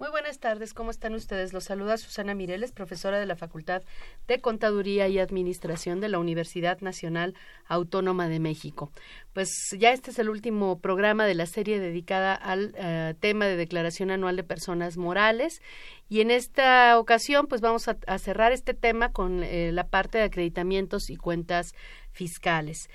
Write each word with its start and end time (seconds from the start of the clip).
Muy 0.00 0.08
buenas 0.08 0.38
tardes, 0.38 0.72
¿cómo 0.72 0.90
están 0.90 1.14
ustedes? 1.14 1.52
Los 1.52 1.64
saluda 1.64 1.98
Susana 1.98 2.32
Mireles, 2.32 2.72
profesora 2.72 3.20
de 3.20 3.26
la 3.26 3.36
Facultad 3.36 3.82
de 4.26 4.40
Contaduría 4.40 5.08
y 5.08 5.18
Administración 5.18 6.00
de 6.00 6.08
la 6.08 6.18
Universidad 6.18 6.80
Nacional 6.80 7.34
Autónoma 7.68 8.26
de 8.26 8.40
México. 8.40 8.90
Pues 9.34 9.50
ya 9.78 9.92
este 9.92 10.10
es 10.10 10.18
el 10.18 10.30
último 10.30 10.78
programa 10.78 11.26
de 11.26 11.34
la 11.34 11.44
serie 11.44 11.78
dedicada 11.78 12.34
al 12.34 12.72
eh, 12.78 13.14
tema 13.20 13.44
de 13.44 13.56
declaración 13.56 14.10
anual 14.10 14.36
de 14.36 14.42
personas 14.42 14.96
morales 14.96 15.60
y 16.08 16.22
en 16.22 16.30
esta 16.30 16.98
ocasión 16.98 17.46
pues 17.46 17.60
vamos 17.60 17.86
a, 17.86 18.18
cerrar 18.18 18.52
este 18.52 18.72
tema 18.72 19.12
con 19.12 19.42
eh, 19.42 19.70
la 19.70 19.86
parte 19.88 20.16
de 20.16 20.24
acreditamientos 20.24 21.10
y 21.10 21.16
cuentas 21.16 21.74
fiscales. 22.10 22.88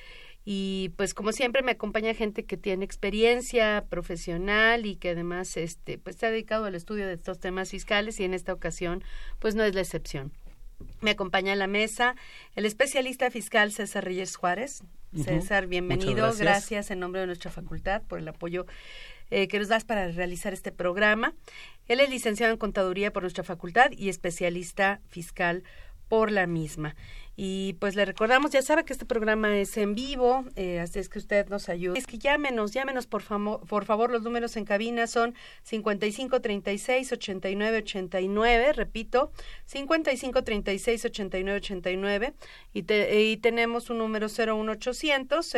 Y 0.48 0.94
pues 0.96 1.16
como 1.16 1.32
siempre 1.32 1.64
me 1.64 1.72
acompaña 1.72 2.14
gente 2.14 2.46
que 2.46 2.56
tiene 2.56 2.86
experiencia 2.86 3.86
profesional 3.90 4.86
y 4.86 4.96
que 4.96 5.10
además 5.10 5.58
este 5.58 5.98
pues 5.98 6.18
se 6.18 6.28
ha 6.28 6.32
dedicado 6.32 6.66
al 6.66 6.76
estudio 6.76 7.08
de 7.08 7.14
estos 7.14 7.40
temas 7.40 7.72
fiscales 7.72 8.20
y 8.20 8.26
en 8.26 8.36
esta 8.36 8.54
ocasión 8.54 9.04
pues 9.40 9.56
no 9.56 9.64
es 9.64 9.74
la 9.74 9.82
excepción. 9.82 10.32
Me 11.02 11.12
acompaña 11.12 11.54
en 11.54 11.60
la 11.60 11.68
mesa 11.68 12.16
el 12.56 12.66
especialista 12.66 13.32
fiscal 13.32 13.72
César 13.72 14.06
Reyes 14.06 14.36
Juárez. 14.36 14.84
Ujú. 15.14 15.24
César, 15.24 15.66
bienvenido. 15.66 16.32
Gracias. 16.38 16.92
en 16.92 17.00
nombre 17.00 17.22
de 17.22 17.28
nuestra 17.28 17.50
facultad 17.50 18.04
por 18.04 18.20
el 18.20 18.28
apoyo 18.28 18.68
eh, 19.32 19.48
que 19.48 19.58
nos 19.58 19.70
das 19.70 19.84
para 19.84 20.10
realizar 20.10 20.54
este 20.54 20.72
programa. 20.72 21.34
Él 21.88 22.02
es 22.02 22.10
licenciado 22.10 22.54
en 22.54 22.60
contaduría 22.60 23.12
por 23.12 23.24
nuestra 23.24 23.44
facultad 23.44 23.92
y 23.92 24.10
especialista 24.10 25.02
fiscal 25.08 25.64
por 26.08 26.32
la 26.32 26.46
misma. 26.46 26.96
Y 27.38 27.74
pues 27.80 27.96
le 27.96 28.06
recordamos, 28.06 28.52
ya 28.52 28.62
sabe 28.62 28.86
que 28.86 28.94
este 28.94 29.06
programa 29.06 29.58
es 29.58 29.76
en 29.76 29.94
vivo, 29.94 30.46
eh, 30.56 30.80
así 30.80 31.00
es 31.00 31.10
que 31.10 31.20
usted 31.20 31.48
nos 31.50 31.68
ayude. 31.68 32.00
Es 32.00 32.08
que 32.08 32.18
llámenos, 32.18 32.72
llámenos 32.72 33.08
por, 33.08 33.24
famo- 33.24 33.60
por 33.66 33.84
favor, 33.84 34.10
los 34.10 34.22
números 34.22 34.56
en 34.56 34.64
cabina 34.64 35.06
son 35.06 35.36
55 35.64 36.40
36 36.42 37.12
89 37.12 37.78
89, 37.80 38.72
repito, 38.74 39.32
55 39.66 40.44
36 40.46 41.06
89 41.06 41.58
89 41.58 42.34
y, 42.74 42.84
te- 42.84 43.22
y 43.24 43.38
tenemos 43.38 43.90
un 43.90 43.98
número 43.98 44.28
01800 44.30 45.54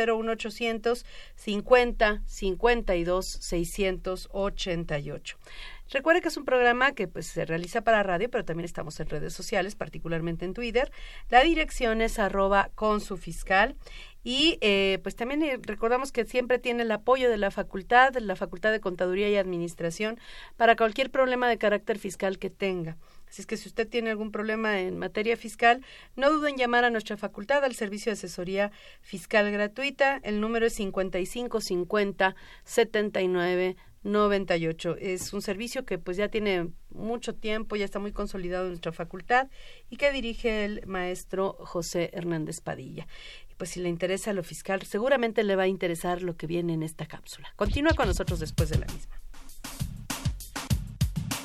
01800 5.88 5.94
50 5.94 5.94
52 5.94 5.94
688. 5.94 5.98
Recuerde 5.98 6.20
que 6.20 6.28
es 6.28 6.36
un 6.36 6.44
programa 6.44 6.92
que 6.92 7.08
pues 7.08 7.26
se 7.26 7.44
realiza 7.44 7.82
para 7.82 8.02
radio, 8.02 8.30
pero 8.30 8.44
también 8.44 8.64
estamos 8.64 9.00
en 9.00 9.08
redes 9.08 9.32
sociales, 9.32 9.74
particularmente 9.74 10.44
en 10.44 10.54
Twitter. 10.54 10.92
La 11.30 11.42
dirección 11.42 12.00
es 12.02 12.18
arroba 12.18 12.70
con 12.74 13.00
su 13.00 13.16
fiscal. 13.16 13.76
Y 14.24 14.58
eh, 14.60 14.98
pues 15.02 15.16
también 15.16 15.42
eh, 15.42 15.58
recordamos 15.62 16.12
que 16.12 16.24
siempre 16.24 16.58
tiene 16.58 16.82
el 16.82 16.90
apoyo 16.90 17.30
de 17.30 17.38
la 17.38 17.50
facultad, 17.50 18.12
de 18.12 18.20
la 18.20 18.36
Facultad 18.36 18.72
de 18.72 18.80
Contaduría 18.80 19.30
y 19.30 19.36
Administración, 19.36 20.18
para 20.56 20.76
cualquier 20.76 21.10
problema 21.10 21.48
de 21.48 21.56
carácter 21.56 21.98
fiscal 21.98 22.38
que 22.38 22.50
tenga. 22.50 22.98
Así 23.28 23.42
es 23.42 23.46
que 23.46 23.56
si 23.56 23.68
usted 23.68 23.88
tiene 23.88 24.10
algún 24.10 24.32
problema 24.32 24.80
en 24.80 24.98
materia 24.98 25.36
fiscal, 25.36 25.84
no 26.16 26.30
duden 26.30 26.54
en 26.54 26.58
llamar 26.58 26.84
a 26.84 26.90
nuestra 26.90 27.16
facultad 27.16 27.64
al 27.64 27.74
servicio 27.74 28.10
de 28.10 28.14
asesoría 28.14 28.70
fiscal 29.00 29.50
gratuita. 29.52 30.20
El 30.22 30.40
número 30.40 30.66
es 30.66 30.74
5550 30.74 32.34
79 32.64 33.76
98. 34.02 34.96
Es 34.98 35.32
un 35.32 35.42
servicio 35.42 35.84
que 35.84 35.98
pues 35.98 36.16
ya 36.16 36.28
tiene 36.28 36.70
mucho 36.90 37.34
tiempo, 37.34 37.76
ya 37.76 37.84
está 37.84 37.98
muy 37.98 38.12
consolidado 38.12 38.64
en 38.64 38.70
nuestra 38.70 38.92
facultad 38.92 39.48
y 39.90 39.96
que 39.96 40.12
dirige 40.12 40.64
el 40.64 40.86
maestro 40.86 41.56
José 41.60 42.10
Hernández 42.12 42.60
Padilla. 42.60 43.06
Y 43.50 43.54
pues 43.54 43.70
si 43.70 43.80
le 43.80 43.88
interesa 43.88 44.32
lo 44.32 44.42
fiscal, 44.42 44.82
seguramente 44.82 45.42
le 45.42 45.56
va 45.56 45.64
a 45.64 45.68
interesar 45.68 46.22
lo 46.22 46.36
que 46.36 46.46
viene 46.46 46.74
en 46.74 46.82
esta 46.82 47.06
cápsula. 47.06 47.52
Continúa 47.56 47.94
con 47.94 48.08
nosotros 48.08 48.40
después 48.40 48.68
de 48.70 48.78
la 48.78 48.86
misma. 48.86 49.20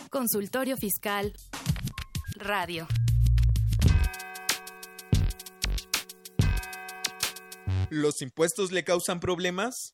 Consultorio 0.09 0.77
Fiscal. 0.77 1.33
Radio. 2.35 2.87
¿Los 7.89 8.21
impuestos 8.21 8.71
le 8.71 8.83
causan 8.83 9.19
problemas? 9.19 9.93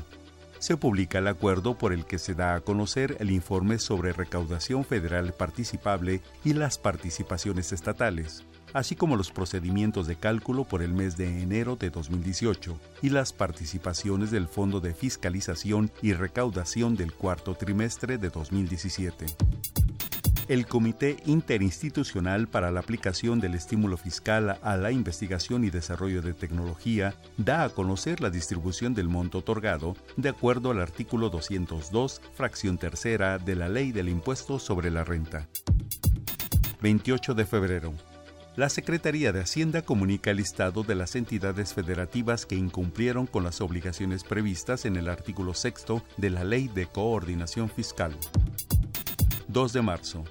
Se 0.58 0.78
publica 0.78 1.20
el 1.20 1.28
acuerdo 1.28 1.78
por 1.78 1.94
el 1.94 2.06
que 2.06 2.18
se 2.18 2.34
da 2.34 2.56
a 2.56 2.62
conocer 2.62 3.18
el 3.20 3.30
informe 3.30 3.78
sobre 3.78 4.14
recaudación 4.14 4.84
federal 4.84 5.32
participable 5.34 6.22
y 6.44 6.54
las 6.54 6.80
participaciones 6.80 7.72
estatales, 7.72 8.44
así 8.74 8.96
como 8.96 9.16
los 9.16 9.32
procedimientos 9.32 10.08
de 10.08 10.16
cálculo 10.16 10.64
por 10.64 10.82
el 10.82 10.94
mes 10.94 11.18
de 11.18 11.42
enero 11.42 11.76
de 11.76 11.90
2018 11.90 12.80
y 13.02 13.10
las 13.10 13.34
participaciones 13.34 14.32
del 14.32 14.48
Fondo 14.48 14.80
de 14.80 14.94
Fiscalización 14.94 15.92
y 16.02 16.14
Recaudación 16.14 16.96
del 16.96 17.14
cuarto 17.14 17.56
trimestre 17.56 18.18
de 18.18 18.30
2017. 18.30 19.26
el 20.48 20.66
Comité 20.66 21.18
Interinstitucional 21.26 22.48
para 22.48 22.72
la 22.72 22.80
Aplicación 22.80 23.42
del 23.42 23.54
Estímulo 23.56 23.98
Fiscal 23.98 24.58
a 24.62 24.78
la 24.78 24.92
Investigación 24.92 25.66
y 25.66 25.70
Desarrollo 25.70 26.22
de 26.22 26.34
Tecnología 26.34 27.16
da 27.38 27.66
a 27.66 27.70
conocer 27.70 28.22
la 28.22 28.30
distribución 28.30 28.94
del 28.94 29.10
monto 29.10 29.40
otorgado 29.40 29.96
de 30.16 30.30
acuerdo 30.30 30.72
al 30.72 30.80
artículo 30.80 31.30
202, 31.30 32.22
fracción 32.34 32.78
tercera 32.78 33.40
de 33.40 33.56
la 33.56 33.68
Ley 33.68 33.92
del 33.92 34.08
Impuesto 34.08 34.58
sobre 34.58 34.90
la 34.90 35.04
Renta. 35.04 35.48
28 36.82 37.34
de 37.34 37.46
febrero. 37.46 37.94
La 38.58 38.70
Secretaría 38.70 39.32
de 39.32 39.42
Hacienda 39.42 39.84
comunica 39.84 40.32
el 40.32 40.38
listado 40.38 40.82
de 40.82 40.96
las 40.96 41.16
entidades 41.16 41.76
federativas 41.76 42.48
que 42.48 42.56
incumplieron 42.56 43.28
con 43.28 43.44
las 43.44 43.62
obligaciones 43.62 44.24
previstas 44.24 44.86
en 44.86 44.96
el 44.96 45.10
artículo 45.10 45.54
sexto 45.54 46.02
de 46.18 46.32
la 46.32 46.44
Ley 46.44 46.68
de 46.68 46.88
Coordinación 46.88 47.70
Fiscal. 47.70 48.18
2 49.48 49.74
de 49.74 49.82
marzo 49.84 50.24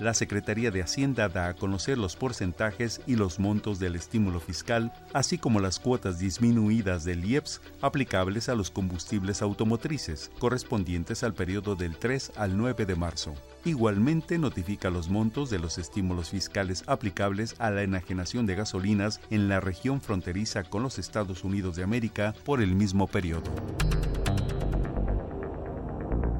la 0.00 0.14
Secretaría 0.14 0.70
de 0.70 0.82
Hacienda 0.82 1.28
da 1.28 1.48
a 1.48 1.54
conocer 1.54 1.98
los 1.98 2.16
porcentajes 2.16 3.02
y 3.06 3.16
los 3.16 3.38
montos 3.38 3.78
del 3.78 3.96
estímulo 3.96 4.40
fiscal, 4.40 4.92
así 5.12 5.36
como 5.38 5.60
las 5.60 5.78
cuotas 5.78 6.18
disminuidas 6.18 7.04
del 7.04 7.24
IEPS 7.24 7.60
aplicables 7.82 8.48
a 8.48 8.54
los 8.54 8.70
combustibles 8.70 9.42
automotrices, 9.42 10.30
correspondientes 10.38 11.22
al 11.22 11.34
periodo 11.34 11.76
del 11.76 11.96
3 11.96 12.32
al 12.36 12.56
9 12.56 12.86
de 12.86 12.96
marzo. 12.96 13.34
Igualmente 13.64 14.38
notifica 14.38 14.88
los 14.88 15.10
montos 15.10 15.50
de 15.50 15.58
los 15.58 15.76
estímulos 15.76 16.30
fiscales 16.30 16.82
aplicables 16.86 17.54
a 17.58 17.70
la 17.70 17.82
enajenación 17.82 18.46
de 18.46 18.54
gasolinas 18.54 19.20
en 19.28 19.48
la 19.48 19.60
región 19.60 20.00
fronteriza 20.00 20.64
con 20.64 20.82
los 20.82 20.98
Estados 20.98 21.44
Unidos 21.44 21.76
de 21.76 21.82
América 21.82 22.34
por 22.44 22.62
el 22.62 22.74
mismo 22.74 23.06
periodo. 23.06 23.50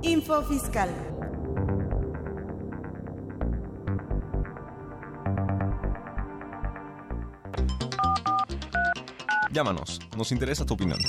Info 0.03 0.43
Fiscal. 0.45 0.89
Llámanos, 9.53 9.99
nos 10.17 10.31
interesa 10.31 10.65
tu 10.65 10.75
opinión. 10.75 11.01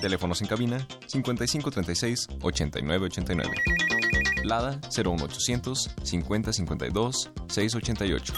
Teléfonos 0.00 0.40
en 0.40 0.46
cabina 0.46 0.86
5536 1.08 2.28
8989. 2.40 3.50
Lada 4.44 4.78
01800 4.96 5.90
5052 6.04 7.30
688. 7.48 8.34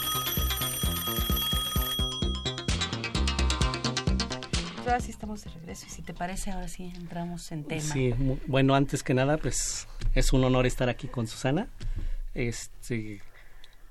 Ahora 4.79 5.00
sí 5.00 5.11
estamos 5.11 5.44
de 5.44 5.50
regreso 5.50 5.85
y 5.87 5.91
si 5.91 6.00
te 6.00 6.15
parece 6.15 6.53
ahora 6.53 6.69
sí 6.69 6.91
entramos 6.97 7.53
en 7.53 7.65
tema. 7.65 7.83
Sí, 7.83 8.15
bueno, 8.47 8.75
antes 8.75 9.03
que 9.03 9.12
nada 9.12 9.37
pues 9.37 9.87
es 10.15 10.33
un 10.33 10.44
honor 10.44 10.65
estar 10.65 10.88
aquí 10.88 11.09
con 11.09 11.27
Susana. 11.27 11.69
Este 12.33 13.21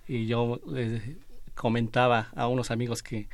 y 0.08 0.26
yo 0.26 0.60
eh, 0.76 1.18
comentaba 1.54 2.30
a 2.36 2.48
unos 2.48 2.72
amigos 2.72 3.04
que 3.04 3.28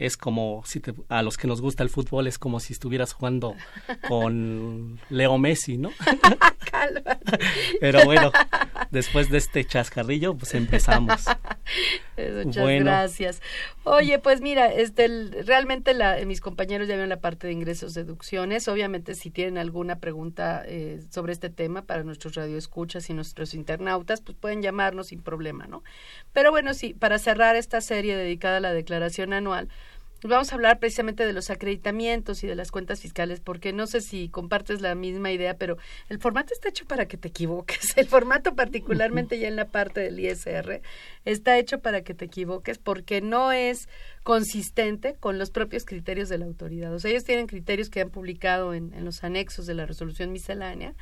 es 0.00 0.16
como 0.16 0.62
si 0.64 0.80
a 1.10 1.22
los 1.22 1.36
que 1.36 1.46
nos 1.46 1.60
gusta 1.60 1.82
el 1.82 1.90
fútbol 1.90 2.26
es 2.26 2.38
como 2.38 2.58
si 2.58 2.72
estuvieras 2.72 3.12
jugando 3.12 3.54
con 4.08 4.98
Leo 5.10 5.36
Messi, 5.36 5.76
¿no? 5.76 5.90
Pero 7.80 8.06
bueno, 8.06 8.32
después 8.90 9.28
de 9.28 9.36
este 9.36 9.62
chascarrillo, 9.66 10.34
pues 10.34 10.54
empezamos. 10.54 11.26
Muchas 12.16 12.66
gracias. 12.80 13.42
Oye, 13.84 14.18
pues 14.18 14.40
mira, 14.40 14.72
este, 14.72 15.06
realmente 15.44 15.92
la, 15.92 16.16
mis 16.24 16.40
compañeros 16.40 16.88
ya 16.88 16.94
vieron 16.94 17.10
la 17.10 17.20
parte 17.20 17.46
de 17.46 17.52
ingresos 17.52 17.92
deducciones. 17.92 18.68
Obviamente, 18.68 19.14
si 19.14 19.30
tienen 19.30 19.58
alguna 19.58 19.98
pregunta 19.98 20.62
eh, 20.66 21.02
sobre 21.10 21.34
este 21.34 21.50
tema 21.50 21.82
para 21.82 22.04
nuestros 22.04 22.34
radioescuchas 22.34 23.10
y 23.10 23.14
nuestros 23.14 23.52
internautas, 23.52 24.22
pues 24.22 24.36
pueden 24.38 24.62
llamarnos 24.62 25.08
sin 25.08 25.20
problema, 25.20 25.66
¿no? 25.66 25.82
Pero 26.32 26.50
bueno, 26.50 26.72
sí, 26.72 26.94
para 26.94 27.18
cerrar 27.18 27.56
esta 27.56 27.82
serie 27.82 28.16
dedicada 28.16 28.56
a 28.58 28.60
la 28.60 28.72
declaración 28.72 29.34
anual, 29.34 29.68
Vamos 30.22 30.52
a 30.52 30.54
hablar 30.54 30.78
precisamente 30.78 31.24
de 31.24 31.32
los 31.32 31.48
acreditamientos 31.48 32.44
y 32.44 32.46
de 32.46 32.54
las 32.54 32.70
cuentas 32.70 33.00
fiscales, 33.00 33.40
porque 33.40 33.72
no 33.72 33.86
sé 33.86 34.02
si 34.02 34.28
compartes 34.28 34.82
la 34.82 34.94
misma 34.94 35.32
idea, 35.32 35.54
pero 35.54 35.78
el 36.10 36.18
formato 36.18 36.52
está 36.52 36.68
hecho 36.68 36.84
para 36.84 37.06
que 37.06 37.16
te 37.16 37.28
equivoques. 37.28 37.80
El 37.96 38.06
formato, 38.06 38.54
particularmente 38.54 39.38
ya 39.38 39.48
en 39.48 39.56
la 39.56 39.66
parte 39.66 40.00
del 40.00 40.20
ISR, 40.20 40.82
está 41.24 41.58
hecho 41.58 41.80
para 41.80 42.02
que 42.02 42.14
te 42.14 42.26
equivoques 42.26 42.78
porque 42.78 43.22
no 43.22 43.50
es 43.52 43.88
consistente 44.22 45.14
con 45.18 45.38
los 45.38 45.50
propios 45.50 45.84
criterios 45.84 46.28
de 46.28 46.38
la 46.38 46.44
autoridad. 46.44 46.92
O 46.92 46.98
sea, 46.98 47.10
ellos 47.10 47.24
tienen 47.24 47.46
criterios 47.46 47.88
que 47.88 48.02
han 48.02 48.10
publicado 48.10 48.74
en, 48.74 48.92
en 48.92 49.04
los 49.04 49.24
anexos 49.24 49.66
de 49.66 49.74
la 49.74 49.86
resolución 49.86 50.32
miscelánea 50.32 50.94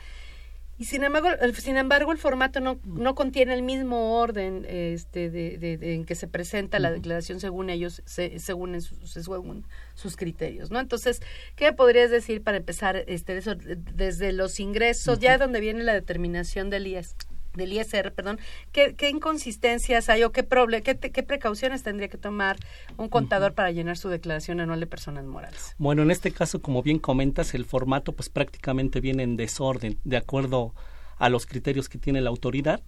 y 0.79 0.85
sin 0.85 1.03
embargo, 1.03 1.29
el, 1.41 1.55
sin 1.57 1.77
embargo, 1.77 2.13
el 2.13 2.19
formato 2.19 2.61
no, 2.61 2.79
no 2.85 3.17
contiene 3.17 3.53
el 3.53 3.63
mismo 3.63 4.21
orden 4.21 4.65
este, 4.69 5.29
de, 5.29 5.59
de, 5.59 5.95
en 5.95 6.05
que 6.05 6.15
se 6.15 6.29
presenta 6.29 6.79
la 6.79 6.93
declaración 6.93 7.41
según 7.41 7.69
ellos, 7.69 8.01
según, 8.07 8.81
según 8.81 9.67
sus 9.95 10.17
criterios, 10.17 10.71
¿no? 10.71 10.79
Entonces, 10.79 11.21
¿qué 11.57 11.73
podrías 11.73 12.13
decir 12.13 12.43
para 12.45 12.59
empezar 12.59 13.03
este, 13.09 13.37
eso, 13.37 13.57
desde 13.57 14.33
los 14.33 14.61
ingresos, 14.61 15.19
ya 15.19 15.37
donde 15.37 15.59
viene 15.59 15.83
la 15.83 15.95
determinación 15.95 16.71
del 16.71 16.87
IES? 16.87 17.17
Del 17.59 17.75
ISR, 17.75 18.13
perdón, 18.13 18.41
¿qué, 18.73 18.95
qué 18.95 19.11
inconsistencias 19.11 20.09
hay 20.09 20.25
o 20.25 20.33
qué, 20.33 20.47
qué, 20.83 20.99
qué, 20.99 21.23
precauciones 21.23 21.83
tendría 21.83 22.09
que 22.09 22.17
tomar 22.17 22.57
un 22.97 23.11
contador 23.11 23.53
para 23.53 23.71
llenar 23.71 23.99
su 23.99 24.09
declaración 24.09 24.61
anual 24.61 24.81
de 24.81 24.87
personas 24.87 25.27
morales? 25.27 25.75
Bueno, 25.77 26.03
en 26.03 26.11
este 26.11 26.33
caso, 26.33 26.63
como 26.63 26.83
bien 26.83 26.99
comentas, 26.99 27.53
el 27.55 27.67
formato 27.67 28.13
pues 28.13 28.31
prácticamente 28.31 29.01
viene 29.01 29.25
en 29.25 29.37
desorden, 29.37 29.99
de 30.05 30.17
acuerdo 30.17 30.73
a 31.19 31.29
los 31.29 31.45
criterios 31.45 31.91
que 31.91 31.99
tiene 31.99 32.23
la 32.23 32.31
autoridad. 32.31 32.83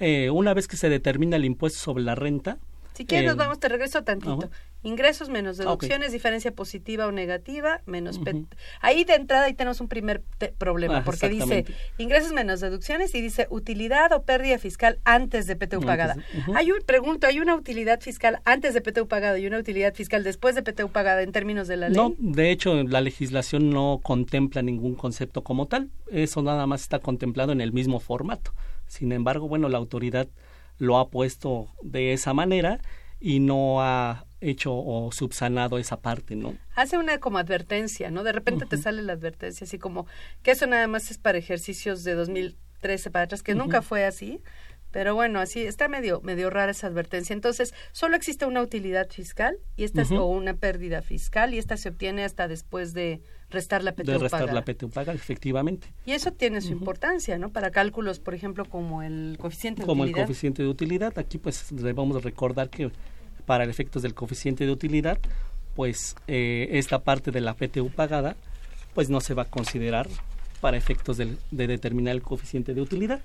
Eh, 0.00 0.30
una 0.30 0.54
vez 0.54 0.66
que 0.66 0.76
se 0.76 0.88
determina 0.88 1.36
el 1.36 1.44
impuesto 1.44 1.78
sobre 1.78 2.02
la 2.02 2.16
renta, 2.16 2.58
si 2.94 3.06
quieres, 3.06 3.26
nos 3.26 3.36
vamos, 3.36 3.58
te 3.58 3.68
regreso 3.68 4.04
tantito. 4.04 4.50
Ingresos 4.84 5.28
menos 5.28 5.56
deducciones, 5.56 6.12
diferencia 6.12 6.52
positiva 6.52 7.06
o 7.06 7.12
negativa, 7.12 7.80
menos... 7.86 8.20
Ahí 8.80 9.04
de 9.04 9.14
entrada 9.14 9.46
ahí 9.46 9.54
tenemos 9.54 9.80
un 9.80 9.88
primer 9.88 10.22
problema, 10.58 10.98
ah, 10.98 11.04
porque 11.04 11.28
dice 11.28 11.64
ingresos 11.98 12.32
menos 12.32 12.60
deducciones 12.60 13.14
y 13.14 13.20
dice 13.20 13.48
utilidad 13.50 14.12
o 14.12 14.22
pérdida 14.22 14.58
fiscal 14.58 15.00
antes 15.04 15.46
de 15.46 15.56
PTU 15.56 15.80
pagada. 15.80 16.16
Hay 16.54 16.70
un, 16.70 16.78
pregunto, 16.86 17.26
¿hay 17.26 17.40
una 17.40 17.56
utilidad 17.56 18.00
fiscal 18.00 18.40
antes 18.44 18.74
de 18.74 18.80
PTU 18.80 19.08
pagada 19.08 19.38
y 19.38 19.46
una 19.46 19.58
utilidad 19.58 19.94
fiscal 19.94 20.22
después 20.22 20.54
de 20.54 20.62
PTU 20.62 20.88
pagada 20.90 21.22
en 21.22 21.32
términos 21.32 21.66
de 21.66 21.76
la 21.76 21.88
ley? 21.88 21.96
No, 21.96 22.14
de 22.18 22.52
hecho, 22.52 22.80
la 22.84 23.00
legislación 23.00 23.70
no 23.70 24.00
contempla 24.02 24.62
ningún 24.62 24.94
concepto 24.94 25.42
como 25.42 25.66
tal. 25.66 25.90
Eso 26.12 26.42
nada 26.42 26.66
más 26.68 26.82
está 26.82 27.00
contemplado 27.00 27.52
en 27.52 27.60
el 27.60 27.72
mismo 27.72 27.98
formato. 27.98 28.52
Sin 28.86 29.10
embargo, 29.10 29.48
bueno, 29.48 29.68
la 29.68 29.78
autoridad 29.78 30.28
lo 30.78 30.98
ha 30.98 31.08
puesto 31.10 31.68
de 31.82 32.12
esa 32.12 32.34
manera 32.34 32.80
y 33.20 33.40
no 33.40 33.80
ha 33.80 34.26
hecho 34.40 34.74
o 34.74 35.10
subsanado 35.12 35.78
esa 35.78 36.00
parte, 36.00 36.36
¿no? 36.36 36.54
Hace 36.74 36.98
una 36.98 37.18
como 37.18 37.38
advertencia, 37.38 38.10
¿no? 38.10 38.22
De 38.22 38.32
repente 38.32 38.66
te 38.66 38.76
sale 38.76 39.02
la 39.02 39.14
advertencia, 39.14 39.64
así 39.64 39.78
como 39.78 40.06
que 40.42 40.50
eso 40.50 40.66
nada 40.66 40.86
más 40.86 41.10
es 41.10 41.18
para 41.18 41.38
ejercicios 41.38 42.04
de 42.04 42.14
2013 42.14 43.10
para 43.10 43.24
atrás, 43.24 43.42
que 43.42 43.54
nunca 43.54 43.80
fue 43.80 44.04
así, 44.04 44.40
pero 44.90 45.14
bueno, 45.14 45.40
así 45.40 45.62
está 45.62 45.88
medio 45.88 46.20
medio 46.20 46.50
rara 46.50 46.72
esa 46.72 46.86
advertencia. 46.86 47.32
Entonces, 47.32 47.74
solo 47.92 48.16
existe 48.16 48.44
una 48.46 48.60
utilidad 48.60 49.08
fiscal 49.10 49.58
y 49.76 49.84
esta 49.84 50.02
es 50.02 50.12
o 50.12 50.26
una 50.26 50.54
pérdida 50.54 51.02
fiscal 51.02 51.54
y 51.54 51.58
esta 51.58 51.76
se 51.76 51.88
obtiene 51.88 52.24
hasta 52.24 52.46
después 52.46 52.92
de 52.92 53.22
restar 53.50 53.84
la 53.84 53.92
PTU 53.92 54.12
de 54.12 54.18
restar 54.18 54.52
la 54.52 54.64
PTU 54.64 54.90
paga, 54.90 55.12
efectivamente. 55.12 55.92
Y 56.06 56.12
eso 56.12 56.32
tiene 56.32 56.60
su 56.60 56.72
importancia, 56.72 57.38
¿no? 57.38 57.50
Para 57.50 57.70
cálculos, 57.70 58.18
por 58.18 58.34
ejemplo, 58.34 58.64
como 58.64 59.02
el 59.02 59.36
coeficiente 59.38 59.82
de 59.82 59.86
como 59.86 60.02
utilidad. 60.02 60.14
Como 60.14 60.22
el 60.22 60.26
coeficiente 60.26 60.62
de 60.62 60.68
utilidad, 60.68 61.18
aquí 61.18 61.38
pues 61.38 61.66
debemos 61.70 62.22
recordar 62.22 62.70
que 62.70 62.90
para 63.46 63.64
efectos 63.64 64.02
del 64.02 64.14
coeficiente 64.14 64.66
de 64.66 64.72
utilidad, 64.72 65.18
pues 65.74 66.16
eh, 66.26 66.68
esta 66.72 67.00
parte 67.00 67.30
de 67.30 67.40
la 67.40 67.54
PTU 67.54 67.90
pagada, 67.90 68.36
pues 68.94 69.10
no 69.10 69.20
se 69.20 69.34
va 69.34 69.42
a 69.42 69.46
considerar 69.46 70.08
para 70.60 70.76
efectos 70.76 71.18
de 71.18 71.36
determinar 71.50 72.14
el 72.14 72.22
coeficiente 72.22 72.74
de 72.74 72.80
utilidad. 72.80 73.20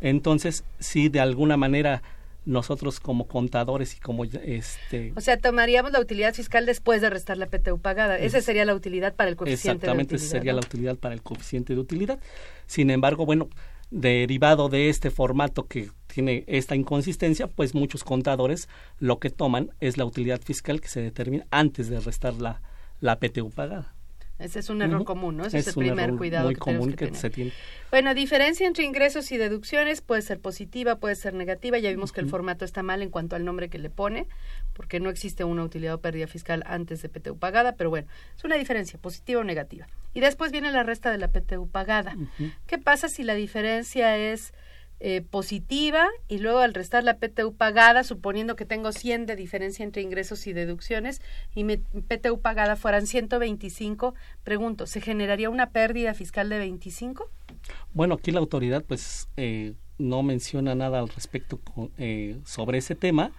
Entonces, 0.00 0.64
si 0.78 1.08
de 1.08 1.20
alguna 1.20 1.56
manera 1.56 2.02
nosotros 2.44 3.00
como 3.00 3.26
contadores 3.26 3.96
y 3.96 4.00
como 4.00 4.24
este 4.24 5.12
o 5.16 5.20
sea 5.20 5.38
tomaríamos 5.38 5.92
la 5.92 6.00
utilidad 6.00 6.34
fiscal 6.34 6.66
después 6.66 7.00
de 7.00 7.10
restar 7.10 7.38
la 7.38 7.46
PTU 7.46 7.78
pagada. 7.78 8.18
Esa 8.18 8.40
sería 8.40 8.64
la 8.64 8.74
utilidad 8.74 9.14
para 9.14 9.30
el 9.30 9.36
coeficiente 9.36 9.86
exactamente 9.86 10.10
de 10.10 10.16
utilidad, 10.16 10.26
esa 10.26 10.38
sería 10.38 10.52
la 10.52 10.60
utilidad 10.60 10.96
para 10.96 11.14
el 11.14 11.22
coeficiente 11.22 11.74
de 11.74 11.80
utilidad. 11.80 12.18
Sin 12.66 12.90
embargo 12.90 13.26
bueno 13.26 13.48
derivado 13.90 14.68
de 14.68 14.88
este 14.88 15.10
formato 15.10 15.66
que 15.66 15.90
tiene 16.06 16.44
esta 16.46 16.74
inconsistencia 16.74 17.46
pues 17.46 17.74
muchos 17.74 18.04
contadores 18.04 18.68
lo 18.98 19.18
que 19.18 19.30
toman 19.30 19.70
es 19.80 19.96
la 19.96 20.04
utilidad 20.04 20.40
fiscal 20.40 20.80
que 20.80 20.88
se 20.88 21.00
determina 21.00 21.46
antes 21.50 21.88
de 21.88 22.00
restar 22.00 22.34
la 22.34 22.60
la 23.00 23.18
PTU 23.18 23.50
pagada 23.50 23.93
ese 24.38 24.58
es 24.58 24.68
un 24.68 24.82
error 24.82 25.04
común, 25.04 25.36
¿no? 25.36 25.46
Ese 25.46 25.58
es, 25.58 25.68
el 25.68 25.74
primer 25.74 26.14
cuidado 26.16 26.46
muy 26.46 26.54
que 26.54 26.60
común 26.60 26.92
que, 26.94 27.14
se 27.14 27.30
tiene. 27.30 27.52
Bueno, 27.90 28.14
diferencia 28.14 28.66
entre 28.66 28.84
ingresos 28.84 29.30
y 29.30 29.36
deducciones 29.36 30.00
puede 30.00 30.22
ser 30.22 30.40
positiva, 30.40 30.96
puede 30.96 31.14
ser 31.14 31.34
negativa. 31.34 31.78
Ya 31.78 31.90
vimos 31.90 32.10
que 32.10 32.20
el 32.20 32.28
formato 32.28 32.64
está 32.64 32.82
mal 32.82 33.00
en 33.02 33.10
cuanto 33.10 33.36
al 33.36 33.44
nombre 33.44 33.68
que 33.68 33.78
le 33.78 33.90
pone, 33.90 34.26
porque 34.72 34.98
no 34.98 35.08
existe 35.08 35.44
una 35.44 35.62
utilidad 35.62 35.94
o 35.94 36.00
pérdida 36.00 36.26
fiscal 36.26 36.64
antes 36.66 37.00
de 37.02 37.08
PTU 37.08 37.38
pagada, 37.38 37.76
pero 37.76 37.90
bueno, 37.90 38.08
es 38.36 38.42
una 38.42 38.56
diferencia, 38.56 38.98
positiva 38.98 39.40
o 39.40 39.44
negativa. 39.44 39.86
Y 40.14 40.20
después 40.20 40.50
viene 40.50 40.72
la 40.72 40.82
resta 40.82 41.12
de 41.12 41.18
la 41.18 41.28
PTU 41.28 41.68
pagada. 41.68 42.16
¿Qué 42.66 42.78
pasa 42.78 43.08
si 43.08 43.22
la 43.22 43.34
diferencia 43.34 44.16
es 44.16 44.52
eh, 45.06 45.20
positiva 45.20 46.08
y 46.28 46.38
luego 46.38 46.60
al 46.60 46.72
restar 46.72 47.04
la 47.04 47.18
PTU 47.18 47.54
pagada, 47.54 48.04
suponiendo 48.04 48.56
que 48.56 48.64
tengo 48.64 48.90
100 48.90 49.26
de 49.26 49.36
diferencia 49.36 49.84
entre 49.84 50.00
ingresos 50.00 50.46
y 50.46 50.54
deducciones 50.54 51.20
y 51.54 51.62
mi 51.64 51.76
PTU 51.76 52.40
pagada 52.40 52.74
fueran 52.74 53.06
125, 53.06 54.14
pregunto, 54.44 54.86
¿se 54.86 55.02
generaría 55.02 55.50
una 55.50 55.68
pérdida 55.68 56.14
fiscal 56.14 56.48
de 56.48 56.56
25? 56.56 57.28
Bueno, 57.92 58.14
aquí 58.14 58.30
la 58.30 58.40
autoridad 58.40 58.82
pues 58.82 59.28
eh, 59.36 59.74
no 59.98 60.22
menciona 60.22 60.74
nada 60.74 61.00
al 61.00 61.10
respecto 61.10 61.60
eh, 61.98 62.38
sobre 62.46 62.78
ese 62.78 62.94
tema 62.94 63.30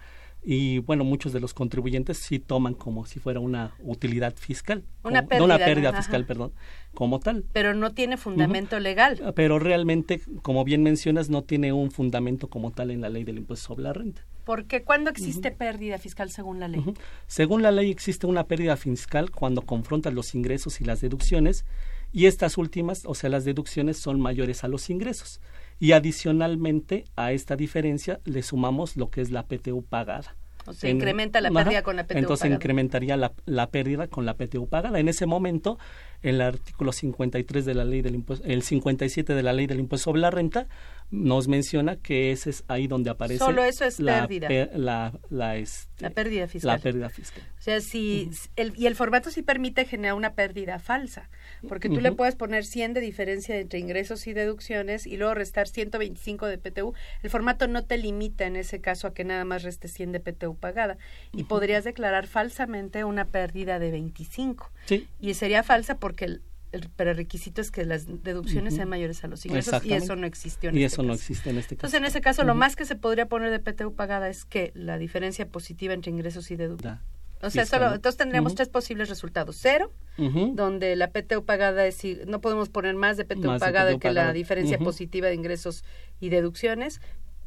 y 0.42 0.78
bueno, 0.78 1.02
muchos 1.04 1.32
de 1.32 1.40
los 1.40 1.54
contribuyentes 1.54 2.18
sí 2.18 2.38
toman 2.38 2.74
como 2.74 3.04
si 3.04 3.18
fuera 3.18 3.40
una 3.40 3.74
utilidad 3.80 4.34
fiscal. 4.36 4.84
Una 5.02 5.20
como, 5.20 5.28
pérdida. 5.28 5.38
No 5.38 5.44
una 5.44 5.58
pérdida 5.58 5.92
fiscal, 5.92 6.24
perdón, 6.24 6.52
como 6.94 7.18
tal. 7.18 7.44
Pero 7.52 7.74
no 7.74 7.92
tiene 7.92 8.16
fundamento 8.16 8.78
legal. 8.78 9.32
Pero 9.34 9.58
realmente, 9.58 10.20
como 10.42 10.64
bien 10.64 10.82
mencionas, 10.82 11.30
no 11.30 11.42
tiene 11.42 11.72
un 11.72 11.90
fundamento 11.90 12.48
como 12.48 12.70
tal 12.70 12.92
en 12.92 13.00
la 13.00 13.08
ley 13.08 13.24
del 13.24 13.38
impuesto 13.38 13.68
sobre 13.68 13.82
la 13.82 13.92
renta. 13.92 14.24
Porque 14.44 14.84
¿cuándo 14.84 15.10
existe 15.10 15.50
pérdida 15.50 15.98
fiscal 15.98 16.30
según 16.30 16.60
la 16.60 16.68
ley? 16.68 16.84
Según 17.26 17.62
la 17.62 17.72
ley 17.72 17.90
existe 17.90 18.28
una 18.28 18.44
pérdida 18.44 18.76
fiscal 18.76 19.32
cuando 19.32 19.62
confrontas 19.62 20.14
los 20.14 20.36
ingresos 20.36 20.80
y 20.80 20.84
las 20.84 21.00
deducciones 21.00 21.64
y 22.12 22.26
estas 22.26 22.56
últimas, 22.56 23.02
o 23.04 23.14
sea, 23.14 23.28
las 23.28 23.44
deducciones 23.44 23.98
son 23.98 24.20
mayores 24.20 24.62
a 24.62 24.68
los 24.68 24.88
ingresos. 24.88 25.40
Y 25.78 25.92
adicionalmente 25.92 27.04
a 27.16 27.32
esta 27.32 27.56
diferencia 27.56 28.20
le 28.24 28.42
sumamos 28.42 28.96
lo 28.96 29.10
que 29.10 29.20
es 29.20 29.30
la 29.30 29.46
PTU 29.46 29.84
pagada. 29.84 30.36
O 30.66 30.72
sea, 30.72 30.90
en, 30.90 30.96
incrementa 30.96 31.40
la 31.40 31.50
pérdida 31.50 31.82
con 31.82 31.96
la 31.96 32.04
PTU 32.04 32.18
Entonces 32.18 32.42
pagada. 32.42 32.56
incrementaría 32.56 33.16
la, 33.16 33.32
la, 33.44 33.70
pérdida 33.70 34.08
con 34.08 34.26
la 34.26 34.34
PTU 34.34 34.68
pagada. 34.68 34.98
En 34.98 35.08
ese 35.08 35.26
momento, 35.26 35.78
el 36.26 36.40
artículo 36.40 36.92
53 36.92 37.64
de 37.64 37.74
la 37.74 37.84
ley 37.84 38.02
del 38.02 38.14
impuesto, 38.14 38.46
el 38.46 38.62
57 38.62 39.34
de 39.34 39.42
la 39.42 39.52
ley 39.52 39.66
del 39.66 39.80
impuesto 39.80 40.04
sobre 40.04 40.20
la 40.20 40.30
renta 40.30 40.66
nos 41.10 41.46
menciona 41.46 41.96
que 41.96 42.32
ese 42.32 42.50
es 42.50 42.64
ahí 42.66 42.88
donde 42.88 43.10
aparece 43.10 43.38
Solo 43.38 43.62
eso 43.62 43.84
es 43.84 44.00
la, 44.00 44.22
pérdida. 44.26 44.48
Per, 44.48 44.76
la, 44.76 45.12
la, 45.30 45.56
este, 45.56 46.02
la, 46.02 46.10
pérdida 46.10 46.48
fiscal. 46.48 46.76
La 46.76 46.78
pérdida 46.78 47.08
fiscal. 47.10 47.44
O 47.58 47.62
sea, 47.62 47.80
si 47.80 48.26
uh 48.28 48.32
-huh. 48.32 48.50
el, 48.56 48.72
y 48.76 48.86
el 48.86 48.96
formato 48.96 49.30
sí 49.30 49.42
permite 49.42 49.84
generar 49.84 50.14
una 50.14 50.34
pérdida 50.34 50.78
falsa, 50.78 51.30
porque 51.68 51.88
tú 51.88 51.96
uh 51.96 51.98
-huh. 51.98 52.02
le 52.02 52.12
puedes 52.12 52.34
poner 52.34 52.64
100 52.64 52.94
de 52.94 53.00
diferencia 53.00 53.56
entre 53.56 53.78
ingresos 53.78 54.26
y 54.26 54.32
deducciones 54.32 55.06
y 55.06 55.16
luego 55.16 55.34
restar 55.34 55.68
125 55.68 56.46
de 56.46 56.58
PTU. 56.58 56.92
El 57.22 57.30
formato 57.30 57.68
no 57.68 57.84
te 57.84 57.98
limita 57.98 58.46
en 58.46 58.56
ese 58.56 58.80
caso 58.80 59.06
a 59.06 59.14
que 59.14 59.24
nada 59.24 59.44
más 59.44 59.62
reste 59.62 59.88
100 59.88 60.12
de 60.12 60.20
PTU 60.20 60.56
pagada 60.56 60.98
y 61.32 61.42
uh 61.42 61.44
-huh. 61.44 61.48
podrías 61.48 61.84
declarar 61.84 62.26
falsamente 62.26 63.04
una 63.04 63.26
pérdida 63.26 63.78
de 63.78 63.92
25. 63.92 64.72
Sí. 64.86 65.06
Y 65.20 65.34
sería 65.34 65.62
falsa 65.62 65.98
porque 65.98 66.15
el, 66.24 66.42
el 66.72 66.88
prerequisito 66.88 67.60
es 67.60 67.70
que 67.70 67.84
las 67.84 68.06
deducciones 68.24 68.72
uh 68.72 68.74
-huh. 68.74 68.78
sean 68.78 68.88
mayores 68.88 69.22
a 69.24 69.28
los 69.28 69.44
ingresos 69.46 69.84
y 69.84 69.92
eso 69.92 70.16
no 70.16 70.26
existió 70.26 70.70
en 70.70 70.76
y 70.76 70.84
este 70.84 70.86
eso 70.94 70.96
caso. 71.02 71.06
no 71.08 71.14
existe 71.14 71.50
en 71.50 71.58
este 71.58 71.76
caso. 71.76 71.86
Entonces, 71.86 71.98
en 72.00 72.04
ese 72.06 72.20
caso, 72.20 72.42
uh 72.42 72.44
-huh. 72.44 72.48
lo 72.48 72.54
más 72.54 72.74
que 72.76 72.84
se 72.84 72.96
podría 72.96 73.26
poner 73.26 73.50
de 73.50 73.60
PTU 73.60 73.94
pagada 73.94 74.28
es 74.28 74.44
que 74.44 74.72
la 74.74 74.98
diferencia 74.98 75.48
positiva 75.48 75.94
entre 75.94 76.10
ingresos 76.10 76.50
y 76.50 76.56
deducciones. 76.56 77.00
O 77.42 77.50
sea, 77.50 77.66
solo, 77.66 77.94
entonces 77.94 78.16
tendríamos 78.16 78.52
uh 78.52 78.54
-huh. 78.54 78.56
tres 78.56 78.68
posibles 78.70 79.08
resultados. 79.10 79.56
Cero, 79.60 79.92
donde 80.16 80.96
la 80.96 81.10
PTU 81.10 81.44
pagada 81.44 81.86
es, 81.86 82.02
no 82.26 82.40
podemos 82.40 82.70
poner 82.70 82.94
más 82.94 83.18
de 83.18 83.24
PTU 83.26 83.46
Más 83.48 83.60
de 83.60 83.66
pagada 83.66 83.90
PTU 83.90 83.98
que 84.00 84.08
pagada. 84.08 84.28
la 84.28 84.32
diferencia 84.32 84.78
positiva 84.78 85.28
de 85.28 85.34
ingresos 85.34 85.84
y 86.18 86.30
deducciones. 86.30 87.00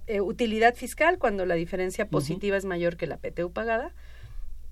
Eh, 0.06 0.22
utilidad 0.22 0.76
fiscal, 0.76 1.18
cuando 1.18 1.46
la 1.46 1.56
diferencia 1.56 2.08
positiva 2.08 2.56
es 2.58 2.66
mayor 2.66 2.98
que 2.98 3.08
la 3.08 3.18
PTU 3.18 3.52
pagada 3.52 3.94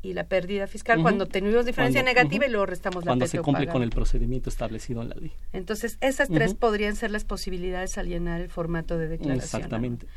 y 0.10 0.14
la 0.14 0.26
pérdida 0.26 0.68
fiscal 0.68 1.02
cuando 1.02 1.26
tenemos 1.26 1.66
diferencia 1.66 2.02
Cuando- 2.02 2.20
negativa 2.20 2.46
y 2.46 2.50
luego 2.50 2.66
restamos 2.66 3.04
la 3.04 3.10
Cuando 3.10 3.28
se 3.28 3.40
cumple 3.40 3.62
pagada. 3.66 3.74
con 3.74 3.84
el 3.84 3.90
procedimiento 3.90 4.50
establecido 4.50 5.02
en 5.02 5.10
la 5.10 5.16
ley. 5.16 5.34
Entonces, 5.54 5.98
esas 6.02 6.30
tres 6.30 6.54
podrían 6.54 6.96
ser 6.96 7.12
las 7.12 7.26
posibilidades 7.26 7.98
al 7.98 8.08
llenar 8.08 8.42
el 8.42 8.50
formato 8.50 8.98
de 8.98 9.08
declaración. 9.08 9.44
Exactamente. 9.62 10.08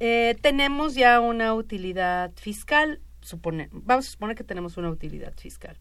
Eh, 0.00 0.36
tenemos 0.40 0.94
ya 0.94 1.20
una 1.20 1.54
utilidad 1.54 2.32
fiscal, 2.36 3.00
supone, 3.20 3.68
vamos 3.72 4.08
a 4.08 4.10
suponer 4.10 4.36
que 4.36 4.44
tenemos 4.44 4.76
una 4.76 4.90
utilidad 4.90 5.34
fiscal. 5.36 5.76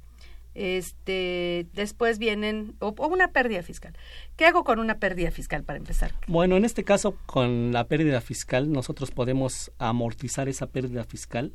Este, 0.55 1.67
después 1.73 2.17
vienen, 2.19 2.75
o, 2.79 2.89
o 2.97 3.07
una 3.07 3.31
pérdida 3.31 3.61
fiscal. 3.63 3.93
¿Qué 4.35 4.45
hago 4.45 4.63
con 4.65 4.79
una 4.79 4.97
pérdida 4.99 5.31
fiscal 5.31 5.63
para 5.63 5.77
empezar? 5.77 6.11
Bueno, 6.27 6.57
en 6.57 6.65
este 6.65 6.83
caso, 6.83 7.15
con 7.27 7.71
la 7.71 7.87
pérdida 7.87 8.19
fiscal, 8.19 8.69
nosotros 8.71 9.11
podemos 9.11 9.71
amortizar 9.77 10.49
esa 10.49 10.67
pérdida 10.67 11.05
fiscal 11.05 11.53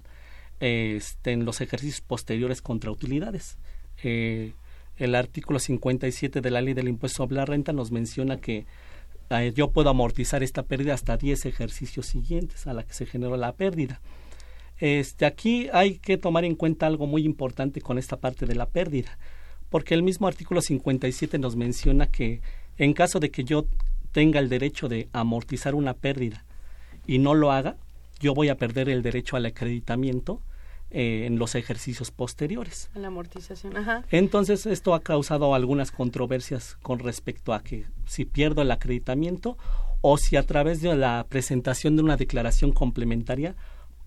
este, 0.60 1.32
en 1.32 1.44
los 1.44 1.60
ejercicios 1.60 2.00
posteriores 2.00 2.62
contra 2.62 2.90
utilidades. 2.90 3.58
Eh, 4.02 4.52
el 4.96 5.14
artículo 5.14 5.58
57 5.58 6.40
de 6.40 6.50
la 6.50 6.60
ley 6.60 6.74
del 6.74 6.88
impuesto 6.88 7.18
sobre 7.18 7.36
la 7.36 7.44
renta 7.44 7.72
nos 7.72 7.90
menciona 7.90 8.36
que 8.36 8.66
eh, 9.30 9.52
yo 9.54 9.70
puedo 9.70 9.90
amortizar 9.90 10.42
esta 10.42 10.62
pérdida 10.62 10.94
hasta 10.94 11.16
10 11.16 11.46
ejercicios 11.46 12.06
siguientes 12.06 12.66
a 12.66 12.74
la 12.74 12.84
que 12.84 12.92
se 12.92 13.06
generó 13.06 13.36
la 13.36 13.52
pérdida. 13.52 14.00
Este, 14.78 15.24
aquí 15.26 15.68
hay 15.72 15.98
que 15.98 16.18
tomar 16.18 16.44
en 16.44 16.56
cuenta 16.56 16.86
algo 16.86 17.06
muy 17.06 17.24
importante 17.24 17.80
con 17.80 17.98
esta 17.98 18.16
parte 18.16 18.46
de 18.46 18.54
la 18.54 18.66
pérdida, 18.66 19.18
porque 19.70 19.94
el 19.94 20.02
mismo 20.02 20.26
artículo 20.26 20.60
57 20.60 21.38
nos 21.38 21.56
menciona 21.56 22.06
que 22.06 22.40
en 22.76 22.92
caso 22.92 23.20
de 23.20 23.30
que 23.30 23.44
yo 23.44 23.66
tenga 24.12 24.40
el 24.40 24.48
derecho 24.48 24.88
de 24.88 25.08
amortizar 25.12 25.74
una 25.74 25.94
pérdida 25.94 26.44
y 27.06 27.18
no 27.18 27.34
lo 27.34 27.50
haga, 27.50 27.76
yo 28.20 28.34
voy 28.34 28.48
a 28.48 28.56
perder 28.56 28.88
el 28.88 29.02
derecho 29.02 29.36
al 29.36 29.46
acreditamiento 29.46 30.40
eh, 30.90 31.26
en 31.26 31.38
los 31.38 31.54
ejercicios 31.54 32.10
posteriores. 32.10 32.90
La 32.94 33.08
amortización, 33.08 33.76
ajá. 33.76 34.04
Entonces, 34.10 34.64
esto 34.66 34.94
ha 34.94 35.00
causado 35.00 35.54
algunas 35.54 35.90
controversias 35.90 36.76
con 36.82 37.00
respecto 37.00 37.52
a 37.52 37.62
que 37.62 37.86
si 38.06 38.24
pierdo 38.24 38.62
el 38.62 38.70
acreditamiento 38.70 39.58
o 40.02 40.18
si 40.18 40.36
a 40.36 40.44
través 40.44 40.82
de 40.82 40.94
la 40.94 41.26
presentación 41.28 41.96
de 41.96 42.02
una 42.02 42.16
declaración 42.16 42.72
complementaria 42.72 43.56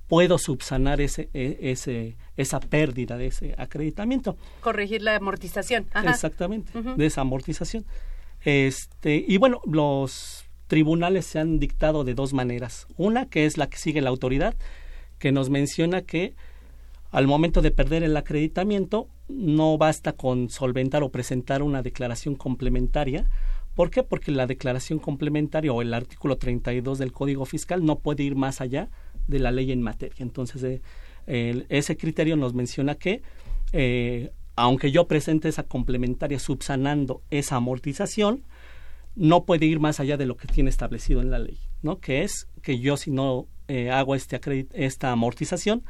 puedo 0.08 0.38
subsanar 0.38 1.02
ese, 1.02 1.30
e- 1.34 1.58
ese, 1.60 2.16
esa 2.38 2.60
pérdida 2.60 3.18
de 3.18 3.28
ese 3.28 3.56
acreditamiento. 3.58 4.38
Corregir 4.62 5.02
la 5.02 5.18
amortización. 5.18 5.88
Ajá. 5.94 6.12
Exactamente, 6.12 6.72
de 6.82 7.06
esa 7.06 7.22
amortización. 7.22 7.86
Este, 8.46 9.26
y 9.28 9.38
bueno, 9.38 9.60
los 9.66 10.47
tribunales 10.68 11.26
se 11.26 11.40
han 11.40 11.60
dictado 11.60 12.04
de 12.04 12.14
dos 12.14 12.34
maneras. 12.34 12.88
Una, 12.98 13.28
que 13.28 13.46
es 13.46 13.58
la 13.58 13.68
que 13.68 13.78
sigue 13.78 14.02
la 14.02 14.10
autoridad, 14.10 14.56
que 15.20 15.32
nos 15.32 15.50
menciona 15.50 16.02
que 16.02 16.36
al 17.12 17.28
momento 17.28 17.62
de 17.62 17.72
perder 17.72 18.04
el 18.04 18.18
acreditamiento 18.18 19.08
no 19.28 19.78
basta 19.78 20.14
con 20.14 20.50
solventar 20.50 21.04
o 21.04 21.10
presentar 21.10 21.64
una 21.64 21.82
declaración 21.82 22.36
complementaria. 22.36 23.30
¿Por 23.76 23.90
qué? 23.90 24.04
Porque 24.04 24.32
la 24.32 24.48
declaración 24.48 25.00
complementaria 25.00 25.72
o 25.72 25.82
el 25.82 25.94
artículo 25.94 26.38
32 26.38 26.98
del 26.98 27.14
Código 27.14 27.46
Fiscal 27.46 27.86
no 27.86 28.00
puede 28.00 28.24
ir 28.24 28.36
más 28.36 28.62
allá 28.62 28.90
de 29.28 29.40
la 29.40 29.52
ley 29.52 29.72
en 29.72 29.82
materia. 29.82 30.16
Entonces, 30.20 30.82
eh, 31.28 31.66
ese 31.70 31.98
criterio 31.98 32.36
nos 32.36 32.54
menciona 32.54 32.96
que 32.96 33.22
eh, 33.74 34.32
aunque 34.56 34.92
yo 34.92 35.08
presente 35.08 35.48
esa 35.48 35.64
complementaria 35.64 36.40
subsanando 36.40 37.22
esa 37.30 37.58
amortización, 37.58 38.44
no 39.18 39.44
puede 39.46 39.66
ir 39.66 39.80
más 39.80 40.00
allá 40.00 40.16
de 40.18 40.26
lo 40.26 40.38
que 40.38 40.48
tiene 40.48 40.70
establecido 40.70 41.22
en 41.22 41.32
la 41.32 41.40
ley, 41.40 41.60
¿no? 41.82 42.00
Que 42.00 42.24
es 42.24 42.48
que 42.62 42.80
yo 42.80 42.96
si 42.98 43.12
no 43.12 43.48
eh, 43.68 43.92
hago 43.92 44.16
este 44.16 44.40
acredit- 44.40 44.70
esta 44.74 45.12
amortización, 45.12 45.84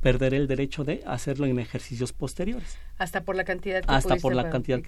perderé 0.00 0.36
el 0.36 0.46
derecho 0.46 0.84
de 0.84 1.02
hacerlo 1.06 1.46
en 1.46 1.58
ejercicios 1.58 2.12
posteriores. 2.12 2.78
Hasta 2.98 3.22
por 3.24 3.34
la 3.34 3.42
cantidad 3.44 3.82
que 3.82 3.92
Hasta 3.92 4.14
por 4.16 4.32
la 4.34 4.48
cantidad. 4.48 4.80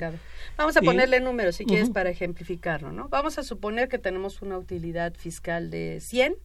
Vamos 0.56 0.76
a 0.76 0.80
Y- 0.82 0.86
ponerle 0.86 1.20
números 1.20 1.56
si 1.56 1.64
quieres 1.64 1.90
para 1.90 2.10
ejemplificarlo, 2.10 2.92
¿no? 2.92 3.08
Vamos 3.08 3.36
a 3.38 3.42
suponer 3.42 3.88
que 3.88 3.98
tenemos 3.98 4.40
una 4.40 4.56
utilidad 4.56 5.12
fiscal 5.14 5.68
de 5.70 5.98
100 6.00 6.36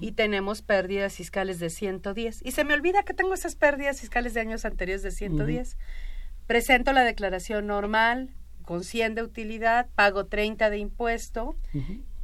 y 0.00 0.12
tenemos 0.12 0.62
pérdidas 0.62 1.14
fiscales 1.16 1.58
de 1.58 1.68
110. 1.68 2.40
Y 2.46 2.52
se 2.52 2.64
me 2.64 2.72
olvida 2.74 3.02
que 3.02 3.12
tengo 3.12 3.34
esas 3.34 3.56
pérdidas 3.56 4.00
fiscales 4.00 4.32
de 4.34 4.40
años 4.40 4.64
anteriores 4.64 5.02
de 5.02 5.10
110. 5.10 5.76
Presento 6.46 6.92
la 6.92 7.02
declaración 7.02 7.66
normal 7.66 8.30
con 8.66 8.84
100 8.84 9.14
de 9.14 9.22
utilidad, 9.22 9.86
pago 9.94 10.26
30 10.26 10.68
de 10.68 10.78
impuesto 10.78 11.56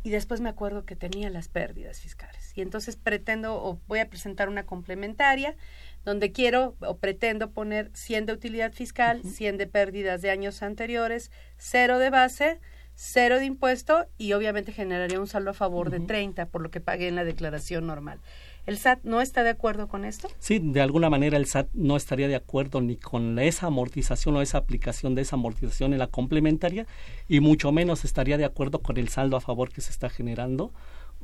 y 0.02 0.10
después 0.10 0.40
me 0.40 0.48
acuerdo 0.48 0.84
que 0.84 0.96
tenía 0.96 1.30
las 1.30 1.48
pérdidas 1.48 2.00
fiscales. 2.00 2.52
Y 2.56 2.62
entonces 2.62 2.96
pretendo 2.96 3.54
o 3.54 3.80
voy 3.86 4.00
a 4.00 4.10
presentar 4.10 4.48
una 4.48 4.66
complementaria 4.66 5.56
donde 6.04 6.32
quiero 6.32 6.74
o 6.80 6.96
pretendo 6.96 7.52
poner 7.52 7.90
100 7.94 8.26
de 8.26 8.32
utilidad 8.32 8.72
fiscal, 8.72 9.22
100 9.22 9.56
de 9.56 9.66
pérdidas 9.68 10.20
de 10.20 10.30
años 10.30 10.64
anteriores, 10.64 11.30
cero 11.58 12.00
de 12.00 12.10
base, 12.10 12.60
cero 12.96 13.38
de 13.38 13.44
impuesto 13.44 14.06
y 14.18 14.32
obviamente 14.32 14.72
generaría 14.72 15.20
un 15.20 15.28
saldo 15.28 15.50
a 15.50 15.54
favor 15.54 15.90
de 15.90 16.00
30 16.00 16.46
por 16.46 16.60
lo 16.60 16.72
que 16.72 16.80
pagué 16.80 17.06
en 17.06 17.14
la 17.14 17.24
declaración 17.24 17.86
normal. 17.86 18.18
¿El 18.64 18.78
SAT 18.78 19.00
no 19.02 19.20
está 19.20 19.42
de 19.42 19.50
acuerdo 19.50 19.88
con 19.88 20.04
esto? 20.04 20.28
Sí, 20.38 20.60
de 20.62 20.80
alguna 20.80 21.10
manera 21.10 21.36
el 21.36 21.46
SAT 21.46 21.68
no 21.74 21.96
estaría 21.96 22.28
de 22.28 22.36
acuerdo 22.36 22.80
ni 22.80 22.96
con 22.96 23.38
esa 23.38 23.66
amortización 23.66 24.36
o 24.36 24.42
esa 24.42 24.58
aplicación 24.58 25.14
de 25.14 25.22
esa 25.22 25.36
amortización 25.36 25.92
en 25.92 25.98
la 25.98 26.06
complementaria 26.06 26.86
y 27.28 27.40
mucho 27.40 27.72
menos 27.72 28.04
estaría 28.04 28.38
de 28.38 28.44
acuerdo 28.44 28.80
con 28.80 28.98
el 28.98 29.08
saldo 29.08 29.36
a 29.36 29.40
favor 29.40 29.72
que 29.72 29.80
se 29.80 29.90
está 29.90 30.08
generando 30.08 30.72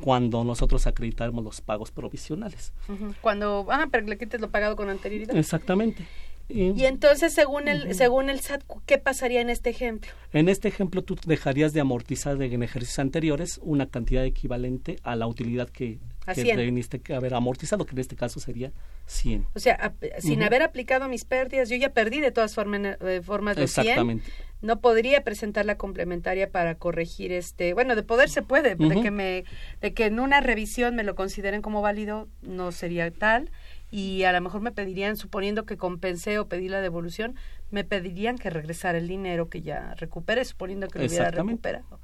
cuando 0.00 0.44
nosotros 0.44 0.86
acreditamos 0.86 1.44
los 1.44 1.60
pagos 1.60 1.90
provisionales. 1.90 2.72
Cuando, 3.20 3.66
ah, 3.70 3.88
pero 3.90 4.06
le 4.06 4.18
quites 4.18 4.40
lo 4.40 4.50
pagado 4.50 4.76
con 4.76 4.88
anterioridad. 4.88 5.36
Exactamente. 5.36 6.06
Y, 6.48 6.86
entonces, 6.86 7.34
según 7.34 7.68
el, 7.68 7.94
según 7.94 8.30
el 8.30 8.40
SAT, 8.40 8.62
¿qué 8.86 8.96
pasaría 8.96 9.42
en 9.42 9.50
este 9.50 9.68
ejemplo? 9.68 10.10
En 10.32 10.48
este 10.48 10.68
ejemplo, 10.68 11.02
tú 11.02 11.14
dejarías 11.26 11.74
de 11.74 11.80
amortizar 11.80 12.40
en 12.42 12.62
ejercicios 12.62 12.98
anteriores 12.98 13.60
una 13.62 13.90
cantidad 13.90 14.24
equivalente 14.24 14.96
a 15.02 15.14
la 15.14 15.26
utilidad 15.26 15.68
que, 15.68 15.98
que 16.34 16.44
teniste 16.44 17.00
que 17.00 17.14
haber 17.14 17.34
amortizado, 17.34 17.84
que 17.84 17.92
en 17.92 17.98
este 17.98 18.16
caso 18.16 18.40
sería 18.40 18.72
100. 19.06 19.46
O 19.54 19.58
sea, 19.58 19.94
sin 20.20 20.42
haber 20.42 20.62
aplicado 20.62 21.06
mis 21.08 21.26
pérdidas, 21.26 21.68
yo 21.68 21.76
ya 21.76 21.90
perdí 21.90 22.20
de 22.20 22.30
todas 22.30 22.54
formas, 22.54 22.96
eh, 23.00 23.20
formas 23.22 23.58
los 23.58 23.76
Exactamente. 23.76 24.24
100. 24.24 24.48
No 24.60 24.80
podría 24.80 25.22
presentar 25.24 25.66
la 25.66 25.76
complementaria 25.76 26.50
para 26.50 26.76
corregir 26.76 27.30
este, 27.30 27.74
bueno, 27.74 27.94
de 27.94 28.02
poder 28.02 28.28
se 28.28 28.42
puede, 28.42 28.74
de 28.74 29.00
que 29.00 29.10
me 29.10 29.44
de 29.80 29.94
que 29.94 30.06
en 30.06 30.18
una 30.18 30.40
revisión 30.40 30.96
me 30.96 31.04
lo 31.04 31.14
consideren 31.14 31.62
como 31.62 31.80
válido, 31.80 32.26
no 32.42 32.72
sería 32.72 33.10
tal 33.12 33.50
y 33.90 34.24
a 34.24 34.32
lo 34.32 34.40
mejor 34.40 34.60
me 34.60 34.72
pedirían, 34.72 35.16
suponiendo 35.16 35.64
que 35.64 35.76
compensé 35.76 36.38
o 36.38 36.48
pedí 36.48 36.68
la 36.68 36.80
devolución, 36.80 37.36
me 37.70 37.84
pedirían 37.84 38.38
que 38.38 38.50
regresara 38.50 38.98
el 38.98 39.08
dinero 39.08 39.48
que 39.48 39.62
ya 39.62 39.94
recuperé, 39.94 40.44
suponiendo 40.44 40.88
que 40.88 40.98
lo 40.98 41.06
hubiera 41.06 41.30
recuperado. 41.30 42.00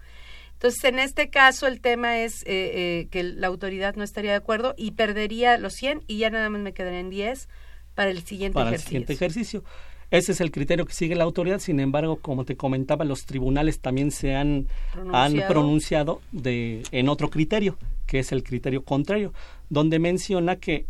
Entonces, 0.55 0.85
en 0.85 0.99
este 0.99 1.29
caso, 1.29 1.67
el 1.67 1.81
tema 1.81 2.21
es 2.21 2.43
eh, 2.43 2.47
eh, 2.47 3.09
que 3.11 3.23
la 3.23 3.49
autoridad 3.49 3.97
no 3.97 4.05
estaría 4.05 4.31
de 4.31 4.37
acuerdo 4.37 4.75
y 4.79 4.93
perdería 4.93 5.59
los 5.59 5.75
100 5.75 6.05
y 6.07 6.19
ya 6.19 6.31
nada 6.31 6.49
más 6.49 6.61
me 6.61 6.73
quedarían 6.73 7.11
10 7.11 7.49
para 7.95 8.11
el 8.11 8.23
siguiente 8.23 8.55
para 8.55 8.71
ejercicio. 8.71 8.99
El 8.99 9.07
siguiente 9.07 9.13
ejercicio. 9.13 9.65
Ese 10.11 10.33
es 10.33 10.41
el 10.41 10.53
criterio 10.53 10.87
que 10.87 10.93
sigue 10.93 11.17
la 11.17 11.25
autoridad. 11.25 11.59
Sin 11.59 11.81
embargo, 11.81 12.17
como 12.17 12.45
te 12.45 12.57
comentaba, 12.57 13.05
los 13.05 13.27
tribunales 13.27 13.81
también 13.81 14.11
se 14.11 14.35
han 14.35 14.69
pronunciado, 14.93 15.43
han 15.43 15.49
pronunciado 15.49 16.23
de, 16.31 16.83
en 16.93 17.09
otro 17.09 17.31
criterio, 17.31 17.77
que 18.07 18.21
es 18.21 18.31
el 18.33 18.43
criterio 18.45 18.85
contrario, 18.85 19.33
donde 19.71 19.99
menciona 19.99 20.57
que 20.57 20.87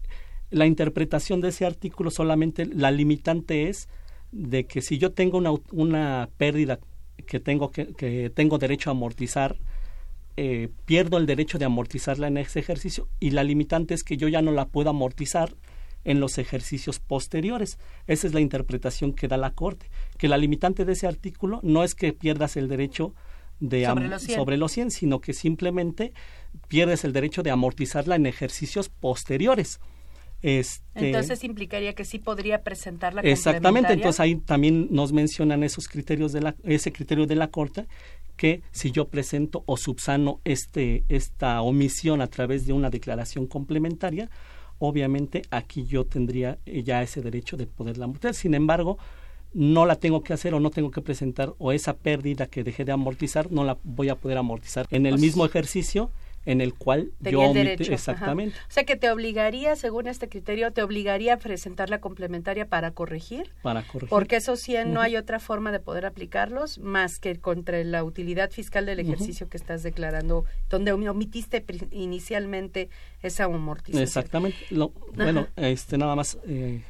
la 0.54 0.66
interpretación 0.66 1.40
de 1.40 1.48
ese 1.48 1.66
artículo 1.66 2.10
solamente 2.10 2.64
la 2.66 2.90
limitante 2.90 3.68
es 3.68 3.88
de 4.30 4.66
que 4.66 4.82
si 4.82 4.98
yo 4.98 5.12
tengo 5.12 5.38
una, 5.38 5.50
una 5.72 6.28
pérdida 6.36 6.78
que 7.26 7.40
tengo 7.40 7.70
que, 7.70 8.30
tengo 8.34 8.58
derecho 8.58 8.90
a 8.90 8.92
amortizar 8.92 9.56
eh, 10.36 10.68
pierdo 10.84 11.18
el 11.18 11.26
derecho 11.26 11.58
de 11.58 11.64
amortizarla 11.64 12.28
en 12.28 12.38
ese 12.38 12.60
ejercicio 12.60 13.08
y 13.18 13.30
la 13.30 13.42
limitante 13.42 13.94
es 13.94 14.04
que 14.04 14.16
yo 14.16 14.28
ya 14.28 14.42
no 14.42 14.52
la 14.52 14.66
puedo 14.66 14.90
amortizar 14.90 15.54
en 16.04 16.20
los 16.20 16.38
ejercicios 16.38 17.00
posteriores. 17.00 17.78
Esa 18.06 18.26
es 18.26 18.34
la 18.34 18.40
interpretación 18.40 19.12
que 19.12 19.26
da 19.26 19.36
la 19.36 19.52
Corte, 19.52 19.90
que 20.18 20.28
la 20.28 20.36
limitante 20.36 20.84
de 20.84 20.92
ese 20.92 21.06
artículo 21.06 21.60
no 21.62 21.82
es 21.82 21.94
que 21.94 22.12
pierdas 22.12 22.56
el 22.56 22.68
derecho 22.68 23.14
de 23.58 23.86
sobre 23.86 24.08
los, 24.08 24.22
sobre 24.22 24.56
los 24.56 24.72
100, 24.72 24.90
sino 24.90 25.20
que 25.20 25.32
simplemente 25.32 26.12
pierdes 26.68 27.04
el 27.04 27.12
derecho 27.12 27.42
de 27.42 27.50
amortizarla 27.50 28.16
en 28.16 28.26
ejercicios 28.26 28.88
posteriores. 28.88 29.80
Este, 30.46 31.06
entonces 31.06 31.42
implicaría 31.42 31.94
que 31.94 32.04
sí 32.04 32.18
podría 32.18 32.62
presentar 32.62 33.14
la 33.14 33.22
Exactamente, 33.22 33.94
entonces 33.94 34.20
ahí 34.20 34.34
también 34.34 34.88
nos 34.90 35.10
mencionan 35.10 35.62
esos 35.62 35.88
criterios 35.88 36.34
de 36.34 36.42
la, 36.42 36.54
ese 36.64 36.92
criterio 36.92 37.24
de 37.24 37.34
la 37.34 37.48
Corte 37.48 37.86
que 38.36 38.60
si 38.70 38.90
yo 38.90 39.08
presento 39.08 39.62
o 39.64 39.78
subsano 39.78 40.42
este, 40.44 41.04
esta 41.08 41.62
omisión 41.62 42.20
a 42.20 42.26
través 42.26 42.66
de 42.66 42.74
una 42.74 42.90
declaración 42.90 43.46
complementaria, 43.46 44.28
obviamente 44.78 45.40
aquí 45.50 45.86
yo 45.86 46.04
tendría 46.04 46.58
ya 46.66 47.02
ese 47.02 47.22
derecho 47.22 47.56
de 47.56 47.66
poderla 47.66 48.04
amortizar. 48.04 48.34
Sin 48.34 48.52
embargo, 48.52 48.98
no 49.54 49.86
la 49.86 49.96
tengo 49.96 50.22
que 50.22 50.34
hacer 50.34 50.52
o 50.52 50.60
no 50.60 50.68
tengo 50.68 50.90
que 50.90 51.00
presentar 51.00 51.54
o 51.56 51.72
esa 51.72 51.96
pérdida 51.96 52.48
que 52.48 52.64
dejé 52.64 52.84
de 52.84 52.92
amortizar 52.92 53.50
no 53.50 53.64
la 53.64 53.78
voy 53.82 54.10
a 54.10 54.16
poder 54.16 54.36
amortizar 54.36 54.86
en 54.90 55.06
el 55.06 55.12
pues 55.12 55.22
mismo 55.22 55.46
ejercicio 55.46 56.10
en 56.46 56.60
el 56.60 56.74
cual 56.74 57.12
yo 57.20 57.52
derecho. 57.52 57.92
exactamente. 57.92 58.56
O 58.68 58.72
sea 58.72 58.84
que 58.84 58.96
te 58.96 59.10
obligaría, 59.10 59.76
según 59.76 60.06
este 60.06 60.28
criterio, 60.28 60.72
te 60.72 60.82
obligaría 60.82 61.34
a 61.34 61.36
presentar 61.38 61.90
la 61.90 62.00
complementaria 62.00 62.66
para 62.66 62.90
corregir. 62.90 63.52
Para 63.62 63.82
corregir. 63.82 64.08
Porque 64.08 64.36
esos 64.36 64.60
100 64.60 64.92
no 64.92 65.00
hay 65.00 65.16
otra 65.16 65.40
forma 65.40 65.72
de 65.72 65.80
poder 65.80 66.06
aplicarlos 66.06 66.78
más 66.78 67.18
que 67.18 67.36
contra 67.36 67.82
la 67.84 68.04
utilidad 68.04 68.50
fiscal 68.50 68.86
del 68.86 69.00
ejercicio 69.00 69.48
que 69.48 69.56
estás 69.56 69.82
declarando, 69.82 70.44
donde 70.68 70.92
omitiste 70.92 71.64
inicialmente 71.90 72.90
esa 73.22 73.44
amortización. 73.44 74.02
Exactamente. 74.02 74.56
bueno, 75.14 75.46
este 75.56 75.98
nada 75.98 76.14
más 76.14 76.38
eh, 76.46 76.82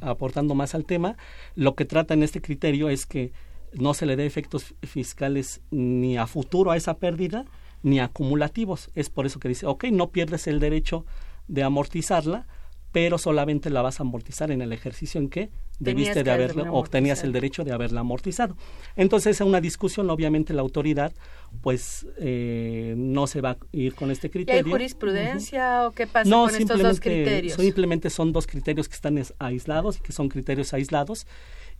aportando 0.00 0.54
más 0.54 0.74
al 0.74 0.84
tema, 0.84 1.16
lo 1.54 1.74
que 1.74 1.84
trata 1.84 2.14
en 2.14 2.22
este 2.22 2.40
criterio 2.40 2.88
es 2.88 3.06
que 3.06 3.32
no 3.72 3.94
se 3.94 4.06
le 4.06 4.16
dé 4.16 4.26
efectos 4.26 4.74
fiscales 4.82 5.60
ni 5.70 6.16
a 6.16 6.26
futuro 6.26 6.70
a 6.70 6.76
esa 6.76 6.98
pérdida, 6.98 7.44
ni 7.82 8.00
acumulativos. 8.00 8.90
Es 8.94 9.10
por 9.10 9.26
eso 9.26 9.40
que 9.40 9.48
dice, 9.48 9.66
ok, 9.66 9.84
no 9.92 10.10
pierdes 10.10 10.46
el 10.46 10.60
derecho 10.60 11.04
de 11.48 11.62
amortizarla, 11.62 12.46
pero 12.92 13.18
solamente 13.18 13.68
la 13.68 13.82
vas 13.82 14.00
a 14.00 14.04
amortizar 14.04 14.50
en 14.50 14.62
el 14.62 14.72
ejercicio 14.72 15.20
en 15.20 15.28
que 15.28 15.50
debiste 15.78 16.24
de 16.24 16.30
haberla 16.30 16.72
o 16.72 16.82
tenías 16.84 17.22
el 17.24 17.32
derecho 17.32 17.62
de 17.62 17.72
haberla 17.72 18.00
amortizado. 18.00 18.56
Entonces, 18.96 19.38
en 19.40 19.48
una 19.48 19.60
discusión, 19.60 20.08
obviamente 20.08 20.54
la 20.54 20.62
autoridad 20.62 21.12
pues 21.60 22.06
eh, 22.18 22.94
no 22.96 23.26
se 23.26 23.40
va 23.40 23.50
a 23.50 23.58
ir 23.72 23.94
con 23.94 24.10
este 24.10 24.30
criterio. 24.30 24.62
¿Y 24.62 24.64
hay 24.64 24.70
jurisprudencia 24.70 25.86
o 25.86 25.92
qué 25.92 26.06
pasa 26.06 26.30
con 26.30 26.54
estos 26.54 26.80
dos 26.80 27.00
criterios? 27.00 27.60
Simplemente 27.60 28.08
son 28.08 28.32
dos 28.32 28.46
criterios 28.46 28.88
que 28.88 28.94
están 28.94 29.22
aislados, 29.38 29.98
que 29.98 30.12
son 30.12 30.28
criterios 30.28 30.72
aislados 30.72 31.26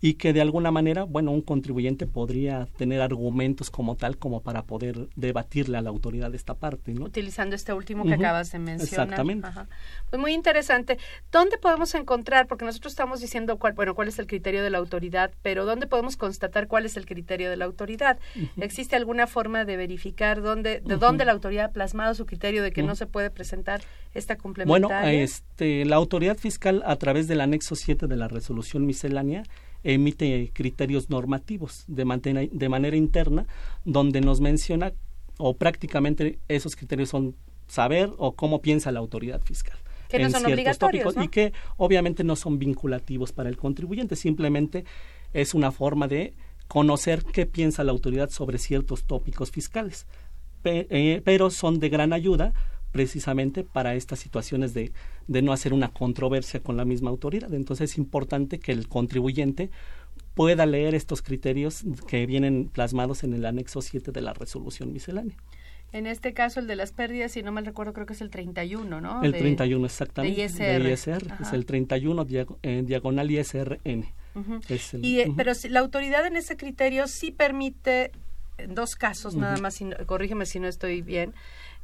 y 0.00 0.14
que 0.14 0.32
de 0.32 0.40
alguna 0.40 0.70
manera, 0.70 1.04
bueno, 1.04 1.30
un 1.30 1.40
contribuyente 1.40 2.06
podría 2.06 2.66
tener 2.76 3.00
argumentos 3.00 3.70
como 3.70 3.96
tal 3.96 4.18
como 4.18 4.42
para 4.42 4.62
poder 4.64 5.08
debatirle 5.16 5.78
a 5.78 5.80
la 5.80 5.90
autoridad 5.90 6.30
de 6.30 6.36
esta 6.36 6.54
parte, 6.54 6.92
¿no? 6.92 7.06
Utilizando 7.06 7.56
este 7.56 7.72
último 7.72 8.04
que 8.04 8.14
acabas 8.14 8.52
de 8.52 8.58
mencionar. 8.58 9.06
Exactamente. 9.06 9.48
Pues 10.10 10.20
muy 10.20 10.32
interesante. 10.32 10.98
¿Dónde 11.32 11.56
podemos 11.58 11.94
encontrar, 11.94 12.46
porque 12.46 12.64
nosotros 12.64 12.92
estamos 12.92 13.20
diciendo 13.20 13.58
cuál, 13.58 13.72
bueno, 13.72 13.94
cuál 13.94 14.08
es 14.08 14.18
el 14.18 14.26
criterio 14.26 14.62
de 14.62 14.70
la 14.70 14.78
autoridad, 14.78 15.32
pero 15.42 15.64
¿dónde 15.64 15.86
podemos 15.86 16.16
constatar 16.16 16.66
cuál 16.66 16.84
es 16.84 16.96
el 16.96 17.06
criterio 17.06 17.48
de 17.48 17.56
la 17.56 17.64
autoridad? 17.64 18.18
¿Existe 18.58 18.96
alguna 18.96 19.26
forma 19.26 19.64
de 19.64 19.76
verificar 19.76 20.42
dónde, 20.42 20.80
de 20.80 20.96
dónde 20.96 21.24
la 21.24 21.32
autoridad 21.32 21.66
ha 21.66 21.72
plasmado 21.72 22.14
su 22.14 22.26
criterio 22.26 22.62
de 22.62 22.72
que 22.72 22.82
no 22.82 22.96
se 22.96 23.06
puede 23.06 23.30
presentar 23.30 23.80
esta 24.12 24.36
complementaria? 24.36 25.00
Bueno, 25.00 25.08
este, 25.08 25.84
la 25.86 25.96
autoridad 25.96 26.36
fiscal 26.36 26.82
a 26.84 26.96
través 26.96 27.28
del 27.28 27.40
anexo 27.40 27.76
7 27.76 28.06
de 28.06 28.16
la 28.16 28.28
resolución 28.28 28.84
miscelánea 28.84 29.44
emite 29.86 30.50
criterios 30.52 31.10
normativos 31.10 31.84
de, 31.86 32.04
manera, 32.04 32.42
de 32.50 32.68
manera 32.68 32.96
interna 32.96 33.46
donde 33.84 34.20
nos 34.20 34.40
menciona 34.40 34.92
o 35.38 35.56
prácticamente 35.56 36.38
esos 36.48 36.74
criterios 36.74 37.10
son 37.10 37.36
saber 37.68 38.10
o 38.18 38.32
cómo 38.32 38.60
piensa 38.60 38.90
la 38.90 38.98
autoridad 38.98 39.40
fiscal. 39.42 39.78
Que 40.08 40.18
no 40.18 40.30
son 40.30 40.46
obligatorios, 40.46 41.14
y 41.20 41.28
que 41.28 41.52
obviamente 41.76 42.24
no 42.24 42.36
son 42.36 42.58
vinculativos 42.58 43.32
para 43.32 43.48
el 43.48 43.56
contribuyente, 43.56 44.14
simplemente 44.14 44.84
es 45.32 45.52
una 45.52 45.72
forma 45.72 46.06
de 46.06 46.34
conocer 46.68 47.24
qué 47.24 47.46
piensa 47.46 47.84
la 47.84 47.92
autoridad 47.92 48.30
sobre 48.30 48.58
ciertos 48.58 49.04
tópicos 49.04 49.50
fiscales, 49.50 50.06
eh, 50.64 51.22
pero 51.24 51.50
son 51.50 51.78
de 51.78 51.88
gran 51.88 52.12
ayuda 52.12 52.54
precisamente 52.96 53.62
para 53.62 53.94
estas 53.94 54.18
situaciones 54.18 54.72
de, 54.72 54.92
de 55.28 55.42
no 55.42 55.52
hacer 55.52 55.74
una 55.74 55.88
controversia 55.88 56.60
con 56.60 56.76
la 56.76 56.86
misma 56.86 57.10
autoridad. 57.10 57.52
Entonces 57.52 57.90
es 57.90 57.98
importante 57.98 58.58
que 58.58 58.72
el 58.72 58.88
contribuyente 58.88 59.70
pueda 60.34 60.64
leer 60.64 60.94
estos 60.94 61.20
criterios 61.20 61.84
que 62.08 62.24
vienen 62.26 62.68
plasmados 62.68 63.22
en 63.22 63.34
el 63.34 63.44
anexo 63.44 63.82
7 63.82 64.12
de 64.12 64.20
la 64.22 64.32
resolución 64.32 64.92
miscelánea. 64.92 65.36
En 65.92 66.06
este 66.06 66.34
caso, 66.34 66.60
el 66.60 66.66
de 66.66 66.76
las 66.76 66.92
pérdidas, 66.92 67.32
si 67.32 67.42
no 67.42 67.52
mal 67.52 67.64
recuerdo, 67.64 67.92
creo 67.92 68.06
que 68.06 68.12
es 68.12 68.20
el 68.20 68.30
31, 68.30 69.00
¿no? 69.00 69.22
El 69.22 69.32
31, 69.32 69.86
exactamente. 69.86 70.48
De 70.48 70.92
ISR. 70.92 71.32
Es 71.40 71.52
el 71.52 71.64
31 71.64 72.26
eh, 72.62 72.82
diagonal 72.84 73.30
ISRN. 73.30 74.04
y, 75.00 75.20
eh, 75.20 75.32
Pero 75.36 75.52
la 75.70 75.80
autoridad 75.80 76.26
en 76.26 76.36
ese 76.36 76.56
criterio 76.56 77.06
sí 77.06 77.30
permite, 77.30 78.10
en 78.58 78.74
dos 78.74 78.96
casos 78.96 79.36
nada 79.36 79.56
más, 79.58 79.80
corrígeme 80.06 80.44
si 80.44 80.60
no 80.60 80.68
estoy 80.68 81.02
bien, 81.02 81.34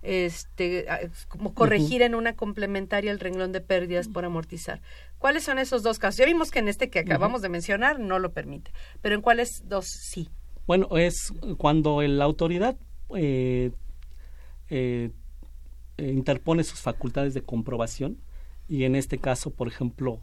este, 0.03 0.87
como 1.29 1.55
corregir 1.55 2.03
en 2.03 2.15
una 2.15 2.35
complementaria 2.35 3.11
el 3.11 3.21
renglón 3.21 3.53
de 3.53 3.61
pérdidas 3.61 4.09
por 4.09 4.25
amortizar. 4.25 4.83
¿Cuáles 5.19 5.45
son 5.45 5.59
esos 5.59 5.83
dos 5.83 5.99
casos? 5.99 6.19
Ya 6.19 6.27
vimos 6.27 6.51
que 6.51 6.59
en 6.59 6.69
este 6.69 6.91
que 6.91 6.99
acabamos 6.99 7.43
de 7.43 7.49
mencionar 7.49 8.01
no 8.01 8.19
lo 8.19 8.33
permite, 8.33 8.73
pero 9.01 9.15
¿en 9.15 9.23
cuáles 9.23 9.69
dos 9.69 9.87
sí? 9.87 10.29
Bueno, 10.67 10.97
es 10.97 11.33
cuando 11.59 12.03
la 12.03 12.25
autoridad 12.25 12.77
eh, 13.17 13.71
eh, 14.71 15.11
interpone 15.99 16.65
sus 16.65 16.81
facultades 16.81 17.35
de 17.35 17.43
comprobación 17.43 18.19
y 18.69 18.85
en 18.85 18.97
este 18.97 19.19
caso, 19.19 19.51
por 19.51 19.69
ejemplo, 19.69 20.21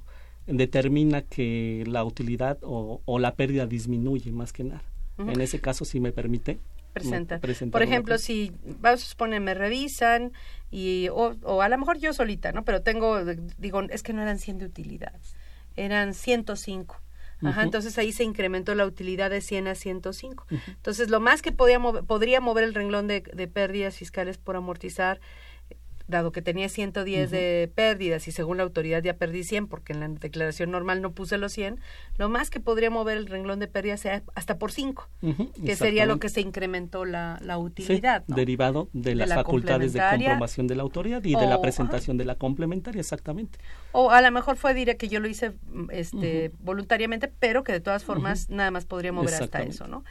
determina 0.48 1.22
que 1.22 1.84
la 1.88 2.04
utilidad 2.04 2.58
o, 2.62 3.02
la 3.20 3.36
pérdida 3.36 3.68
disminuye 3.68 4.32
más 4.32 4.54
que 4.54 4.64
nada. 4.64 4.84
En 5.18 5.42
ese 5.42 5.60
caso, 5.60 5.84
si 5.84 6.00
me 6.00 6.14
permite, 6.14 6.60
presenta. 6.94 7.40
Por 7.40 7.82
ejemplo, 7.82 8.18
si 8.18 8.52
vamos 8.64 9.04
a 9.04 9.06
suponer 9.06 9.42
me 9.42 9.54
revisan 9.54 10.32
y 10.72 11.08
o, 11.10 11.62
a 11.62 11.70
lo 11.70 11.78
mejor 11.78 11.98
yo 11.98 12.14
solita, 12.14 12.52
¿no? 12.52 12.64
Pero 12.64 12.82
tengo 12.82 13.24
digo, 13.58 13.82
es 13.90 14.04
que 14.04 14.14
no 14.14 14.22
eran 14.22 14.40
100 14.40 14.60
de 14.60 14.66
utilidad. 14.66 15.14
Eran 15.76 16.14
105. 16.14 17.02
Ajá, 17.42 17.64
entonces 17.64 17.98
ahí 17.98 18.12
se 18.12 18.26
incrementó 18.26 18.76
la 18.76 18.86
utilidad 18.86 19.30
de 19.30 19.40
100 19.40 19.70
a 19.70 19.76
105. 19.76 20.46
Entonces, 20.68 21.10
lo 21.10 21.22
más 21.22 21.42
que 21.42 21.54
podía 21.54 21.80
podría 21.80 22.42
mover 22.42 22.66
el 22.66 22.74
renglón 22.74 23.08
de, 23.08 23.22
de, 23.22 23.48
pérdidas 23.48 23.96
fiscales 23.96 24.38
por 24.38 24.58
amortizar 24.58 25.22
dado 26.10 26.32
que 26.32 26.42
tenía 26.42 26.68
110 26.68 27.30
de 27.32 27.72
pérdidas 27.74 28.28
y 28.28 28.32
según 28.32 28.58
la 28.58 28.64
autoridad 28.64 29.04
ya 29.04 29.14
perdí 29.14 29.44
100 29.44 29.68
porque 29.68 29.94
en 29.94 30.00
la 30.00 30.08
declaración 30.08 30.72
normal 30.72 31.02
no 31.02 31.12
puse 31.12 31.38
los 31.38 31.54
100, 31.54 31.80
lo 32.18 32.30
más 32.30 32.50
que 32.50 32.60
podría 32.60 32.90
mover 32.90 33.18
el 33.18 33.28
renglón 33.28 33.60
de 33.60 33.68
pérdidas 33.68 34.02
sea 34.02 34.24
hasta 34.36 34.58
por 34.58 34.72
5, 34.72 35.08
que 35.64 35.76
sería 35.76 36.06
lo 36.06 36.20
que 36.20 36.30
se 36.30 36.42
incrementó 36.42 37.06
la, 37.06 37.40
la 37.42 37.58
utilidad. 37.58 38.24
Derivado 38.28 38.90
de, 38.94 39.16
las 39.16 39.34
facultades 39.34 39.94
de 39.94 40.00
comprobación 40.00 40.68
de 40.68 40.76
la 40.76 40.84
autoridad 40.84 41.24
y 41.24 41.36
de 41.36 41.46
la 41.46 41.62
presentación 41.62 42.18
de 42.18 42.26
la 42.26 42.36
complementaria, 42.36 43.00
exactamente. 43.00 43.60
O 43.92 44.12
a 44.12 44.22
lo 44.22 44.32
mejor 44.32 44.56
fue 44.56 44.74
diré 44.74 44.98
que 44.98 45.08
yo 45.08 45.20
lo 45.20 45.28
hice 45.28 45.52
mm, 45.52 45.90
este, 45.92 46.52
voluntariamente, 46.60 47.28
pero 47.28 47.64
que 47.64 47.72
de 47.72 47.80
todas 47.80 48.04
formas 48.04 48.50
nada 48.50 48.72
más 48.72 48.86
podría 48.86 49.12
mover 49.12 49.34
hasta 49.36 49.62
eso, 49.62 49.88
¿no? 49.88 50.04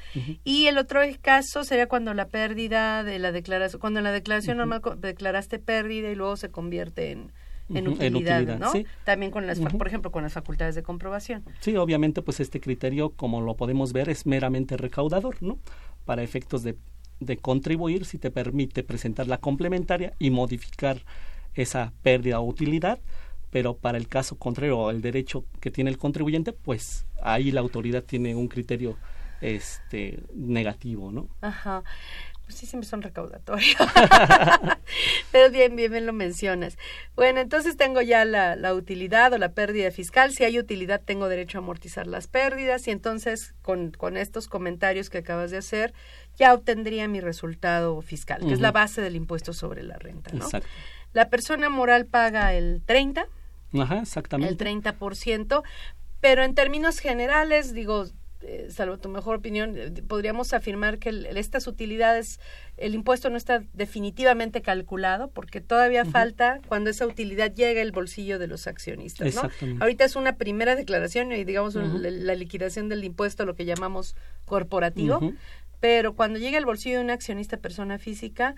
Y 0.45 0.67
el 0.67 0.79
otro 0.79 1.01
caso 1.21 1.65
sería 1.65 1.89
cuando 1.89 2.15
la 2.15 2.29
pérdida 2.29 3.03
de 3.03 3.19
la 3.19 3.33
declaración, 3.33 3.81
cuando 3.81 4.01
en 4.01 4.05
la 4.05 4.13
declaración 4.13 4.59
normal 4.59 4.81
declaraste 4.99 5.59
pérdida 5.59 5.88
y 5.91 6.15
luego 6.15 6.37
se 6.37 6.51
convierte 6.51 7.11
en, 7.13 7.33
en 7.69 7.89
utilidad, 7.89 8.59
¿no? 8.59 8.73
También 9.05 9.31
con 9.31 9.47
las, 9.47 9.61
por 9.61 9.87
ejemplo, 9.87 10.11
con 10.11 10.23
las 10.23 10.33
facultades 10.33 10.75
de 10.75 10.83
comprobación. 10.83 11.45
Sí, 11.61 11.77
obviamente, 11.77 12.23
pues 12.23 12.41
este 12.41 12.61
criterio, 12.61 13.11
como 13.11 13.41
lo 13.41 13.55
podemos 13.55 13.93
ver, 13.93 14.09
es 14.09 14.27
meramente 14.27 14.77
recaudador, 14.77 15.43
¿no? 15.43 15.59
Para 16.05 16.23
efectos 16.23 16.63
de, 16.63 16.77
de 17.21 17.37
contribuir, 17.37 18.05
si 18.05 18.19
te 18.19 18.31
permite 18.31 18.83
presentar 18.83 19.27
la 19.27 19.39
complementaria 19.39 20.15
y 20.19 20.31
modificar 20.31 21.03
esa 21.55 21.93
pérdida 22.03 22.41
o 22.41 22.45
utilidad, 22.47 23.01
pero 23.51 23.77
para 23.77 23.99
el 23.99 24.09
caso 24.09 24.37
contrario, 24.37 24.91
el 24.91 25.01
derecho 25.01 25.45
que 25.61 25.71
tiene 25.71 25.91
el 25.91 25.99
contribuyente, 25.99 26.53
pues 26.53 27.07
ahí 27.23 27.51
la 27.51 27.61
autoridad 27.61 28.05
tiene 28.05 28.35
un 28.35 28.49
criterio 28.49 28.97
este 29.41 30.21
negativo, 30.35 31.11
¿no? 31.13 31.29
Ajá. 31.41 31.83
Pues 32.49 32.61
sí, 32.61 32.65
siempre 32.67 32.89
son 32.89 33.03
recaudatorios. 33.03 33.77
Pero 35.33 35.51
bien, 35.51 35.77
bien, 35.77 35.93
bien 35.93 36.07
lo 36.07 36.15
mencionas. 36.15 36.79
Bueno, 37.15 37.41
entonces 37.41 37.77
tengo 37.77 38.01
ya 38.01 38.25
la, 38.25 38.57
la, 38.57 38.73
utilidad 38.73 39.35
o 39.35 39.39
la 39.39 39.53
pérdida 39.53 39.91
fiscal. 39.91 40.33
Si 40.33 40.45
hay 40.45 40.59
utilidad, 40.59 41.03
tengo 41.05 41.29
derecho 41.29 41.59
a 41.59 41.61
amortizar 41.61 42.07
las 42.07 42.27
pérdidas. 42.27 42.89
Y 42.89 42.91
entonces, 42.91 43.55
con, 43.61 43.91
con 43.91 44.17
estos 44.17 44.49
comentarios 44.49 45.11
que 45.11 45.19
acabas 45.19 45.51
de 45.51 45.59
hacer, 45.59 45.93
ya 46.37 46.55
obtendría 46.55 47.07
mi 47.07 47.21
resultado 47.21 48.01
fiscal, 48.01 48.41
que 48.41 48.55
es 48.55 48.61
la 48.61 48.73
base 48.73 49.03
del 49.03 49.17
impuesto 49.17 49.53
sobre 49.53 49.83
la 49.83 49.99
renta. 49.99 50.31
¿no? 50.33 50.47
Exacto. 50.47 50.71
La 51.13 51.29
persona 51.29 51.69
moral 51.69 52.07
paga 52.07 52.55
el 52.55 52.81
30. 52.87 53.27
Ajá, 53.79 53.99
exactamente. 54.01 54.71
El 54.71 54.83
30%. 54.83 55.63
Pero 56.23 56.45
en 56.45 56.55
términos 56.55 56.99
generales, 56.99 57.75
digo, 57.75 58.07
eh, 58.43 58.69
salvo 58.71 58.99
tu 58.99 59.09
mejor 59.09 59.37
opinión, 59.37 59.77
eh, 59.77 59.91
podríamos 60.07 60.53
afirmar 60.53 60.99
que 60.99 61.29
estas 61.35 61.67
utilidades, 61.67 62.39
el 62.77 62.95
impuesto 62.95 63.31
no 63.31 63.37
está 63.37 63.65
definitivamente 63.73 64.63
calculado 64.63 65.29
porque 65.29 65.61
todavía 65.61 66.05
falta 66.05 66.61
cuando 66.69 66.91
esa 66.91 67.07
utilidad 67.07 67.53
llega 67.53 67.83
al 67.83 67.91
bolsillo 67.91 68.39
de 68.39 68.47
los 68.47 68.67
accionistas. 68.67 69.35
¿no? 69.35 69.51
Ahorita 69.81 70.05
es 70.05 70.15
una 70.15 70.37
primera 70.37 70.77
declaración 70.77 71.33
y 71.33 71.45
digamos 71.45 71.75
la, 71.75 72.35
liquidación 72.35 72.89
del 72.89 73.03
impuesto, 73.03 73.45
lo 73.45 73.55
que 73.55 73.65
llamamos 73.65 74.15
corporativo, 74.45 75.33
pero 75.81 76.15
cuando 76.15 76.39
llega 76.39 76.59
al 76.59 76.65
bolsillo 76.65 76.99
de 76.99 77.05
un 77.05 77.11
accionista 77.11 77.57
persona 77.57 77.99
física, 77.99 78.55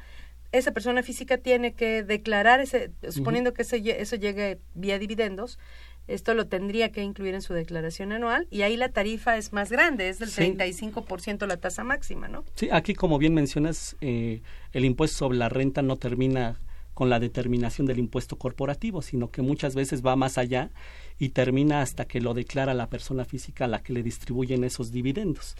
esa 0.52 0.72
persona 0.72 1.02
física 1.02 1.38
tiene 1.38 1.74
que 1.74 2.02
declarar, 2.02 2.60
ese, 2.60 2.90
suponiendo 3.08 3.54
que 3.54 3.62
ese, 3.62 4.00
eso 4.00 4.16
llegue 4.16 4.58
vía 4.74 4.98
dividendos, 4.98 5.58
esto 6.06 6.34
lo 6.34 6.46
tendría 6.46 6.90
que 6.90 7.02
incluir 7.02 7.34
en 7.34 7.42
su 7.42 7.54
declaración 7.54 8.12
anual 8.12 8.46
y 8.50 8.62
ahí 8.62 8.76
la 8.76 8.88
tarifa 8.88 9.36
es 9.36 9.52
más 9.52 9.70
grande, 9.70 10.08
es 10.08 10.18
del 10.18 10.30
35% 10.30 11.46
la 11.46 11.56
tasa 11.56 11.84
máxima, 11.84 12.28
¿no? 12.28 12.44
Sí, 12.56 12.68
aquí 12.72 12.94
como 12.94 13.18
bien 13.18 13.34
mencionas, 13.34 13.96
eh, 14.00 14.42
el 14.72 14.84
impuesto 14.84 15.18
sobre 15.18 15.38
la 15.38 15.48
renta 15.48 15.82
no 15.82 15.96
termina 15.96 16.58
con 16.94 17.08
la 17.08 17.20
determinación 17.20 17.86
del 17.86 17.98
impuesto 17.98 18.36
corporativo, 18.36 19.00
sino 19.00 19.30
que 19.30 19.40
muchas 19.40 19.74
veces 19.74 20.04
va 20.04 20.16
más 20.16 20.36
allá 20.36 20.70
y 21.18 21.30
termina 21.30 21.80
hasta 21.80 22.04
que 22.04 22.20
lo 22.20 22.34
declara 22.34 22.74
la 22.74 22.88
persona 22.88 23.24
física 23.24 23.64
a 23.64 23.68
la 23.68 23.82
que 23.82 23.92
le 23.92 24.02
distribuyen 24.02 24.64
esos 24.64 24.90
dividendos. 24.90 25.56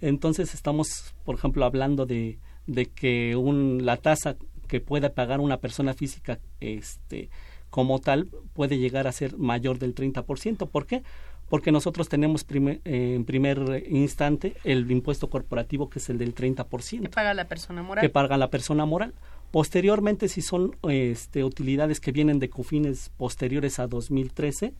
Entonces 0.00 0.54
estamos, 0.54 1.14
por 1.24 1.34
ejemplo, 1.34 1.64
hablando 1.64 2.06
de, 2.06 2.38
de 2.66 2.86
que 2.86 3.36
un, 3.36 3.84
la 3.84 3.96
tasa 3.98 4.36
que 4.68 4.80
pueda 4.80 5.12
pagar 5.12 5.40
una 5.40 5.58
persona 5.58 5.94
física 5.94 6.38
este, 6.60 7.28
como 7.70 8.00
tal 8.00 8.28
puede 8.52 8.78
llegar 8.78 9.06
a 9.06 9.12
ser 9.12 9.38
mayor 9.38 9.78
del 9.78 9.94
30%. 9.94 10.68
¿Por 10.68 10.86
qué? 10.86 11.02
Porque 11.48 11.72
nosotros 11.72 12.08
tenemos 12.08 12.44
eh, 12.50 12.80
en 12.84 13.24
primer 13.24 13.84
instante 13.88 14.56
el 14.64 14.90
impuesto 14.90 15.30
corporativo 15.30 15.88
que 15.88 15.98
es 15.98 16.10
el 16.10 16.18
del 16.18 16.34
30%. 16.34 17.02
Que 17.02 17.08
paga 17.08 17.34
la 17.34 17.46
persona 17.46 17.82
moral. 17.82 18.02
Que 18.02 18.08
paga 18.08 18.36
la 18.36 18.50
persona 18.50 18.84
moral. 18.84 19.14
Posteriormente, 19.50 20.28
si 20.28 20.42
son 20.42 20.76
este, 20.88 21.42
utilidades 21.42 21.98
que 22.00 22.12
vienen 22.12 22.38
de 22.38 22.50
cofines 22.50 23.10
posteriores 23.16 23.80
a 23.80 23.88
2013, 23.88 24.74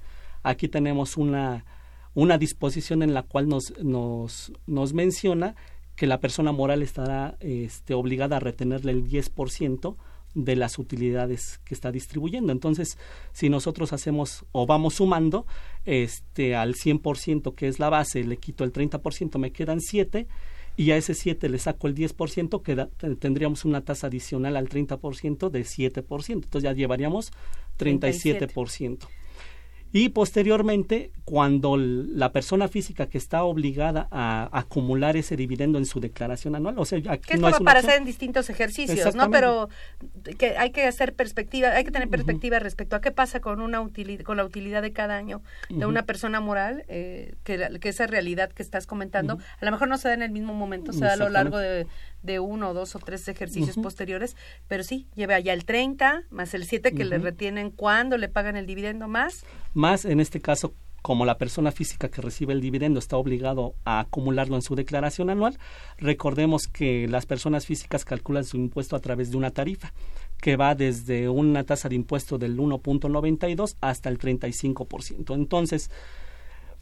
aquí 0.44 0.68
tenemos 0.68 1.16
una, 1.16 1.64
una 2.14 2.38
disposición 2.38 3.02
en 3.02 3.14
la 3.14 3.24
cual 3.24 3.48
nos, 3.48 3.76
nos, 3.82 4.52
nos 4.66 4.92
menciona 4.92 5.56
que 5.96 6.06
la 6.06 6.20
persona 6.20 6.52
moral 6.52 6.82
estará 6.82 7.36
este, 7.40 7.94
obligada 7.94 8.36
a 8.36 8.40
retenerle 8.40 8.92
el 8.92 9.04
10% 9.04 9.96
de 10.34 10.56
las 10.56 10.78
utilidades 10.78 11.60
que 11.64 11.74
está 11.74 11.90
distribuyendo. 11.90 12.52
Entonces, 12.52 12.98
si 13.32 13.48
nosotros 13.48 13.92
hacemos 13.92 14.44
o 14.52 14.66
vamos 14.66 14.94
sumando 14.94 15.46
este 15.84 16.54
al 16.54 16.74
100% 16.74 17.54
que 17.54 17.68
es 17.68 17.78
la 17.78 17.90
base, 17.90 18.24
le 18.24 18.36
quito 18.36 18.64
el 18.64 18.72
30%, 18.72 19.38
me 19.38 19.52
quedan 19.52 19.80
7 19.80 20.26
y 20.76 20.92
a 20.92 20.96
ese 20.96 21.14
7 21.14 21.48
le 21.48 21.58
saco 21.58 21.88
el 21.88 21.94
10%, 21.94 22.62
queda, 22.62 22.88
tendríamos 23.18 23.64
una 23.64 23.82
tasa 23.82 24.06
adicional 24.06 24.56
al 24.56 24.68
30% 24.68 25.50
de 25.50 25.62
7%. 25.62 26.32
Entonces 26.32 26.62
ya 26.62 26.72
llevaríamos 26.72 27.32
37% 27.78 29.08
y 29.92 30.10
posteriormente 30.10 31.10
cuando 31.24 31.76
la 31.76 32.32
persona 32.32 32.68
física 32.68 33.06
que 33.06 33.18
está 33.18 33.44
obligada 33.44 34.08
a 34.10 34.48
acumular 34.52 35.16
ese 35.16 35.36
dividendo 35.36 35.78
en 35.78 35.86
su 35.86 36.00
declaración 36.00 36.54
anual, 36.54 36.78
o 36.78 36.84
sea, 36.84 36.98
aquí 37.08 37.34
que 37.34 37.38
no 37.38 37.48
es 37.48 37.58
para 37.60 37.80
hacer 37.80 37.96
en 37.98 38.04
distintos 38.04 38.50
ejercicios, 38.50 39.14
¿no? 39.14 39.30
Pero 39.30 39.68
que 40.38 40.56
hay 40.56 40.70
que 40.70 40.86
hacer 40.86 41.14
perspectiva, 41.14 41.70
hay 41.70 41.84
que 41.84 41.90
tener 41.90 42.08
perspectiva 42.08 42.58
respecto 42.58 42.96
a 42.96 43.00
qué 43.00 43.10
pasa 43.10 43.40
con 43.40 43.60
una 43.60 43.80
utilidad, 43.80 44.24
con 44.24 44.36
la 44.36 44.44
utilidad 44.44 44.82
de 44.82 44.92
cada 44.92 45.16
año 45.16 45.42
de 45.68 45.86
una 45.86 46.02
persona 46.02 46.40
moral, 46.40 46.84
eh, 46.88 47.34
que, 47.44 47.78
que, 47.80 47.88
esa 47.88 48.06
realidad 48.06 48.50
que 48.50 48.62
estás 48.62 48.86
comentando, 48.86 49.38
a 49.60 49.64
lo 49.64 49.70
mejor 49.70 49.88
no 49.88 49.98
se 49.98 50.08
da 50.08 50.14
en 50.14 50.22
el 50.22 50.30
mismo 50.30 50.54
momento, 50.54 50.92
se 50.92 51.00
da 51.00 51.14
a 51.14 51.16
lo 51.16 51.28
largo 51.28 51.58
de, 51.58 51.86
de 52.22 52.40
uno, 52.40 52.74
dos 52.74 52.94
o 52.96 52.98
tres 52.98 53.26
ejercicios 53.28 53.76
posteriores, 53.76 54.36
pero 54.68 54.82
sí, 54.82 55.06
lleve 55.14 55.34
allá 55.34 55.52
el 55.52 55.64
30 55.64 56.24
más 56.30 56.54
el 56.54 56.64
7 56.66 56.92
que 56.92 57.04
le 57.04 57.18
retienen 57.18 57.70
cuando 57.70 58.16
le 58.18 58.28
pagan 58.28 58.56
el 58.56 58.66
dividendo 58.66 59.08
más. 59.08 59.44
Más 59.74 60.04
en 60.04 60.20
este 60.20 60.40
caso 60.40 60.74
como 61.02 61.24
la 61.24 61.38
persona 61.38 61.72
física 61.72 62.08
que 62.08 62.20
recibe 62.20 62.52
el 62.52 62.60
dividendo 62.60 62.98
está 62.98 63.16
obligado 63.16 63.74
a 63.84 64.00
acumularlo 64.00 64.56
en 64.56 64.62
su 64.62 64.74
declaración 64.74 65.30
anual, 65.30 65.58
recordemos 65.98 66.66
que 66.66 67.08
las 67.08 67.26
personas 67.26 67.66
físicas 67.66 68.04
calculan 68.04 68.44
su 68.44 68.56
impuesto 68.56 68.96
a 68.96 69.00
través 69.00 69.30
de 69.30 69.36
una 69.36 69.50
tarifa 69.50 69.92
que 70.40 70.56
va 70.56 70.74
desde 70.74 71.28
una 71.28 71.64
tasa 71.64 71.88
de 71.88 71.94
impuesto 71.94 72.38
del 72.38 72.58
1.92 72.58 73.76
hasta 73.80 74.08
el 74.08 74.18
35%. 74.18 75.34
Entonces, 75.34 75.90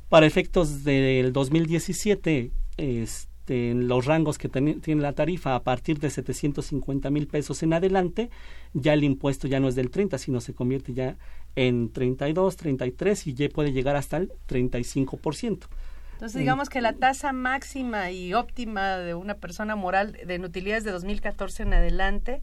para 0.09 0.27
efectos 0.27 0.85
del 0.85 1.33
2017, 1.33 2.51
este 2.77 3.29
este, 3.49 3.71
en 3.71 3.89
los 3.89 4.05
rangos 4.05 4.37
que 4.37 4.49
tiene 4.49 5.01
la 5.01 5.15
tarifa 5.15 5.55
a 5.55 5.63
partir 5.63 5.99
de 5.99 6.11
750 6.11 7.09
mil 7.09 7.27
pesos 7.27 7.63
en 7.63 7.73
adelante, 7.73 8.29
ya 8.75 8.93
el 8.93 9.05
impuesto 9.05 9.49
ya 9.49 9.59
no 9.59 9.69
es 9.69 9.75
del 9.75 9.91
30, 9.91 10.19
sino 10.19 10.43
se 10.43 10.53
convierte 10.53 10.93
ya 10.93 11.17
en 11.57 11.91
32, 11.91 12.57
33 12.57 13.27
y 13.27 13.35
ya 13.35 13.49
puede 13.49 13.73
llegar 13.73 13.97
hasta 13.97 14.19
el 14.19 14.31
35%. 14.49 15.67
Entonces, 16.13 16.39
digamos 16.39 16.69
que 16.69 16.81
la 16.81 16.93
tasa 16.93 17.33
máxima 17.33 18.11
y 18.11 18.35
óptima 18.35 18.99
de 18.99 19.15
una 19.15 19.35
persona 19.35 19.77
moral 19.77 20.19
de 20.27 20.39
utilidades 20.41 20.85
de 20.85 20.91
2014 20.91 21.63
en 21.63 21.75
adelante 21.75 22.43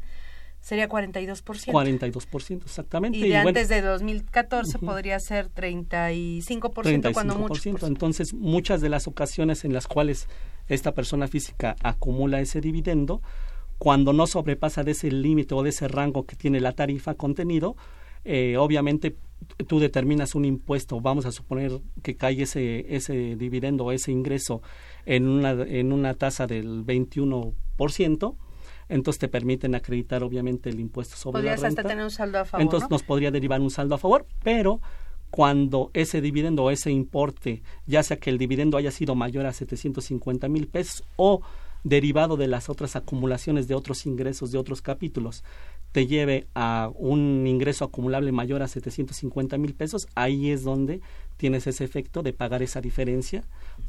sería 0.62 0.90
42%. 0.90 1.44
42%, 1.44 2.64
exactamente. 2.64 3.20
Y 3.20 3.30
de 3.30 3.38
antes 3.38 3.70
de 3.70 3.82
2014 3.82 4.80
podría 4.80 5.20
ser 5.20 5.52
35%, 5.52 6.74
35% 6.74 7.14
cuando 7.14 7.36
mucho. 7.36 7.86
Entonces, 7.86 8.34
muchas 8.34 8.82
de 8.82 8.90
las 8.90 9.08
ocasiones 9.08 9.66
en 9.66 9.74
las 9.74 9.86
cuales 9.86 10.28
esta 10.68 10.94
persona 10.94 11.28
física 11.28 11.76
acumula 11.84 12.40
ese 12.42 12.62
dividendo, 12.62 13.22
cuando 13.78 14.14
no 14.14 14.26
sobrepasa 14.28 14.84
de 14.84 14.92
ese 14.92 15.12
límite 15.12 15.54
o 15.54 15.64
de 15.64 15.70
ese 15.70 15.88
rango 15.88 16.26
que 16.26 16.36
tiene 16.36 16.60
la 16.60 16.72
tarifa 16.72 17.16
contenido, 17.16 17.76
eh, 18.24 18.58
obviamente 18.58 19.16
tú 19.68 19.80
determinas 19.80 20.34
un 20.34 20.46
impuesto, 20.46 21.00
vamos 21.00 21.26
a 21.26 21.32
suponer 21.32 21.80
que 22.02 22.16
cae 22.16 22.42
ese, 22.42 22.96
ese 22.96 23.36
dividendo 23.36 23.86
o 23.86 23.92
ese 23.92 24.12
ingreso 24.12 24.62
en 25.06 25.28
una, 25.28 25.52
en 25.52 25.92
una 25.92 26.14
tasa 26.16 26.48
del 26.48 26.86
21%, 26.86 28.36
entonces 28.88 29.20
te 29.20 29.28
permiten 29.28 29.76
acreditar 29.76 30.24
obviamente 30.24 30.70
el 30.70 30.80
impuesto 30.80 31.16
sobre 31.16 31.44
la 31.44 31.52
renta. 31.52 31.68
hasta 31.68 31.84
tener 31.84 32.04
un 32.04 32.12
saldo 32.12 32.40
a 32.40 32.46
favor. 32.46 32.62
Entonces 32.62 32.90
nos 32.90 33.04
podría 33.04 33.32
derivar 33.32 33.62
un 33.62 33.72
saldo 33.72 33.96
a 33.96 33.98
favor, 33.98 34.26
pero 34.44 34.80
cuando 35.36 35.92
ese 35.94 36.22
dividendo 36.22 36.64
o 36.64 36.72
ese 36.72 36.92
importe, 36.92 37.62
ya 37.88 38.04
sea 38.04 38.16
que 38.16 38.30
el 38.30 38.38
dividendo 38.38 38.78
haya 38.78 38.90
sido 38.90 39.16
mayor 39.16 39.46
a 39.46 39.52
750 39.52 40.48
mil 40.48 40.68
pesos 40.68 41.04
o 41.18 41.42
derivado 41.84 42.38
de 42.38 42.48
las 42.48 42.70
otras 42.70 42.96
acumulaciones 42.96 43.68
de 43.68 43.76
otros 43.76 44.06
ingresos 44.06 44.54
de 44.54 44.58
otros 44.60 44.82
capítulos, 44.82 45.44
te 45.92 46.08
lleve 46.08 46.48
a 46.56 46.90
un 46.96 47.46
ingreso 47.48 47.84
acumulable 47.84 48.32
mayor 48.32 48.62
a 48.64 48.70
750 48.70 49.58
mil 49.58 49.74
pesos, 49.74 50.08
ahí 50.16 50.52
es 50.52 50.64
donde 50.64 51.02
tienes 51.36 51.68
ese 51.68 51.84
efecto 51.84 52.24
de 52.24 52.32
pagar 52.32 52.64
esa 52.64 52.80
diferencia 52.80 53.44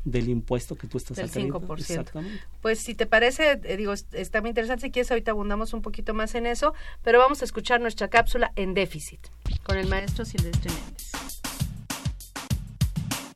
del 0.05 0.29
impuesto 0.29 0.75
que 0.75 0.89
tú 0.89 0.99
estás 0.99 1.17
del 1.17 1.29
sacando. 1.29 1.61
5%. 1.61 1.79
Exactamente. 1.79 2.41
Pues 2.61 2.81
si 2.81 2.97
te 2.97 3.07
parece, 3.07 3.53
eh, 3.63 3.77
digo, 3.77 3.93
es- 3.93 4.07
está 4.11 4.41
muy 4.41 4.51
interesante, 4.51 4.83
si 4.87 4.91
quieres 4.91 5.13
ahorita 5.13 5.31
abundamos 5.31 5.73
un 5.75 5.81
poquito 5.83 6.13
más 6.13 6.35
en 6.35 6.47
eso, 6.47 6.75
pero 7.05 7.21
vamos 7.21 7.41
a 7.43 7.45
escuchar 7.45 7.81
nuestra 7.81 8.09
cápsula 8.09 8.51
en 8.57 8.75
déficit 8.75 9.21
con 9.63 9.79
el 9.79 9.87
maestro 9.87 10.25
Silvestre 10.25 10.71
Méndez. 10.73 11.36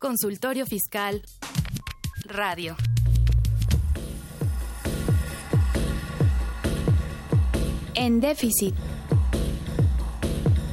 Consultorio 0.00 0.64
Fiscal 0.64 1.22
Radio. 2.24 2.74
En 7.94 8.18
déficit. 8.18 8.74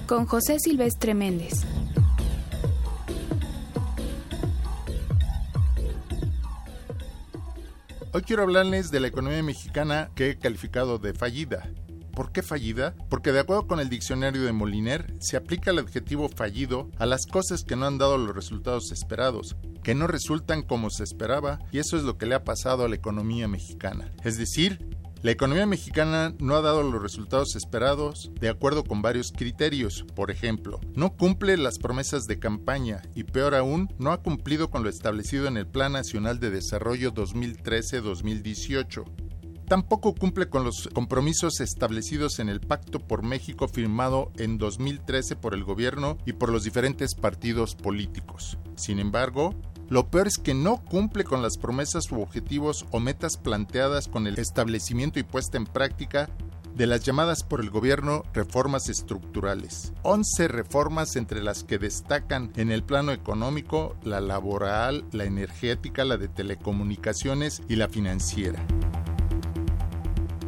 Con 0.08 0.28
José 0.28 0.60
Silvestre 0.60 1.14
Méndez. 1.14 1.56
Hoy 8.14 8.22
quiero 8.22 8.44
hablarles 8.44 8.92
de 8.92 9.02
la 9.02 9.08
economía 9.08 9.44
mexicana 9.44 10.10
que 10.16 10.30
he 10.30 10.38
calificado 10.38 11.00
de 11.00 11.14
fallida. 11.14 11.70
¿Por 12.18 12.32
qué 12.32 12.42
fallida? 12.42 12.96
Porque 13.12 13.32
de 13.32 13.42
acuerdo 13.42 13.68
con 13.68 13.80
el 13.80 13.90
diccionario 13.90 14.42
de 14.42 14.52
Moliner, 14.52 15.14
se 15.20 15.38
aplica 15.38 15.70
el 15.70 15.78
adjetivo 15.78 16.30
fallido 16.30 16.90
a 16.98 17.06
las 17.06 17.28
cosas 17.28 17.64
que 17.64 17.76
no 17.76 17.86
han 17.86 18.00
dado 18.00 18.18
los 18.18 18.36
resultados 18.36 18.92
esperados, 18.92 19.56
que 19.84 19.94
no 19.94 20.08
resultan 20.08 20.64
como 20.64 20.90
se 20.90 21.04
esperaba, 21.04 21.60
y 21.72 21.78
eso 21.78 21.96
es 21.96 22.02
lo 22.02 22.18
que 22.18 22.26
le 22.26 22.34
ha 22.34 22.44
pasado 22.44 22.84
a 22.84 22.90
la 22.90 22.96
economía 22.96 23.48
mexicana. 23.48 24.12
Es 24.24 24.40
decir, 24.40 24.98
la 25.22 25.30
economía 25.30 25.68
mexicana 25.68 26.34
no 26.40 26.56
ha 26.56 26.62
dado 26.62 26.82
los 26.82 27.00
resultados 27.00 27.56
esperados 27.56 28.32
de 28.40 28.50
acuerdo 28.50 28.84
con 28.84 29.04
varios 29.04 29.32
criterios. 29.32 30.04
Por 30.16 30.32
ejemplo, 30.32 30.80
no 30.96 31.16
cumple 31.16 31.56
las 31.56 31.78
promesas 31.78 32.24
de 32.24 32.40
campaña 32.40 33.04
y 33.14 33.26
peor 33.26 33.54
aún, 33.54 33.94
no 34.00 34.12
ha 34.12 34.24
cumplido 34.24 34.72
con 34.72 34.82
lo 34.82 34.90
establecido 34.90 35.46
en 35.46 35.58
el 35.58 35.68
Plan 35.68 35.92
Nacional 35.92 36.40
de 36.40 36.50
Desarrollo 36.50 37.14
2013-2018. 37.14 39.27
Tampoco 39.68 40.16
cumple 40.16 40.48
con 40.48 40.64
los 40.64 40.88
compromisos 40.94 41.60
establecidos 41.60 42.40
en 42.40 42.48
el 42.48 42.62
Pacto 42.62 43.00
por 43.00 43.22
México 43.22 43.68
firmado 43.68 44.32
en 44.38 44.58
2013 44.58 45.36
por 45.36 45.54
el 45.54 45.66
gobierno 45.66 46.18
y 46.26 46.32
por 46.32 46.54
los 46.54 46.64
diferentes 46.64 47.16
partidos 47.16 47.76
políticos. 47.76 48.58
Sin 48.76 48.98
embargo, 48.98 49.54
lo 49.90 50.10
peor 50.10 50.28
es 50.28 50.38
que 50.38 50.54
no 50.54 50.78
cumple 50.86 51.26
con 51.26 51.42
las 51.42 51.58
promesas 51.58 52.10
u 52.14 52.22
objetivos 52.22 52.86
o 52.92 53.02
metas 53.02 53.36
planteadas 53.36 54.08
con 54.08 54.26
el 54.26 54.40
establecimiento 54.40 55.20
y 55.20 55.24
puesta 55.24 55.58
en 55.58 55.66
práctica 55.66 56.30
de 56.74 56.88
las 56.88 57.04
llamadas 57.04 57.44
por 57.44 57.60
el 57.60 57.70
gobierno 57.70 58.24
reformas 58.34 58.88
estructurales. 58.88 59.92
11 60.04 60.48
reformas 60.48 61.18
entre 61.18 61.44
las 61.44 61.66
que 61.66 61.78
destacan 61.78 62.54
en 62.56 62.72
el 62.72 62.84
plano 62.84 63.12
económico 63.12 63.98
la 64.04 64.22
laboral, 64.22 65.04
la 65.12 65.26
energética, 65.26 66.06
la 66.06 66.16
de 66.16 66.30
telecomunicaciones 66.30 67.62
y 67.68 67.76
la 67.76 67.90
financiera. 67.90 68.66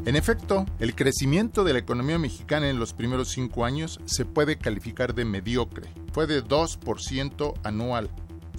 En 0.05 0.15
efecto, 0.15 0.65
el 0.79 0.95
crecimiento 0.95 1.63
de 1.63 1.73
la 1.73 1.79
economía 1.79 2.17
mexicana 2.17 2.69
en 2.69 2.79
los 2.79 2.93
primeros 2.93 3.29
cinco 3.29 3.65
años 3.65 3.99
se 4.05 4.25
puede 4.25 4.57
calificar 4.57 5.13
de 5.13 5.25
mediocre. 5.25 5.89
Fue 6.13 6.25
de 6.25 6.43
2% 6.43 7.53
anual, 7.63 8.09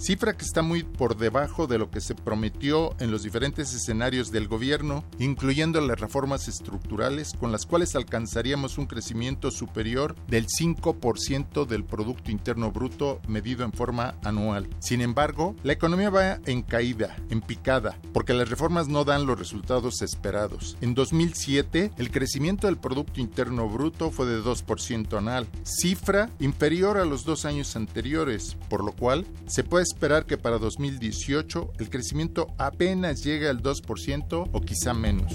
cifra 0.01 0.35
que 0.35 0.43
está 0.43 0.63
muy 0.63 0.83
por 0.83 1.15
debajo 1.15 1.67
de 1.67 1.77
lo 1.77 1.91
que 1.91 2.01
se 2.01 2.15
prometió 2.15 2.95
en 2.99 3.11
los 3.11 3.21
diferentes 3.21 3.73
escenarios 3.73 4.31
del 4.31 4.47
gobierno, 4.47 5.03
incluyendo 5.19 5.79
las 5.79 5.99
reformas 5.99 6.47
estructurales 6.47 7.33
con 7.39 7.51
las 7.51 7.67
cuales 7.67 7.95
alcanzaríamos 7.95 8.79
un 8.79 8.87
crecimiento 8.87 9.51
superior 9.51 10.15
del 10.27 10.47
5% 10.47 11.67
del 11.67 11.83
Producto 11.83 12.31
Interno 12.31 12.71
Bruto 12.71 13.21
medido 13.27 13.63
en 13.63 13.73
forma 13.73 14.15
anual. 14.23 14.67
Sin 14.79 15.01
embargo, 15.01 15.55
la 15.63 15.73
economía 15.73 16.09
va 16.09 16.39
en 16.45 16.63
caída, 16.63 17.15
en 17.29 17.41
picada, 17.41 17.99
porque 18.11 18.33
las 18.33 18.49
reformas 18.49 18.87
no 18.87 19.03
dan 19.03 19.27
los 19.27 19.37
resultados 19.37 20.01
esperados. 20.01 20.77
En 20.81 20.95
2007, 20.95 21.91
el 21.97 22.11
crecimiento 22.11 22.67
del 22.67 22.77
Producto 22.77 23.21
Interno 23.21 23.69
Bruto 23.69 24.09
fue 24.09 24.25
de 24.25 24.41
2% 24.41 25.17
anual, 25.17 25.47
cifra 25.63 26.29
inferior 26.39 26.97
a 26.97 27.05
los 27.05 27.23
dos 27.23 27.45
años 27.45 27.75
anteriores, 27.75 28.57
por 28.67 28.83
lo 28.83 28.93
cual 28.93 29.27
se 29.45 29.63
puede 29.63 29.83
esperar 29.91 30.25
que 30.25 30.37
para 30.37 30.57
2018 30.57 31.73
el 31.79 31.89
crecimiento 31.89 32.47
apenas 32.57 33.23
llegue 33.23 33.47
al 33.47 33.61
2% 33.61 34.49
o 34.51 34.61
quizá 34.61 34.93
menos. 34.93 35.31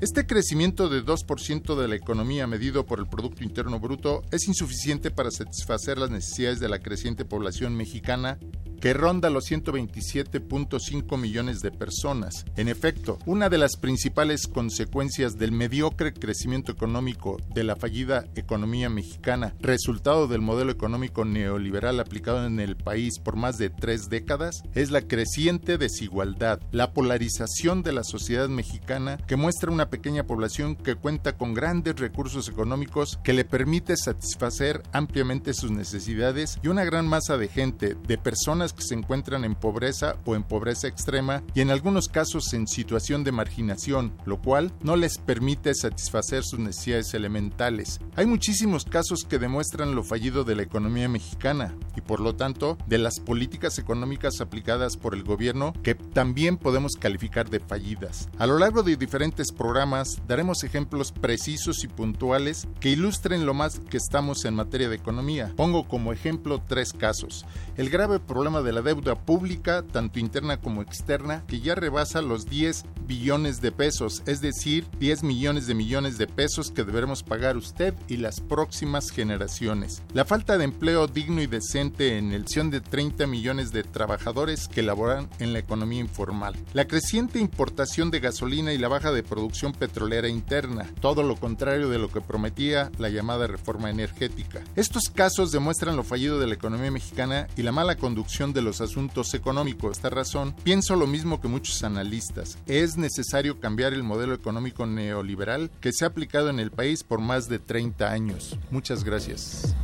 Este 0.00 0.26
crecimiento 0.26 0.88
de 0.88 1.02
2% 1.02 1.74
de 1.74 1.88
la 1.88 1.96
economía 1.96 2.46
medido 2.46 2.84
por 2.84 2.98
el 2.98 3.06
Producto 3.06 3.42
Interno 3.44 3.80
Bruto 3.80 4.22
es 4.30 4.46
insuficiente 4.46 5.10
para 5.10 5.30
satisfacer 5.30 5.96
las 5.96 6.10
necesidades 6.10 6.60
de 6.60 6.68
la 6.68 6.80
creciente 6.80 7.24
población 7.24 7.74
mexicana 7.74 8.38
que 8.80 8.92
ronda 8.92 9.30
los 9.30 9.50
127.5 9.50 11.18
millones 11.18 11.60
de 11.60 11.70
personas. 11.70 12.44
En 12.56 12.68
efecto, 12.68 13.18
una 13.26 13.48
de 13.48 13.58
las 13.58 13.76
principales 13.76 14.46
consecuencias 14.46 15.38
del 15.38 15.52
mediocre 15.52 16.12
crecimiento 16.12 16.72
económico 16.72 17.36
de 17.54 17.64
la 17.64 17.76
fallida 17.76 18.26
economía 18.34 18.88
mexicana, 18.88 19.54
resultado 19.60 20.28
del 20.28 20.40
modelo 20.40 20.72
económico 20.72 21.24
neoliberal 21.24 22.00
aplicado 22.00 22.46
en 22.46 22.60
el 22.60 22.76
país 22.76 23.18
por 23.18 23.36
más 23.36 23.58
de 23.58 23.70
tres 23.70 24.08
décadas, 24.08 24.62
es 24.74 24.90
la 24.90 25.02
creciente 25.02 25.78
desigualdad, 25.78 26.60
la 26.72 26.92
polarización 26.92 27.82
de 27.82 27.92
la 27.92 28.04
sociedad 28.04 28.48
mexicana 28.48 29.18
que 29.26 29.36
muestra 29.36 29.70
una 29.70 29.90
pequeña 29.90 30.24
población 30.24 30.76
que 30.76 30.94
cuenta 30.94 31.36
con 31.36 31.54
grandes 31.54 31.96
recursos 31.96 32.48
económicos 32.48 33.18
que 33.24 33.32
le 33.32 33.44
permite 33.44 33.96
satisfacer 33.96 34.82
ampliamente 34.92 35.54
sus 35.54 35.70
necesidades 35.70 36.58
y 36.62 36.68
una 36.68 36.84
gran 36.84 37.06
masa 37.06 37.36
de 37.36 37.48
gente, 37.48 37.96
de 38.06 38.18
personas 38.18 38.65
que 38.72 38.82
se 38.82 38.94
encuentran 38.94 39.44
en 39.44 39.54
pobreza 39.54 40.16
o 40.24 40.34
en 40.34 40.42
pobreza 40.42 40.88
extrema 40.88 41.42
y 41.54 41.60
en 41.60 41.70
algunos 41.70 42.08
casos 42.08 42.52
en 42.52 42.66
situación 42.66 43.24
de 43.24 43.32
marginación, 43.32 44.12
lo 44.24 44.40
cual 44.40 44.72
no 44.82 44.96
les 44.96 45.18
permite 45.18 45.74
satisfacer 45.74 46.44
sus 46.44 46.58
necesidades 46.58 47.14
elementales. 47.14 48.00
Hay 48.16 48.26
muchísimos 48.26 48.84
casos 48.84 49.24
que 49.24 49.38
demuestran 49.38 49.94
lo 49.94 50.04
fallido 50.04 50.44
de 50.44 50.56
la 50.56 50.62
economía 50.62 51.08
mexicana 51.08 51.74
y 51.96 52.00
por 52.00 52.20
lo 52.20 52.34
tanto 52.34 52.78
de 52.86 52.98
las 52.98 53.20
políticas 53.20 53.78
económicas 53.78 54.40
aplicadas 54.40 54.96
por 54.96 55.14
el 55.14 55.24
gobierno 55.24 55.72
que 55.82 55.94
también 55.94 56.56
podemos 56.56 56.92
calificar 56.94 57.50
de 57.50 57.60
fallidas. 57.60 58.28
A 58.38 58.46
lo 58.46 58.58
largo 58.58 58.82
de 58.82 58.96
diferentes 58.96 59.52
programas 59.52 60.20
daremos 60.26 60.64
ejemplos 60.64 61.12
precisos 61.12 61.84
y 61.84 61.88
puntuales 61.88 62.66
que 62.80 62.90
ilustren 62.90 63.46
lo 63.46 63.54
más 63.54 63.80
que 63.80 63.96
estamos 63.96 64.44
en 64.44 64.54
materia 64.54 64.88
de 64.88 64.96
economía. 64.96 65.52
Pongo 65.56 65.86
como 65.86 66.12
ejemplo 66.12 66.62
tres 66.66 66.92
casos. 66.92 67.44
El 67.76 67.90
grave 67.90 68.20
problema 68.20 68.55
de 68.62 68.72
la 68.72 68.82
deuda 68.82 69.14
pública, 69.14 69.82
tanto 69.82 70.18
interna 70.18 70.58
como 70.58 70.82
externa, 70.82 71.44
que 71.46 71.60
ya 71.60 71.74
rebasa 71.74 72.22
los 72.22 72.46
10 72.46 72.84
billones 73.06 73.60
de 73.60 73.72
pesos, 73.72 74.22
es 74.26 74.40
decir, 74.40 74.86
10 74.98 75.22
millones 75.22 75.66
de 75.66 75.74
millones 75.74 76.18
de 76.18 76.26
pesos 76.26 76.70
que 76.70 76.84
deberemos 76.84 77.22
pagar 77.22 77.56
usted 77.56 77.94
y 78.08 78.16
las 78.16 78.40
próximas 78.40 79.10
generaciones. 79.10 80.02
La 80.12 80.24
falta 80.24 80.58
de 80.58 80.64
empleo 80.64 81.06
digno 81.06 81.40
y 81.40 81.46
decente 81.46 82.18
en 82.18 82.32
el 82.32 82.48
ción 82.48 82.70
de 82.70 82.80
30 82.80 83.26
millones 83.26 83.72
de 83.72 83.82
trabajadores 83.82 84.68
que 84.68 84.82
laboran 84.82 85.28
en 85.38 85.52
la 85.52 85.58
economía 85.58 86.00
informal. 86.00 86.56
La 86.72 86.86
creciente 86.86 87.38
importación 87.38 88.10
de 88.10 88.20
gasolina 88.20 88.72
y 88.72 88.78
la 88.78 88.88
baja 88.88 89.12
de 89.12 89.22
producción 89.22 89.72
petrolera 89.72 90.28
interna, 90.28 90.90
todo 91.00 91.22
lo 91.22 91.36
contrario 91.36 91.88
de 91.88 91.98
lo 91.98 92.08
que 92.08 92.20
prometía 92.20 92.90
la 92.98 93.08
llamada 93.08 93.46
reforma 93.46 93.90
energética. 93.90 94.62
Estos 94.74 95.04
casos 95.12 95.52
demuestran 95.52 95.96
lo 95.96 96.04
fallido 96.04 96.38
de 96.38 96.46
la 96.46 96.54
economía 96.54 96.90
mexicana 96.90 97.48
y 97.56 97.62
la 97.62 97.72
mala 97.72 97.96
conducción 97.96 98.45
de 98.52 98.62
los 98.62 98.80
asuntos 98.80 99.34
económicos. 99.34 99.96
Esta 99.96 100.10
razón, 100.10 100.54
pienso 100.62 100.96
lo 100.96 101.06
mismo 101.06 101.40
que 101.40 101.48
muchos 101.48 101.82
analistas. 101.82 102.58
Es 102.66 102.96
necesario 102.96 103.60
cambiar 103.60 103.92
el 103.92 104.02
modelo 104.02 104.34
económico 104.34 104.86
neoliberal 104.86 105.70
que 105.80 105.92
se 105.92 106.04
ha 106.04 106.08
aplicado 106.08 106.50
en 106.50 106.60
el 106.60 106.70
país 106.70 107.04
por 107.04 107.20
más 107.20 107.48
de 107.48 107.58
30 107.58 108.10
años. 108.10 108.58
Muchas 108.70 109.04
gracias. 109.04 109.74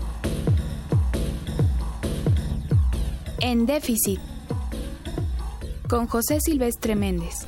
En 3.41 3.67
déficit. 3.67 4.21
Con 5.89 6.07
José 6.07 6.41
Silvestre 6.41 6.95
Méndez. 6.95 7.47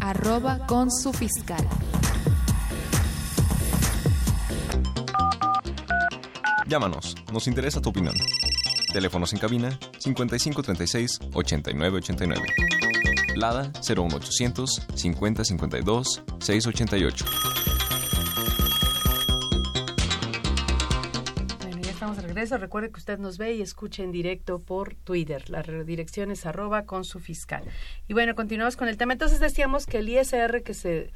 Arroba 0.00 0.66
con 0.66 0.90
su 0.90 1.12
fiscal. 1.12 1.66
Llámanos, 6.70 7.16
nos 7.32 7.48
interesa 7.48 7.80
tu 7.80 7.88
opinión. 7.88 8.14
Teléfonos 8.92 9.32
en 9.32 9.40
cabina 9.40 9.76
5536 9.98 11.18
8989. 11.34 12.46
Lada 13.34 13.72
01800 13.82 14.86
5052 14.94 16.22
688. 16.38 17.24
Bueno, 21.58 21.82
ya 21.82 21.90
estamos 21.90 22.16
de 22.16 22.22
regreso. 22.22 22.56
recuerde 22.56 22.92
que 22.92 23.00
usted 23.00 23.18
nos 23.18 23.36
ve 23.36 23.54
y 23.54 23.62
escucha 23.62 24.04
en 24.04 24.12
directo 24.12 24.60
por 24.60 24.94
Twitter. 24.94 25.50
La 25.50 25.62
dirección 25.64 26.30
es 26.30 26.46
arroba 26.46 26.84
con 26.84 27.04
su 27.04 27.18
fiscal. 27.18 27.64
Y 28.06 28.12
bueno, 28.12 28.36
continuamos 28.36 28.76
con 28.76 28.86
el 28.86 28.96
tema. 28.96 29.14
Entonces 29.14 29.40
decíamos 29.40 29.86
que 29.86 29.98
el 29.98 30.08
ISR 30.08 30.62
que 30.62 30.74
se 30.74 31.10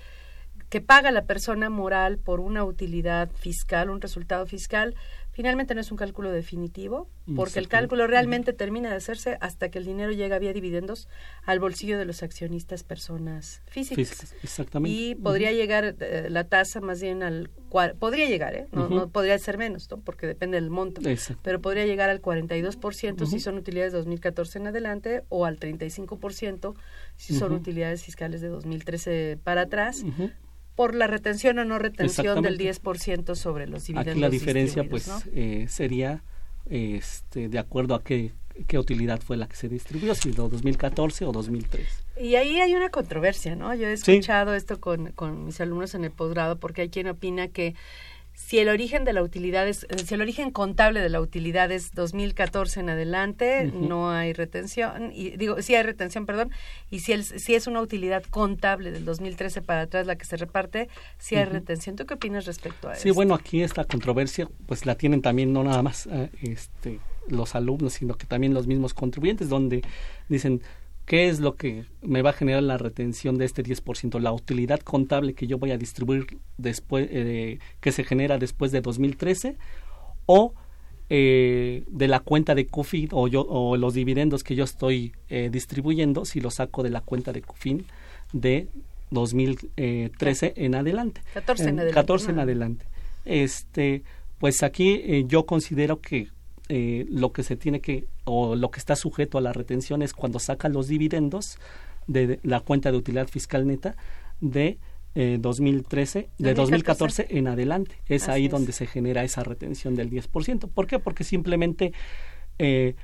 que 0.68 0.80
paga 0.80 1.12
la 1.12 1.22
persona 1.22 1.70
moral 1.70 2.18
por 2.18 2.40
una 2.40 2.64
utilidad 2.64 3.30
fiscal, 3.30 3.90
un 3.90 4.00
resultado 4.00 4.44
fiscal, 4.46 4.96
finalmente 5.34 5.74
no 5.74 5.80
es 5.80 5.90
un 5.90 5.98
cálculo 5.98 6.30
definitivo, 6.30 7.10
porque 7.34 7.58
el 7.58 7.68
cálculo 7.68 8.06
realmente 8.06 8.52
termina 8.52 8.88
de 8.90 8.96
hacerse 8.96 9.36
hasta 9.40 9.68
que 9.68 9.78
el 9.78 9.84
dinero 9.84 10.12
llega 10.12 10.38
vía 10.38 10.52
dividendos 10.52 11.08
al 11.42 11.58
bolsillo 11.58 11.98
de 11.98 12.04
los 12.04 12.22
accionistas 12.22 12.84
personas 12.84 13.60
físicas. 13.66 14.32
exactamente. 14.42 14.96
Y 14.96 15.14
podría 15.16 15.50
llegar 15.52 15.96
eh, 15.98 16.28
la 16.30 16.44
tasa 16.44 16.80
más 16.80 17.02
bien 17.02 17.22
al... 17.22 17.50
Podría 17.98 18.28
llegar, 18.28 18.54
¿eh? 18.54 18.68
No, 18.70 18.88
no 18.88 19.08
podría 19.08 19.36
ser 19.36 19.58
menos, 19.58 19.90
¿no? 19.90 19.98
porque 19.98 20.28
depende 20.28 20.60
del 20.60 20.70
monto. 20.70 21.00
Pero 21.42 21.60
podría 21.60 21.84
llegar 21.84 22.08
al 22.08 22.22
42% 22.22 23.26
si 23.26 23.40
son 23.40 23.58
utilidades 23.58 23.92
de 23.92 23.98
2014 23.98 24.58
en 24.60 24.66
adelante 24.68 25.24
o 25.28 25.44
al 25.44 25.58
35% 25.58 26.76
si 27.16 27.34
son 27.34 27.52
utilidades 27.52 28.04
fiscales 28.04 28.40
de 28.40 28.48
2013 28.48 29.38
para 29.42 29.62
atrás 29.62 30.04
por 30.74 30.94
la 30.94 31.06
retención 31.06 31.58
o 31.58 31.64
no 31.64 31.78
retención 31.78 32.42
del 32.42 32.58
10% 32.58 33.34
sobre 33.34 33.66
los 33.66 33.86
dividendos. 33.86 34.12
Aquí 34.12 34.20
la 34.20 34.30
diferencia 34.30 34.84
pues 34.88 35.08
eh, 35.32 35.66
sería 35.68 36.22
este, 36.68 37.48
de 37.48 37.58
acuerdo 37.58 37.94
a 37.94 38.02
qué, 38.02 38.32
qué 38.66 38.78
utilidad 38.78 39.20
fue 39.20 39.36
la 39.36 39.46
que 39.46 39.56
se 39.56 39.68
distribuyó, 39.68 40.14
si 40.14 40.30
2014 40.30 41.24
o 41.26 41.32
2003. 41.32 41.86
Y 42.20 42.36
ahí 42.36 42.60
hay 42.60 42.74
una 42.74 42.90
controversia, 42.90 43.56
¿no? 43.56 43.74
Yo 43.74 43.88
he 43.88 43.92
escuchado 43.92 44.54
esto 44.54 44.80
con, 44.80 45.12
con 45.12 45.46
mis 45.46 45.60
alumnos 45.60 45.94
en 45.94 46.04
el 46.04 46.10
posgrado 46.10 46.58
porque 46.58 46.82
hay 46.82 46.88
quien 46.88 47.08
opina 47.08 47.48
que 47.48 47.74
si 48.34 48.58
el 48.58 48.68
origen 48.68 49.04
de 49.04 49.12
la 49.12 49.22
utilidad 49.22 49.66
es, 49.68 49.84
eh, 49.84 49.98
si 50.04 50.14
el 50.14 50.20
origen 50.20 50.50
contable 50.50 51.00
de 51.00 51.08
la 51.08 51.20
utilidad 51.20 51.70
es 51.70 51.92
2014 51.92 52.80
en 52.80 52.90
adelante, 52.90 53.72
no 53.72 54.10
hay 54.10 54.32
retención, 54.32 55.12
y 55.14 55.30
digo, 55.36 55.62
sí 55.62 55.74
hay 55.74 55.84
retención, 55.84 56.26
perdón, 56.26 56.50
y 56.90 57.00
si, 57.00 57.12
el, 57.12 57.24
si 57.24 57.54
es 57.54 57.66
una 57.66 57.80
utilidad 57.80 58.24
contable 58.24 58.90
del 58.90 59.04
2013 59.04 59.62
para 59.62 59.82
atrás 59.82 60.06
la 60.06 60.16
que 60.16 60.24
se 60.24 60.36
reparte, 60.36 60.88
sí 61.18 61.36
hay 61.36 61.44
retención. 61.44 61.96
¿Tú 61.96 62.06
qué 62.06 62.14
opinas 62.14 62.44
respecto 62.44 62.88
a 62.88 62.94
eso? 62.94 63.02
Sí, 63.02 63.10
bueno, 63.12 63.34
aquí 63.34 63.62
esta 63.62 63.84
controversia, 63.84 64.48
pues 64.66 64.84
la 64.84 64.96
tienen 64.96 65.22
también 65.22 65.52
no 65.52 65.62
nada 65.62 65.82
más 65.82 66.06
eh, 66.06 66.28
este, 66.42 66.98
los 67.28 67.54
alumnos, 67.54 67.94
sino 67.94 68.16
que 68.16 68.26
también 68.26 68.52
los 68.52 68.66
mismos 68.66 68.94
contribuyentes, 68.94 69.48
donde 69.48 69.82
dicen, 70.28 70.60
¿Qué 71.06 71.28
es 71.28 71.40
lo 71.40 71.56
que 71.56 71.84
me 72.00 72.22
va 72.22 72.30
a 72.30 72.32
generar 72.32 72.62
la 72.62 72.78
retención 72.78 73.36
de 73.36 73.44
este 73.44 73.62
10%? 73.62 74.18
La 74.20 74.32
utilidad 74.32 74.80
contable 74.80 75.34
que 75.34 75.46
yo 75.46 75.58
voy 75.58 75.70
a 75.70 75.76
distribuir 75.76 76.38
después, 76.56 77.08
eh, 77.10 77.58
que 77.80 77.92
se 77.92 78.04
genera 78.04 78.38
después 78.38 78.72
de 78.72 78.80
2013 78.80 79.56
o 80.24 80.54
eh, 81.10 81.84
de 81.88 82.08
la 82.08 82.20
cuenta 82.20 82.54
de 82.54 82.66
CUFIN 82.66 83.10
o, 83.12 83.28
yo, 83.28 83.42
o 83.42 83.76
los 83.76 83.92
dividendos 83.92 84.42
que 84.42 84.54
yo 84.54 84.64
estoy 84.64 85.12
eh, 85.28 85.50
distribuyendo 85.52 86.24
si 86.24 86.40
los 86.40 86.54
saco 86.54 86.82
de 86.82 86.90
la 86.90 87.02
cuenta 87.02 87.32
de 87.32 87.42
CUFIN 87.42 87.84
de 88.32 88.68
2013 89.10 90.54
en 90.56 90.74
adelante. 90.74 91.20
14 91.34 91.64
en 91.64 91.80
adelante. 91.80 91.94
14 91.94 92.30
en 92.30 92.38
adelante. 92.38 92.86
Este, 93.26 94.02
pues 94.38 94.62
aquí 94.62 95.26
yo 95.28 95.44
considero 95.44 96.00
que 96.00 96.28
eh, 96.68 97.06
lo 97.10 97.32
que 97.32 97.42
se 97.42 97.56
tiene 97.56 97.80
que 97.80 98.06
o 98.24 98.56
lo 98.56 98.70
que 98.70 98.78
está 98.78 98.96
sujeto 98.96 99.38
a 99.38 99.40
la 99.40 99.52
retención 99.52 100.02
es 100.02 100.12
cuando 100.12 100.38
saca 100.38 100.68
los 100.68 100.88
dividendos 100.88 101.58
de 102.06 102.40
la 102.42 102.60
cuenta 102.60 102.90
de 102.90 102.98
utilidad 102.98 103.28
fiscal 103.28 103.66
neta 103.66 103.96
de 104.40 104.78
eh, 105.14 105.38
2013, 105.40 106.28
de 106.38 106.54
2014 106.54 107.26
en 107.30 107.46
adelante. 107.46 107.96
Es 108.08 108.28
ahí 108.28 108.48
donde 108.48 108.72
se 108.72 108.86
genera 108.86 109.22
esa 109.22 109.44
retención 109.44 109.94
del 109.94 110.10
10%. 110.10 110.68
¿Por 110.68 110.86
qué? 110.86 110.98
Porque 110.98 111.22
simplemente 111.22 111.92
eh, 112.58 112.96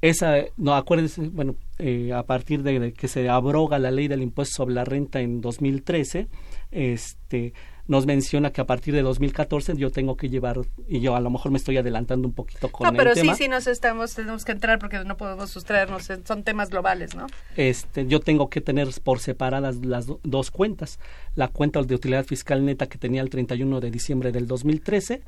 esa, 0.00 0.36
no 0.56 0.74
acuérdense, 0.74 1.22
bueno, 1.28 1.56
eh, 1.78 2.12
a 2.12 2.22
partir 2.24 2.62
de, 2.62 2.92
que 2.92 3.08
se 3.08 3.28
abroga 3.28 3.78
la 3.78 3.90
ley 3.90 4.06
del 4.08 4.22
impuesto 4.22 4.58
sobre 4.58 4.74
la 4.74 4.84
renta 4.84 5.20
en 5.20 5.40
2013, 5.40 6.28
este 6.70 7.52
nos 7.88 8.06
menciona 8.06 8.50
que 8.50 8.60
a 8.60 8.66
partir 8.66 8.94
de 8.94 9.02
2014 9.02 9.74
yo 9.76 9.90
tengo 9.90 10.16
que 10.16 10.28
llevar, 10.28 10.60
y 10.88 11.00
yo 11.00 11.14
a 11.14 11.20
lo 11.20 11.30
mejor 11.30 11.52
me 11.52 11.58
estoy 11.58 11.76
adelantando 11.76 12.26
un 12.26 12.34
poquito 12.34 12.70
con 12.70 12.86
no, 12.86 12.92
pero 12.96 13.14
sí, 13.14 13.30
sí 13.36 13.48
nos 13.48 13.66
estamos, 13.66 14.14
tenemos 14.14 14.44
que 14.44 14.52
entrar 14.52 14.78
porque 14.78 15.04
no 15.04 15.16
podemos 15.16 15.50
sustraernos, 15.50 16.08
son 16.24 16.42
temas 16.42 16.70
globales, 16.70 17.14
¿no? 17.14 17.26
Este, 17.56 18.06
yo 18.06 18.20
tengo 18.20 18.50
que 18.50 18.60
tener 18.60 18.88
por 19.02 19.20
separadas 19.20 19.76
las 19.84 20.06
dos 20.22 20.50
cuentas, 20.50 20.98
la 21.34 21.48
cuenta 21.48 21.82
de 21.82 21.94
utilidad 21.94 22.24
fiscal 22.24 22.64
neta 22.64 22.86
que 22.86 22.98
tenía 22.98 23.22
el 23.22 23.30
31 23.30 23.80
de 23.80 23.90
diciembre 23.90 24.32
del 24.32 24.46
2013 24.46 25.22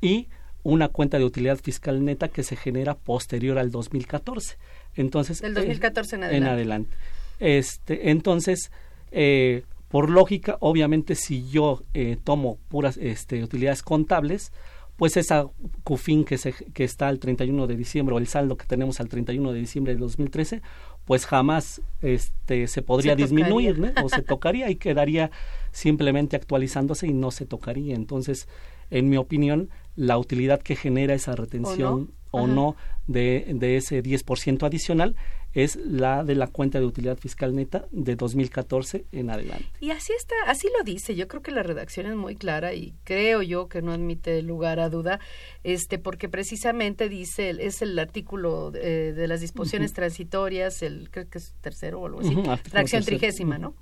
y 0.00 0.28
una 0.62 0.88
cuenta 0.88 1.18
de 1.18 1.24
utilidad 1.24 1.58
fiscal 1.58 2.04
neta 2.04 2.28
que 2.28 2.42
se 2.42 2.56
genera 2.56 2.96
posterior 2.96 3.58
al 3.58 3.70
2014. 3.70 4.56
Entonces, 4.96 5.40
del 5.40 5.54
2014 5.54 6.16
en 6.16 6.24
adelante. 6.24 6.46
En 6.46 6.52
adelante. 6.52 6.96
Este, 7.38 8.10
entonces, 8.10 8.70
eh, 9.12 9.62
por 9.88 10.10
lógica, 10.10 10.56
obviamente, 10.60 11.14
si 11.14 11.48
yo 11.48 11.82
eh, 11.94 12.16
tomo 12.22 12.58
puras 12.68 12.96
este, 12.96 13.42
utilidades 13.42 13.82
contables, 13.82 14.52
pues 14.96 15.16
esa 15.16 15.46
CUFIN 15.84 16.24
que, 16.24 16.38
se, 16.38 16.52
que 16.52 16.84
está 16.84 17.08
al 17.08 17.18
31 17.18 17.66
de 17.66 17.76
diciembre 17.76 18.14
o 18.14 18.18
el 18.18 18.26
saldo 18.26 18.56
que 18.56 18.66
tenemos 18.66 18.98
al 18.98 19.08
31 19.08 19.52
de 19.52 19.58
diciembre 19.58 19.94
de 19.94 20.00
2013, 20.00 20.62
pues 21.04 21.26
jamás 21.26 21.82
este, 22.02 22.66
se 22.66 22.82
podría 22.82 23.14
disminuir 23.14 23.78
¿no? 23.78 23.92
o 24.02 24.08
se 24.08 24.22
tocaría 24.22 24.70
y 24.70 24.76
quedaría 24.76 25.30
simplemente 25.70 26.34
actualizándose 26.34 27.06
y 27.06 27.12
no 27.12 27.30
se 27.30 27.46
tocaría. 27.46 27.94
Entonces, 27.94 28.48
en 28.90 29.08
mi 29.08 29.18
opinión, 29.18 29.68
la 29.96 30.18
utilidad 30.18 30.60
que 30.60 30.76
genera 30.76 31.14
esa 31.14 31.34
retención 31.34 32.12
o 32.30 32.46
no, 32.46 32.76
de, 33.06 33.46
de, 33.54 33.76
ese 33.76 34.02
10% 34.02 34.66
adicional 34.66 35.16
es 35.56 35.76
la 35.76 36.22
de 36.22 36.34
la 36.34 36.48
cuenta 36.48 36.78
de 36.78 36.84
utilidad 36.84 37.16
fiscal 37.16 37.54
neta 37.54 37.86
de 37.90 38.14
2014 38.14 39.06
en 39.10 39.30
adelante. 39.30 39.64
Y 39.80 39.90
así 39.90 40.12
está, 40.12 40.34
así 40.46 40.68
lo 40.76 40.84
dice. 40.84 41.16
Yo 41.16 41.28
creo 41.28 41.40
que 41.40 41.50
la 41.50 41.62
redacción 41.62 42.04
es 42.04 42.14
muy 42.14 42.36
clara 42.36 42.74
y 42.74 42.94
creo 43.04 43.40
yo 43.40 43.66
que 43.66 43.80
no 43.80 43.92
admite 43.92 44.42
lugar 44.42 44.80
a 44.80 44.90
duda, 44.90 45.18
este, 45.64 45.98
porque 45.98 46.28
precisamente 46.28 47.08
dice 47.08 47.54
es 47.58 47.80
el 47.80 47.98
artículo 47.98 48.70
de, 48.70 49.26
las 49.26 49.40
disposiciones 49.40 49.94
transitorias, 49.94 50.82
el 50.82 51.08
creo 51.10 51.30
que 51.30 51.38
es 51.38 51.54
tercero 51.62 52.00
o 52.00 52.06
algo 52.06 52.20
así, 52.20 52.36
fracción 52.68 53.02
trigésima, 53.02 53.56
¿no? 53.56 53.74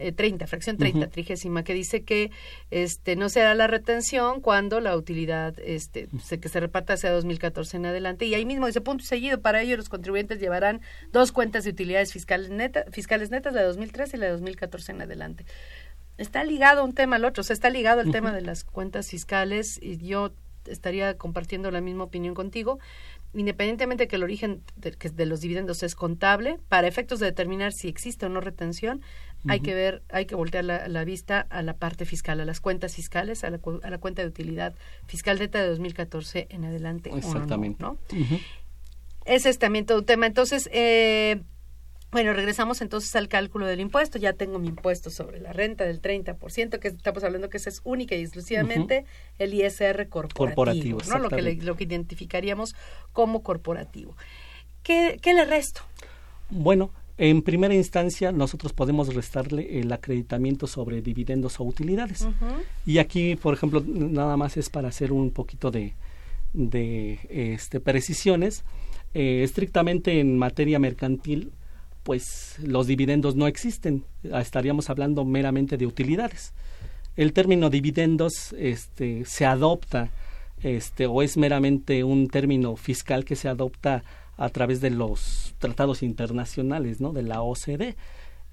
Eh, 0.00 0.10
30, 0.10 0.48
fracción 0.48 0.78
30, 0.78 1.10
trigésima, 1.10 1.62
que 1.62 1.74
dice 1.74 2.02
que 2.02 2.32
este 2.72 3.14
no 3.14 3.28
será 3.28 3.54
la 3.54 3.68
retención 3.68 4.40
cuando 4.40 4.80
la 4.80 4.96
utilidad 4.96 5.59
este 5.64 6.08
se, 6.22 6.40
que 6.40 6.48
se 6.48 6.60
reparta 6.60 6.94
hacia 6.94 7.10
2014 7.10 7.76
en 7.76 7.86
adelante 7.86 8.26
y 8.26 8.34
ahí 8.34 8.44
mismo 8.44 8.66
dice 8.66 8.80
punto 8.80 9.04
seguido 9.04 9.40
para 9.40 9.62
ello 9.62 9.76
los 9.76 9.88
contribuyentes 9.88 10.40
llevarán 10.40 10.80
dos 11.12 11.32
cuentas 11.32 11.64
de 11.64 11.70
utilidades 11.70 12.12
fiscales, 12.12 12.50
neta, 12.50 12.84
fiscales 12.90 13.30
netas, 13.30 13.54
la 13.54 13.60
de 13.60 13.66
2013 13.68 14.16
y 14.16 14.20
la 14.20 14.26
de 14.26 14.32
2014 14.32 14.92
en 14.92 15.02
adelante. 15.02 15.44
Está 16.18 16.44
ligado 16.44 16.84
un 16.84 16.94
tema 16.94 17.16
al 17.16 17.24
otro, 17.24 17.40
o 17.40 17.44
sea, 17.44 17.54
está 17.54 17.70
ligado 17.70 18.02
el 18.02 18.12
tema 18.12 18.32
de 18.32 18.42
las 18.42 18.64
cuentas 18.64 19.08
fiscales 19.08 19.78
y 19.82 19.96
yo 19.96 20.32
estaría 20.66 21.16
compartiendo 21.16 21.70
la 21.70 21.80
misma 21.80 22.04
opinión 22.04 22.34
contigo. 22.34 22.78
Independientemente 23.32 24.04
de 24.04 24.08
que 24.08 24.16
el 24.16 24.24
origen 24.24 24.62
de, 24.76 24.92
que 24.92 25.08
de 25.08 25.26
los 25.26 25.40
dividendos 25.40 25.82
es 25.82 25.94
contable, 25.94 26.58
para 26.68 26.88
efectos 26.88 27.20
de 27.20 27.26
determinar 27.26 27.72
si 27.72 27.88
existe 27.88 28.26
o 28.26 28.28
no 28.28 28.40
retención, 28.40 29.02
hay 29.48 29.60
que 29.60 29.74
ver, 29.74 30.02
hay 30.10 30.26
que 30.26 30.34
voltear 30.34 30.64
la, 30.64 31.04
vista 31.04 31.46
a 31.48 31.62
la 31.62 31.74
parte 31.74 32.04
fiscal, 32.04 32.40
a 32.40 32.44
las 32.44 32.60
cuentas 32.60 32.94
fiscales, 32.96 33.44
a 33.44 33.50
la, 33.50 33.60
a 33.82 33.90
la 33.90 33.98
cuenta 33.98 34.22
de 34.22 34.28
utilidad 34.28 34.74
fiscal 35.06 35.38
de 35.38 35.48
2014 35.48 36.48
en 36.50 36.64
adelante. 36.64 37.10
Exactamente. 37.16 37.82
¿no? 37.82 37.96
Ese 39.24 39.48
es 39.48 39.58
también 39.58 39.86
todo 39.86 39.98
un 39.98 40.04
tema. 40.04 40.26
Entonces, 40.26 40.68
eh, 40.72 41.42
bueno, 42.12 42.32
regresamos 42.32 42.80
entonces 42.80 43.14
al 43.16 43.28
cálculo 43.28 43.66
del 43.66 43.80
impuesto. 43.80 44.18
Ya 44.18 44.32
tengo 44.32 44.58
mi 44.58 44.68
impuesto 44.68 45.10
sobre 45.10 45.40
la 45.40 45.52
renta 45.52 45.84
del 45.84 46.02
30%, 46.02 46.78
que 46.78 46.88
estamos 46.88 47.22
hablando 47.22 47.48
que 47.48 47.58
ese 47.58 47.70
es 47.70 47.80
única 47.84 48.16
y 48.16 48.22
exclusivamente 48.22 49.04
el 49.38 49.54
ISR 49.54 50.08
corporativo, 50.08 51.00
¿no? 51.08 51.18
Lo 51.18 51.28
que, 51.28 51.42
lo 51.42 51.76
que 51.76 51.84
identificaríamos 51.84 52.74
como 53.12 53.42
corporativo. 53.42 54.16
¿Qué, 54.82 55.18
¿Qué 55.22 55.34
le 55.34 55.44
resto? 55.44 55.82
Bueno, 56.48 56.90
en 57.16 57.42
primera 57.42 57.74
instancia, 57.74 58.32
nosotros 58.32 58.72
podemos 58.72 59.14
restarle 59.14 59.78
el 59.78 59.92
acreditamiento 59.92 60.66
sobre 60.66 61.02
dividendos 61.02 61.60
o 61.60 61.64
utilidades. 61.64 62.26
Y 62.86 62.96
aquí, 62.96 63.36
por 63.36 63.52
ejemplo, 63.52 63.84
nada 63.86 64.38
más 64.38 64.56
es 64.56 64.70
para 64.70 64.88
hacer 64.88 65.12
un 65.12 65.30
poquito 65.30 65.70
de, 65.70 65.92
de 66.54 67.20
este, 67.28 67.78
precisiones. 67.78 68.64
Eh, 69.12 69.42
estrictamente 69.44 70.18
en 70.20 70.38
materia 70.38 70.78
mercantil, 70.78 71.52
pues 72.02 72.56
los 72.62 72.86
dividendos 72.86 73.36
no 73.36 73.46
existen. 73.46 74.04
Estaríamos 74.22 74.90
hablando 74.90 75.24
meramente 75.24 75.76
de 75.76 75.86
utilidades. 75.86 76.52
El 77.16 77.32
término 77.32 77.70
dividendos 77.70 78.54
este, 78.58 79.24
se 79.24 79.46
adopta 79.46 80.10
este, 80.62 81.06
o 81.06 81.22
es 81.22 81.36
meramente 81.36 82.04
un 82.04 82.28
término 82.28 82.76
fiscal 82.76 83.24
que 83.24 83.36
se 83.36 83.48
adopta 83.48 84.04
a 84.36 84.48
través 84.48 84.80
de 84.80 84.90
los 84.90 85.54
tratados 85.58 86.02
internacionales, 86.02 87.00
¿no? 87.00 87.12
De 87.12 87.22
la 87.22 87.42
OCDE. 87.42 87.96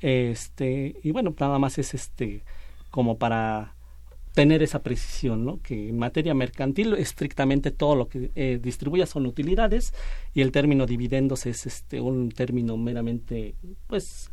Este, 0.02 0.96
y 1.02 1.12
bueno, 1.12 1.34
nada 1.40 1.60
más 1.60 1.78
es 1.78 1.94
este 1.94 2.44
como 2.92 3.18
para 3.18 3.74
tener 4.38 4.62
esa 4.62 4.84
precisión, 4.84 5.46
¿no? 5.46 5.60
Que 5.64 5.90
en 5.90 5.98
materia 5.98 6.36
mercantil 6.36 6.94
estrictamente 6.94 7.72
todo 7.72 7.96
lo 7.96 8.08
que 8.08 8.30
eh, 8.36 8.60
distribuya 8.62 9.08
son 9.08 9.26
utilidades 9.26 9.96
y 10.36 10.42
el 10.42 10.52
término 10.52 10.86
dividendos 10.86 11.48
es 11.48 11.66
este 11.66 12.02
un 12.02 12.30
término 12.30 12.78
meramente 12.78 13.56
pues 13.88 14.30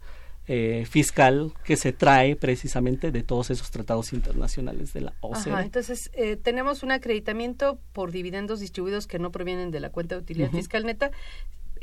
eh, 0.47 0.85
fiscal 0.87 1.55
que 1.65 1.77
se 1.77 1.95
trae 1.95 2.37
precisamente 2.37 3.13
de 3.13 3.23
todos 3.23 3.49
esos 3.49 3.71
tratados 3.71 4.13
internacionales 4.13 4.93
de 4.93 5.01
la 5.01 5.15
OCDE. 5.23 5.53
Ajá, 5.53 5.63
entonces 5.63 6.11
eh, 6.13 6.37
tenemos 6.37 6.83
un 6.83 6.93
acreditamiento 6.93 7.79
por 7.95 8.13
dividendos 8.13 8.61
distribuidos 8.61 9.07
que 9.07 9.19
no 9.19 9.31
provienen 9.31 9.71
de 9.71 9.81
la 9.81 9.89
cuenta 9.89 10.17
de 10.17 10.21
utilidad 10.21 10.51
fiscal 10.51 10.85
neta 10.85 11.13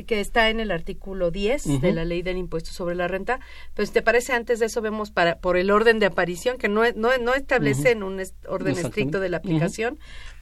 que 0.07 0.19
está 0.19 0.49
en 0.49 0.59
el 0.59 0.71
artículo 0.71 1.31
10 1.31 1.81
de 1.81 1.91
la 1.93 2.05
ley 2.05 2.21
del 2.21 2.37
impuesto 2.37 2.71
sobre 2.71 2.95
la 2.95 3.07
renta. 3.07 3.39
Pero 3.73 3.85
si 3.85 3.93
te 3.93 4.01
parece, 4.01 4.33
antes 4.33 4.59
de 4.59 4.65
eso 4.67 4.81
vemos 4.81 5.11
para 5.11 5.37
por 5.39 5.57
el 5.57 5.69
orden 5.71 5.99
de 5.99 6.05
aparición, 6.07 6.57
que 6.57 6.69
no, 6.69 6.83
no, 6.95 7.09
no 7.19 7.33
establece 7.33 7.91
en 7.91 8.03
un 8.03 8.19
est- 8.19 8.35
orden 8.47 8.73
estricto 8.87 9.19
de 9.19 9.29
la 9.29 9.37
aplicación, 9.37 9.99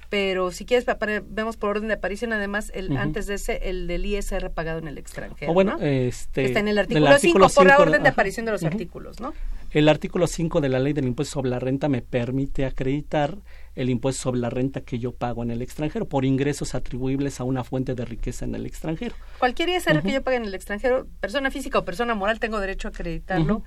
pero 0.10 0.50
si 0.52 0.66
quieres, 0.66 0.86
vemos 1.28 1.56
por 1.58 1.70
orden 1.72 1.88
de 1.88 1.94
aparición, 1.94 2.34
además, 2.34 2.72
el 2.74 2.98
antes 2.98 3.28
de 3.28 3.36
ese, 3.36 3.70
el 3.70 3.86
del 3.86 4.06
ISR 4.08 4.50
pagado 4.50 4.80
en 4.80 4.88
el 4.88 4.98
extranjero. 4.98 5.52
O 5.52 5.54
bueno, 5.54 5.78
¿no? 5.78 5.86
este, 5.86 6.46
Está 6.46 6.60
en 6.62 6.68
el 6.68 6.78
artículo 6.80 7.06
5, 7.06 7.14
artículo 7.16 7.50
por 7.50 7.66
la 7.68 7.78
orden 7.78 8.02
de 8.04 8.10
aparición 8.10 8.46
de 8.48 8.52
los 8.54 8.64
artículos, 8.64 9.20
¿no? 9.20 9.34
El 9.72 9.88
artículo 9.88 10.26
5 10.26 10.62
de 10.62 10.70
la 10.70 10.80
ley 10.80 10.94
del 10.94 11.06
impuesto 11.06 11.34
sobre 11.34 11.52
la 11.52 11.60
renta 11.60 11.90
me 11.90 12.02
permite 12.02 12.66
acreditar 12.66 13.38
el 13.76 13.90
impuesto 13.92 14.24
sobre 14.24 14.40
la 14.40 14.50
renta 14.50 14.82
que 14.82 14.98
yo 14.98 15.12
pago 15.12 15.44
en 15.44 15.52
el 15.52 15.62
extranjero 15.62 16.08
por 16.08 16.26
ingresos 16.26 16.74
atribuibles 16.74 17.40
a 17.40 17.44
una 17.44 17.64
fuente 17.64 17.94
de 17.94 18.04
riqueza 18.04 18.46
en 18.46 18.56
el 18.56 18.66
extranjero. 18.66 19.16
Cualquier 19.38 19.70
ISR 19.70 20.02
que 20.02 20.08
Ujú. 20.08 20.10
yo 20.16 20.24
pague 20.24 20.38
en 20.38 20.46
el 20.46 20.56
extranjero, 20.56 21.06
persona 21.20 21.52
física 21.52 21.78
o 21.80 21.86
persona 21.86 22.16
moral, 22.16 22.40
tengo 22.40 22.60
derecho 22.60 22.88
a 22.88 22.92
acreditarlo 22.92 23.64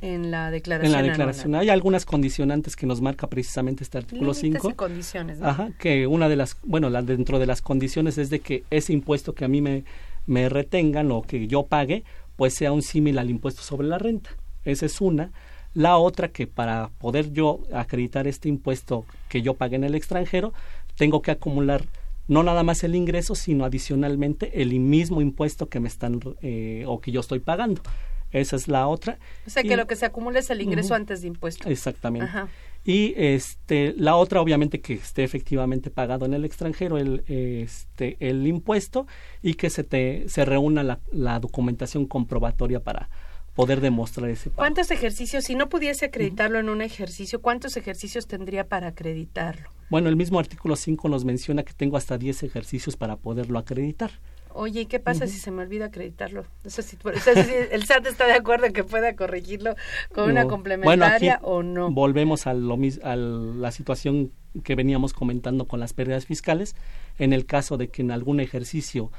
en 0.00 0.32
la 0.32 0.46
En 0.48 0.52
declaración. 0.54 0.92
la 0.92 1.02
declaración 1.02 1.46
anual. 1.46 1.60
hay 1.62 1.68
algunas 1.70 2.04
condicionantes 2.04 2.74
que 2.74 2.86
nos 2.86 3.00
marca 3.00 3.28
precisamente 3.28 3.84
este 3.84 3.98
artículo 3.98 4.32
Límites 4.32 4.60
5. 4.60 4.70
y 4.70 4.74
condiciones, 4.74 5.38
¿no? 5.38 5.46
Ajá, 5.48 5.70
que 5.78 6.08
una 6.08 6.28
de 6.28 6.34
las, 6.34 6.58
bueno, 6.64 6.90
la, 6.90 7.00
dentro 7.02 7.38
de 7.38 7.46
las 7.46 7.62
condiciones 7.62 8.18
es 8.18 8.28
de 8.28 8.40
que 8.40 8.64
ese 8.70 8.92
impuesto 8.92 9.34
que 9.34 9.44
a 9.44 9.48
mí 9.48 9.60
me, 9.62 9.84
me 10.26 10.48
retengan 10.48 11.12
o 11.12 11.22
que 11.22 11.46
yo 11.46 11.62
pague, 11.66 12.02
pues 12.34 12.54
sea 12.54 12.72
un 12.72 12.82
símil 12.82 13.18
al 13.20 13.30
impuesto 13.30 13.62
sobre 13.62 13.86
la 13.86 13.98
renta. 13.98 14.30
Esa 14.64 14.86
es 14.86 15.00
una. 15.00 15.30
La 15.74 15.96
otra 15.98 16.28
que 16.28 16.46
para 16.46 16.88
poder 16.98 17.32
yo 17.32 17.60
acreditar 17.72 18.26
este 18.28 18.48
impuesto 18.48 19.04
que 19.28 19.42
yo 19.42 19.54
pague 19.54 19.76
en 19.76 19.84
el 19.84 19.94
extranjero, 19.94 20.52
tengo 20.96 21.20
que 21.22 21.32
acumular 21.32 21.84
no 22.28 22.42
nada 22.42 22.62
más 22.62 22.84
el 22.84 22.94
ingreso, 22.94 23.34
sino 23.34 23.64
adicionalmente 23.64 24.62
el 24.62 24.78
mismo 24.80 25.20
impuesto 25.20 25.68
que 25.68 25.80
me 25.80 25.88
están 25.88 26.20
eh, 26.42 26.84
o 26.86 27.00
que 27.00 27.10
yo 27.12 27.20
estoy 27.20 27.40
pagando. 27.40 27.82
Esa 28.30 28.56
es 28.56 28.66
la 28.66 28.86
otra. 28.88 29.18
O 29.46 29.50
sea, 29.50 29.62
Y- 29.64 29.68
que 29.68 29.76
lo 29.76 29.86
que 29.86 29.94
se 29.96 30.06
acumula 30.06 30.38
es 30.38 30.48
el 30.50 30.60
ingreso 30.60 30.94
antes 30.94 31.20
de 31.22 31.28
impuesto. 31.28 31.68
Exactamente. 31.68 32.26
Ajá. 32.26 32.48
Y 32.86 33.14
este 33.16 33.94
la 33.96 34.14
otra 34.16 34.40
obviamente 34.42 34.80
que 34.80 34.94
esté 34.94 35.24
efectivamente 35.24 35.90
pagado 35.90 36.26
en 36.26 36.34
el 36.34 36.44
extranjero 36.44 36.98
el 36.98 37.24
este 37.26 38.16
el 38.20 38.46
impuesto 38.46 39.06
y 39.42 39.54
que 39.54 39.70
se 39.70 39.84
te 39.84 40.28
se 40.28 40.44
reúna 40.44 40.82
la, 40.82 41.00
la 41.10 41.40
documentación 41.40 42.06
comprobatoria 42.06 42.80
para 42.80 43.08
poder 43.54 43.80
demostrar 43.80 44.28
ese 44.30 44.50
pago. 44.50 44.56
¿Cuántos 44.56 44.90
ejercicios, 44.90 45.44
si 45.44 45.54
no 45.54 45.68
pudiese 45.68 46.06
acreditarlo 46.06 46.58
en 46.58 46.68
un 46.68 46.82
ejercicio, 46.82 47.40
cuántos 47.40 47.76
ejercicios 47.76 48.26
tendría 48.26 48.68
para 48.68 48.88
acreditarlo? 48.88 49.70
Bueno, 49.90 50.08
el 50.08 50.16
mismo 50.16 50.38
artículo 50.38 50.76
5 50.76 51.08
nos 51.08 51.24
menciona 51.24 51.62
que 51.62 51.72
tengo 51.72 51.96
hasta 51.96 52.18
10 52.18 52.42
ejercicios 52.42 52.96
para 52.96 53.16
poderlo 53.16 53.58
acreditar. 53.58 54.10
Oye, 54.56 54.82
¿y 54.82 54.86
qué 54.86 55.00
pasa 55.00 55.26
si 55.26 55.38
se 55.38 55.50
me 55.50 55.62
olvida 55.62 55.86
acreditarlo? 55.86 56.44
No 56.62 56.70
sé 56.70 56.82
si, 56.82 56.96
o 57.02 57.18
sea, 57.18 57.44
si 57.44 57.52
el 57.72 57.84
SAT 57.84 58.06
está 58.06 58.26
de 58.26 58.34
acuerdo 58.34 58.66
en 58.66 58.72
que 58.72 58.84
pueda 58.84 59.16
corregirlo 59.16 59.74
con 60.14 60.30
una 60.30 60.46
complementaria 60.46 61.40
Bueno, 61.42 61.56
o 61.56 61.62
no. 61.64 61.90
Volvemos 61.90 62.46
a, 62.46 62.54
lo, 62.54 62.78
a 63.02 63.16
la 63.16 63.72
situación 63.72 64.30
que 64.62 64.76
veníamos 64.76 65.12
comentando 65.12 65.66
con 65.66 65.80
las 65.80 65.92
pérdidas 65.92 66.26
fiscales. 66.26 66.76
En 67.18 67.32
el 67.32 67.46
caso 67.46 67.76
de 67.76 67.88
que 67.88 68.02
en 68.02 68.12
algún 68.12 68.38
ejercicio 68.38 69.10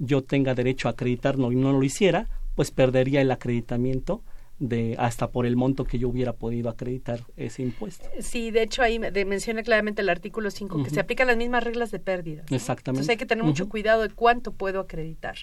yo 0.00 0.24
tenga 0.24 0.54
derecho 0.54 0.88
a 0.88 0.92
acreditarlo 0.92 1.52
y 1.52 1.56
no 1.56 1.72
lo 1.72 1.84
hiciera, 1.84 2.26
pues 2.60 2.70
perdería 2.72 3.22
el 3.22 3.30
acreditamiento 3.30 4.22
de 4.58 4.94
hasta 4.98 5.30
por 5.30 5.46
el 5.46 5.56
monto 5.56 5.84
que 5.86 5.98
yo 5.98 6.10
hubiera 6.10 6.34
podido 6.34 6.68
acreditar 6.68 7.20
ese 7.38 7.62
impuesto. 7.62 8.06
Sí, 8.20 8.50
de 8.50 8.60
hecho 8.64 8.82
ahí 8.82 8.98
de- 8.98 9.24
menciona 9.24 9.62
claramente 9.62 10.02
el 10.02 10.10
artículo 10.10 10.50
5 10.50 10.82
que 10.82 10.90
se 10.90 11.00
aplican 11.00 11.26
las 11.28 11.38
mismas 11.38 11.64
reglas 11.64 11.90
de 11.90 12.00
pérdida. 12.00 12.42
Exactamente. 12.50 12.90
Entonces 13.00 13.08
hay 13.08 13.16
que 13.16 13.24
tener 13.24 13.44
mucho 13.44 13.70
cuidado 13.70 14.02
de 14.02 14.10
cuánto 14.10 14.52
puedo 14.52 14.80
acreditar. 14.80 15.36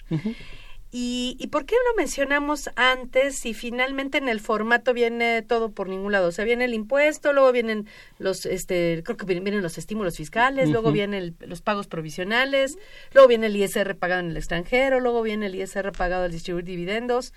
¿Y, 0.90 1.36
¿Y 1.38 1.48
por 1.48 1.66
qué 1.66 1.74
lo 1.90 1.96
mencionamos 1.98 2.70
antes 2.74 3.36
si 3.36 3.52
finalmente 3.52 4.16
en 4.16 4.28
el 4.30 4.40
formato 4.40 4.94
viene 4.94 5.42
todo 5.42 5.70
por 5.72 5.86
ningún 5.88 6.12
lado? 6.12 6.28
O 6.28 6.32
sea, 6.32 6.46
viene 6.46 6.64
el 6.64 6.72
impuesto, 6.72 7.34
luego 7.34 7.52
vienen 7.52 7.86
los, 8.18 8.46
este, 8.46 9.02
creo 9.04 9.18
que 9.18 9.26
vienen, 9.26 9.60
los 9.60 9.76
estímulos 9.76 10.16
fiscales, 10.16 10.70
luego 10.72 10.88
vienen 10.94 11.36
los 11.40 11.60
pagos 11.60 11.88
provisionales, 11.88 12.78
luego 13.12 13.28
viene 13.28 13.48
el 13.48 13.56
ISR 13.56 13.96
pagado 13.96 14.20
en 14.20 14.30
el 14.30 14.36
extranjero, 14.38 14.98
luego 15.00 15.20
viene 15.20 15.46
el 15.46 15.54
ISR 15.56 15.92
pagado 15.92 16.24
al 16.24 16.32
distribuir 16.32 16.64
dividendos. 16.64 17.34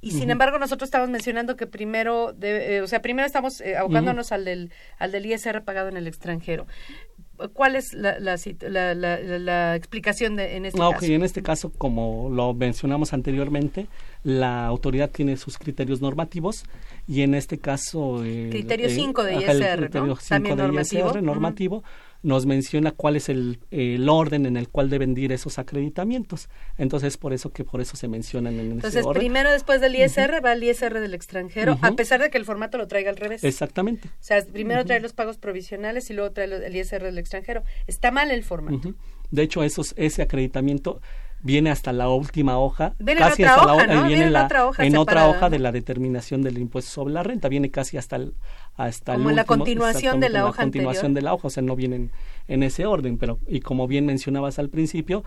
Y 0.00 0.10
sin 0.12 0.30
embargo, 0.30 0.58
nosotros 0.58 0.88
estamos 0.88 1.08
mencionando 1.08 1.56
que 1.56 1.66
primero, 1.66 2.32
de- 2.34 2.76
eh, 2.76 2.80
o 2.82 2.86
sea, 2.86 3.00
primero 3.00 3.26
estamos 3.26 3.60
eh, 3.62 3.76
abocándonos 3.76 4.32
al, 4.32 4.44
del, 4.44 4.70
al 4.98 5.12
del 5.12 5.24
ISR 5.26 5.62
pagado 5.62 5.88
en 5.88 5.96
el 5.96 6.06
extranjero. 6.06 6.66
¿Cuál 7.52 7.76
es 7.76 7.92
la, 7.94 8.18
la, 8.20 8.36
la, 8.94 8.94
la- 9.38 9.76
explicación 9.76 10.36
de, 10.36 10.56
en 10.56 10.66
este 10.66 10.80
Ah, 10.80 10.88
ok, 10.88 10.94
caso? 11.00 11.12
en 11.12 11.22
este 11.22 11.42
caso, 11.42 11.72
como 11.76 12.30
lo 12.30 12.54
mencionamos 12.54 13.12
anteriormente, 13.12 13.86
la 14.22 14.66
autoridad 14.66 15.10
tiene 15.10 15.36
sus 15.36 15.58
criterios 15.58 16.00
normativos 16.00 16.64
y 17.08 17.22
en 17.22 17.34
este 17.34 17.58
caso... 17.58 18.22
el- 18.24 18.50
Criterio 18.50 18.86
eh, 18.86 18.90
cinco 18.90 19.24
de 19.24 19.34
ajá, 19.36 19.52
el 19.52 19.58
ISR, 19.62 19.76
¿no? 19.80 19.86
criterio 19.90 20.16
cinco 20.16 20.28
También 20.28 20.56
de 20.56 20.62
normativo. 20.62 21.08
ISR, 21.08 21.22
normativo, 21.22 21.84
nos 22.24 22.46
menciona 22.46 22.90
cuál 22.90 23.14
es 23.16 23.28
el, 23.28 23.60
el 23.70 24.08
orden 24.08 24.46
en 24.46 24.56
el 24.56 24.68
cual 24.68 24.90
deben 24.90 25.16
ir 25.16 25.30
esos 25.30 25.58
acreditamientos. 25.58 26.48
Entonces, 26.78 27.16
por 27.18 27.32
eso 27.32 27.52
que 27.52 27.62
por 27.64 27.80
eso 27.80 27.96
se 27.96 28.08
mencionan 28.08 28.54
en 28.54 28.72
Entonces, 28.72 28.96
ese 29.00 29.06
orden. 29.08 29.20
primero 29.20 29.50
después 29.52 29.80
del 29.80 29.94
ISR 29.94 30.44
va 30.44 30.54
el 30.54 30.64
ISR 30.64 30.98
del 31.00 31.14
extranjero, 31.14 31.78
a 31.82 31.92
pesar 31.92 32.20
de 32.20 32.30
que 32.30 32.38
el 32.38 32.44
formato 32.44 32.78
lo 32.78 32.88
traiga 32.88 33.10
al 33.10 33.16
revés. 33.16 33.44
Exactamente. 33.44 34.08
O 34.08 34.10
sea, 34.20 34.42
primero 34.44 34.84
trae 34.84 35.00
los 35.00 35.12
pagos 35.12 35.36
provisionales 35.38 36.10
y 36.10 36.14
luego 36.14 36.32
trae 36.32 36.46
el 36.46 36.74
ISR 36.74 37.02
del 37.04 37.18
extranjero. 37.18 37.62
Está 37.86 38.10
mal 38.10 38.30
el 38.30 38.42
formato. 38.42 38.94
De 39.30 39.42
hecho, 39.42 39.62
esos, 39.62 39.92
ese 39.96 40.22
acreditamiento 40.22 41.00
viene 41.42 41.70
hasta 41.70 41.92
la 41.92 42.08
última 42.08 42.58
hoja. 42.58 42.94
Viene 42.98 43.20
en 43.20 43.28
casi 43.28 43.42
otra 43.42 43.54
hasta 43.54 43.66
la 43.66 43.74
hoja, 43.74 43.86
¿no? 43.86 43.92
viene 43.92 44.08
Viene 44.08 44.24
en 44.28 44.32
la- 44.32 44.44
otra 44.46 44.66
hoja 44.66 44.86
en 44.86 44.96
otra 44.96 45.28
hoja 45.28 45.50
de 45.50 45.58
la 45.58 45.72
determinación 45.72 46.40
del 46.40 46.56
impuesto 46.56 46.90
sobre 46.90 47.12
la 47.12 47.22
renta. 47.22 47.50
Viene 47.50 47.70
casi 47.70 47.98
hasta 47.98 48.16
el, 48.16 48.32
hasta 48.76 49.12
el 49.12 49.18
Como 49.18 49.30
en 49.30 49.36
la 49.36 49.42
último- 49.42 49.58
continuación 49.58 50.20
de 50.20 50.28
la 50.30 50.38
en 50.40 50.44
hoja 50.46 50.62
continuación 50.62 51.06
anterior. 51.06 51.14
de 51.14 51.22
la 51.22 51.34
hoja, 51.34 51.46
o 51.46 51.50
sea, 51.50 51.62
no 51.62 51.76
vienen 51.76 52.10
en 52.48 52.62
ese 52.62 52.86
orden, 52.86 53.18
pero 53.18 53.38
y 53.46 53.60
como 53.60 53.86
bien 53.86 54.06
mencionabas 54.06 54.58
al 54.58 54.68
principio, 54.68 55.22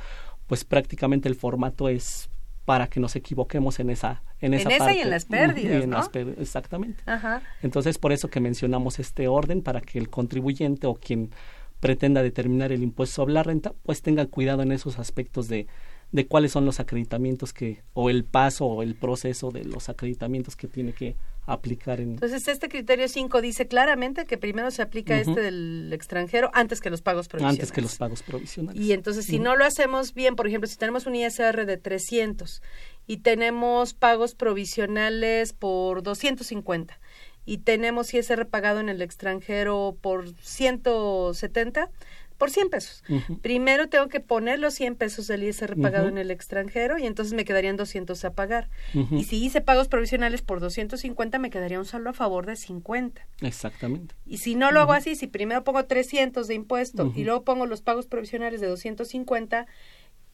pues 0.47 0.63
prácticamente 0.65 1.27
el 1.29 1.35
formato 1.35 1.89
es 1.89 2.29
para 2.65 2.87
que 2.87 2.99
nos 2.99 3.15
equivoquemos 3.15 3.79
en 3.79 3.89
esa 3.89 4.23
en 4.41 4.53
esa 4.53 4.69
En 4.69 4.75
esa 4.75 4.75
y 4.75 4.79
parte. 4.87 5.01
en 5.01 5.09
las 5.09 5.25
pérdidas, 5.25 5.71
y 5.79 5.83
en 5.83 5.89
¿no? 5.89 5.97
las 5.97 6.11
pér- 6.11 6.35
exactamente. 6.39 7.01
Ajá. 7.07 7.41
Entonces, 7.63 7.97
por 7.97 8.11
eso 8.11 8.27
que 8.29 8.39
mencionamos 8.39 8.99
este 8.99 9.27
orden, 9.27 9.61
para 9.63 9.81
que 9.81 9.97
el 9.97 10.09
contribuyente 10.09 10.85
o 10.85 10.93
quien 10.95 11.31
pretenda 11.79 12.21
determinar 12.21 12.71
el 12.71 12.83
impuesto 12.83 13.15
sobre 13.15 13.33
la 13.33 13.43
renta, 13.43 13.73
pues 13.83 14.01
tenga 14.01 14.25
cuidado 14.27 14.61
en 14.61 14.71
esos 14.71 14.99
aspectos 14.99 15.47
de, 15.47 15.65
de 16.11 16.27
cuáles 16.27 16.51
son 16.51 16.65
los 16.65 16.79
acreditamientos 16.79 17.51
que, 17.53 17.81
o 17.93 18.09
el 18.11 18.25
paso 18.25 18.65
o 18.65 18.83
el 18.83 18.93
proceso 18.95 19.49
de 19.51 19.63
los 19.63 19.89
acreditamientos 19.89 20.55
que 20.55 20.67
tiene 20.67 20.93
que 20.93 21.15
aplicar 21.47 22.01
en... 22.01 22.11
Entonces, 22.11 22.47
este 22.47 22.69
criterio 22.69 23.07
5 23.07 23.41
dice 23.41 23.67
claramente 23.67 24.25
que 24.25 24.37
primero 24.37 24.69
se 24.69 24.81
aplica 24.81 25.17
este 25.17 25.41
del 25.41 25.91
extranjero 25.93 26.51
antes 26.53 26.81
que 26.81 26.89
los 26.89 27.01
pagos 27.01 27.27
provisionales. 27.27 27.59
antes 27.59 27.71
que 27.71 27.81
los 27.81 27.95
pagos 27.95 28.21
provisionales. 28.21 28.79
Y 28.79 28.91
entonces, 28.91 29.25
si 29.25 29.39
no 29.39 29.55
lo 29.55 29.65
hacemos 29.65 30.13
bien, 30.13 30.35
por 30.35 30.47
ejemplo, 30.47 30.67
si 30.67 30.77
tenemos 30.77 31.05
un 31.07 31.15
ISR 31.15 31.65
de 31.65 31.77
300 31.77 32.61
y 33.07 33.17
tenemos 33.17 33.93
pagos 33.93 34.35
provisionales 34.35 35.53
por 35.53 36.03
250 36.03 36.99
y 37.45 37.59
tenemos 37.59 38.13
ISR 38.13 38.45
pagado 38.45 38.81
en 38.81 38.89
el 38.89 39.01
extranjero 39.01 39.97
por 40.01 40.29
170, 40.41 41.89
por 42.37 42.51
100 42.51 42.69
pesos. 42.69 43.03
Primero 43.41 43.89
tengo 43.89 44.07
que 44.07 44.19
poner 44.19 44.59
los 44.59 44.73
100 44.75 44.95
pesos 44.95 45.27
del 45.27 45.43
ISR 45.43 45.79
pagado 45.81 46.07
en 46.07 46.17
el 46.17 46.31
extranjero 46.31 46.97
y 46.97 47.05
entonces 47.05 47.33
me 47.33 47.45
quedarían 47.45 47.77
200 47.77 48.23
a 48.25 48.33
pagar. 48.33 48.69
Y 49.11 49.23
si 49.23 49.43
hice 49.43 49.61
pagos 49.61 49.87
provisionales 49.87 50.41
por 50.41 50.59
250, 50.59 51.39
me 51.39 51.49
quedaría 51.49 51.79
un 51.79 51.85
saldo 51.85 52.09
a 52.09 52.13
favor 52.13 52.45
de 52.45 52.55
50. 52.55 53.27
Exactamente. 53.41 54.15
Y 54.25 54.37
si 54.37 54.55
no 54.55 54.71
lo 54.71 54.81
hago 54.81 54.93
así, 54.93 55.15
si 55.15 55.27
primero 55.27 55.63
pongo 55.63 55.85
300 55.85 56.47
de 56.47 56.53
impuesto 56.53 57.11
y 57.15 57.23
luego 57.23 57.43
pongo 57.43 57.65
los 57.65 57.81
pagos 57.81 58.05
provisionales 58.05 58.61
de 58.61 58.67
250, 58.67 59.67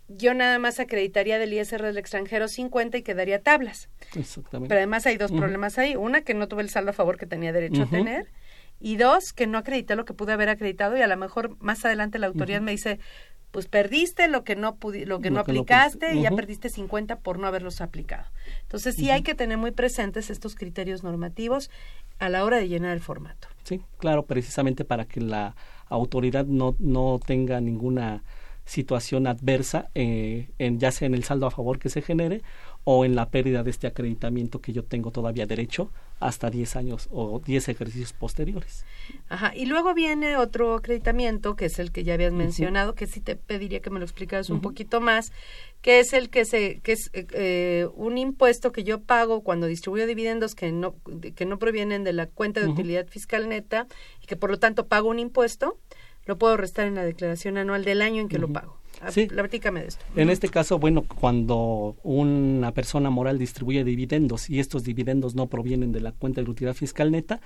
yo 0.10 0.34
nada 0.34 0.60
más 0.60 0.80
acreditaría 0.80 1.40
del 1.40 1.54
ISR 1.54 1.82
del 1.82 1.98
extranjero 1.98 2.48
50 2.48 2.98
y 2.98 3.02
quedaría 3.04 3.42
tablas. 3.42 3.90
Exactamente. 4.16 4.70
Pero 4.70 4.80
además 4.80 5.06
hay 5.06 5.18
dos 5.18 5.32
problemas 5.32 5.78
ahí. 5.78 5.96
Una, 5.96 6.22
que 6.22 6.34
no 6.34 6.48
tuve 6.48 6.62
el 6.62 6.70
saldo 6.70 6.92
a 6.92 6.94
favor 6.94 7.18
que 7.18 7.26
tenía 7.26 7.54
derecho 7.54 7.84
a 7.84 7.90
tener. 7.90 8.28
Y 8.84 8.98
dos, 8.98 9.32
que 9.32 9.48
no 9.48 9.58
acredité 9.58 9.96
lo 9.96 10.04
que 10.04 10.14
pude 10.14 10.34
haber 10.34 10.50
acreditado 10.50 10.98
y 10.98 11.02
a 11.02 11.08
lo 11.08 11.16
mejor 11.16 11.56
más 11.62 11.86
adelante 11.86 12.20
la 12.20 12.28
autoridad 12.28 12.60
me 12.60 12.72
dice, 12.72 13.00
pues 13.52 13.68
perdiste 13.68 14.28
lo 14.28 14.44
que 14.44 14.58
no 14.58 14.76
pudi- 14.78 15.06
lo 15.06 15.22
que 15.22 15.30
Lo 15.30 15.38
no 15.38 15.46
que 15.46 15.54
no 15.54 15.60
aplicaste 15.62 16.16
y 16.16 16.22
ya 16.22 16.32
perdiste 16.32 16.70
50 16.70 17.20
por 17.20 17.40
no 17.40 17.48
haberlos 17.48 17.80
aplicado. 17.80 18.26
Entonces 18.64 18.96
sí 18.96 19.10
hay 19.10 19.22
que 19.22 19.36
tener 19.36 19.58
muy 19.58 19.72
presentes 19.72 20.30
estos 20.30 20.56
criterios 20.56 21.02
normativos 21.02 21.70
a 22.20 22.28
la 22.28 22.44
hora 22.44 22.58
de 22.58 22.68
llenar 22.68 22.92
el 22.94 23.00
formato. 23.00 23.48
Sí, 23.64 23.80
claro, 24.00 24.26
precisamente 24.26 24.84
para 24.84 25.06
que 25.06 25.22
la 25.22 25.56
autoridad 25.88 26.46
no, 26.46 26.76
no 26.80 27.20
tenga 27.26 27.62
ninguna 27.62 28.24
situación 28.66 29.28
adversa, 29.28 29.90
eh, 29.94 30.50
en, 30.58 30.80
ya 30.80 30.92
sea 30.92 31.06
en 31.06 31.14
el 31.16 31.24
saldo 31.24 31.46
a 31.48 31.52
favor 31.52 31.80
que 31.80 31.90
se 31.90 32.02
genere 32.02 32.42
o 32.86 33.06
en 33.06 33.16
la 33.16 33.30
pérdida 33.30 33.64
de 33.64 33.70
este 33.72 33.88
acreditamiento 33.88 34.62
que 34.62 34.74
yo 34.74 34.84
tengo 34.84 35.12
todavía 35.12 35.46
derecho 35.46 35.92
hasta 36.24 36.50
10 36.50 36.76
años 36.76 37.10
o 37.12 37.40
10 37.40 37.70
ejercicios 37.70 38.14
posteriores. 38.14 38.86
Ajá, 39.30 39.54
y 39.56 39.66
luego 39.66 39.94
viene 39.94 40.38
otro 40.38 40.76
acreditamiento, 40.76 41.56
que 41.56 41.66
es 41.66 41.80
el 41.80 41.92
que 41.92 42.04
ya 42.04 42.14
habías 42.14 42.34
mencionado, 42.34 42.96
que 42.96 43.08
sí 43.08 43.20
te 43.20 43.36
pediría 43.36 43.82
que 43.82 43.90
me 43.90 44.00
lo 44.00 44.06
explicaras 44.06 44.50
un 44.50 44.62
poquito 44.62 45.02
más, 45.02 45.32
que 45.82 46.00
es 46.00 46.14
el 46.14 46.30
que 46.30 46.46
se 46.46 46.80
que 46.80 46.94
es 46.94 47.12
eh, 47.14 47.88
un 47.96 48.18
impuesto 48.18 48.72
que 48.72 48.84
yo 48.84 49.02
pago 49.02 49.42
cuando 49.42 49.68
distribuyo 49.68 50.08
dividendos 50.08 50.56
que 50.56 50.72
no 50.72 50.96
que 51.36 51.46
no 51.46 51.60
provienen 51.60 52.04
de 52.04 52.14
la 52.14 52.28
cuenta 52.28 52.62
de 52.62 52.68
utilidad 52.68 53.08
fiscal 53.08 53.50
neta 53.50 53.88
y 54.22 54.26
que 54.26 54.38
por 54.38 54.50
lo 54.50 54.60
tanto 54.60 54.88
pago 54.88 55.10
un 55.10 55.20
impuesto, 55.20 55.78
lo 56.26 56.38
puedo 56.38 56.56
restar 56.56 56.88
en 56.88 56.96
la 56.96 57.04
declaración 57.04 57.58
anual 57.58 57.84
del 57.84 58.02
año 58.02 58.22
en 58.22 58.30
que 58.30 58.40
lo 58.40 58.48
pago. 58.48 58.83
Sí. 59.10 59.28
Platícame 59.28 59.82
de 59.82 59.88
esto. 59.88 60.06
En 60.16 60.30
este 60.30 60.50
caso, 60.50 60.80
bueno, 60.80 61.04
cuando 61.04 61.96
una 62.04 62.72
persona 62.72 63.10
moral 63.10 63.38
distribuye 63.38 63.84
dividendos 63.84 64.50
y 64.50 64.60
estos 64.60 64.84
dividendos 64.84 65.36
no 65.36 65.48
provienen 65.48 65.92
de 65.92 66.02
la 66.02 66.12
cuenta 66.12 66.42
de 66.42 66.50
utilidad 66.50 66.76
fiscal 66.76 67.12
neta, 67.12 67.42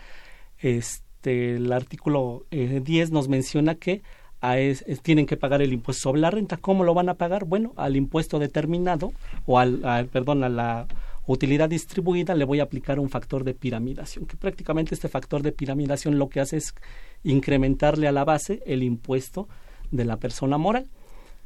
este, 0.60 1.55
el 1.55 1.72
artículo 1.72 2.45
10 2.51 3.10
eh, 3.10 3.12
nos 3.12 3.28
menciona 3.28 3.76
que 3.76 4.01
a 4.41 4.60
es, 4.60 4.86
tienen 5.01 5.26
que 5.26 5.38
pagar 5.38 5.62
el 5.62 5.74
impuesto 5.74 6.03
sobre 6.03 6.22
la 6.22 6.32
renta. 6.32 6.58
¿Cómo 6.58 6.84
lo 6.84 6.93
van 6.93 7.10
a 7.10 7.16
pagar? 7.16 7.45
Bueno, 7.45 7.74
al 7.76 7.95
impuesto 7.95 8.39
determinado 8.39 9.14
o 9.45 9.60
al, 9.60 10.08
perdón, 10.12 10.43
a 10.43 10.49
la 10.49 10.88
utilidad 11.26 11.70
distribuida 11.70 12.36
le 12.36 12.45
voy 12.45 12.60
a 12.60 12.64
aplicar 12.64 12.99
un 12.99 13.10
factor 13.10 13.43
de 13.43 13.53
piramidación, 13.53 14.26
que 14.26 14.38
prácticamente 14.38 14.95
este 14.95 15.10
factor 15.10 15.41
de 15.41 15.51
piramidación 15.51 16.18
lo 16.18 16.30
que 16.30 16.39
hace 16.39 16.58
es 16.58 16.74
incrementarle 17.24 18.08
a 18.08 18.12
la 18.12 18.24
base 18.24 18.62
el 18.66 18.84
impuesto 18.84 19.47
de 19.91 20.05
la 20.05 20.18
persona 20.18 20.58
moral. 20.58 20.88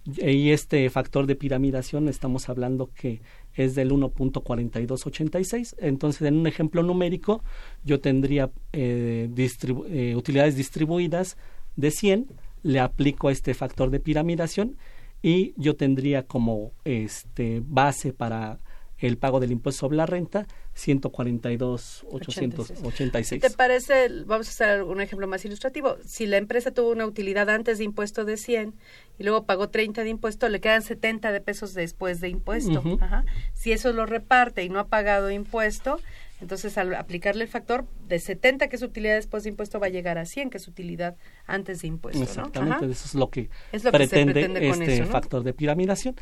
Y 0.05 0.49
este 0.49 0.89
factor 0.89 1.27
de 1.27 1.35
piramidación 1.35 2.07
estamos 2.09 2.49
hablando 2.49 2.89
que 2.93 3.21
es 3.53 3.75
del 3.75 3.91
1.4286. 3.91 5.75
Entonces, 5.79 6.23
en 6.23 6.37
un 6.37 6.47
ejemplo 6.47 6.81
numérico, 6.81 7.43
yo 7.83 7.99
tendría 7.99 8.49
eh, 8.73 9.29
eh, 9.37 10.15
utilidades 10.15 10.55
distribuidas 10.55 11.37
de 11.75 11.91
100, 11.91 12.27
le 12.63 12.79
aplico 12.79 13.29
este 13.29 13.53
factor 13.53 13.91
de 13.91 13.99
piramidación 13.99 14.77
y 15.21 15.53
yo 15.55 15.75
tendría 15.75 16.23
como 16.23 16.71
este 16.83 17.61
base 17.63 18.11
para 18.11 18.59
el 19.07 19.17
pago 19.17 19.39
del 19.39 19.51
impuesto 19.51 19.79
sobre 19.81 19.97
la 19.97 20.05
renta 20.05 20.45
142.886. 20.75 23.41
¿Te 23.41 23.49
parece, 23.49 24.09
vamos 24.25 24.47
a 24.47 24.51
hacer 24.51 24.83
un 24.83 25.01
ejemplo 25.01 25.27
más 25.27 25.43
ilustrativo, 25.45 25.97
si 26.05 26.27
la 26.27 26.37
empresa 26.37 26.71
tuvo 26.71 26.91
una 26.91 27.05
utilidad 27.05 27.49
antes 27.49 27.79
de 27.79 27.83
impuesto 27.83 28.23
de 28.25 28.37
100 28.37 28.73
y 29.19 29.23
luego 29.23 29.45
pagó 29.45 29.69
30 29.69 30.03
de 30.03 30.09
impuesto, 30.09 30.49
le 30.49 30.59
quedan 30.61 30.81
70 30.81 31.31
de 31.31 31.41
pesos 31.41 31.73
después 31.73 32.21
de 32.21 32.29
impuesto. 32.29 32.83
Si 33.53 33.71
eso 33.71 33.93
lo 33.93 34.05
reparte 34.05 34.63
y 34.63 34.69
no 34.69 34.79
ha 34.79 34.87
pagado 34.87 35.31
impuesto, 35.31 35.99
entonces 36.41 36.77
al 36.77 36.93
aplicarle 36.95 37.43
el 37.43 37.49
factor 37.49 37.85
de 38.07 38.19
70 38.19 38.67
que 38.67 38.75
es 38.75 38.81
utilidad 38.81 39.15
después 39.15 39.43
de 39.43 39.49
impuesto 39.49 39.79
va 39.79 39.87
a 39.87 39.89
llegar 39.89 40.17
a 40.17 40.25
100 40.25 40.49
que 40.49 40.57
es 40.57 40.67
utilidad 40.67 41.15
antes 41.45 41.81
de 41.81 41.87
impuesto. 41.87 42.23
Exactamente, 42.23 42.85
eso 42.85 43.05
es 43.05 43.15
lo 43.15 43.29
que, 43.29 43.49
pretende, 43.91 44.69
este 44.69 45.05
factor 45.05 45.43
de 45.43 45.53
piramidación 45.53 46.15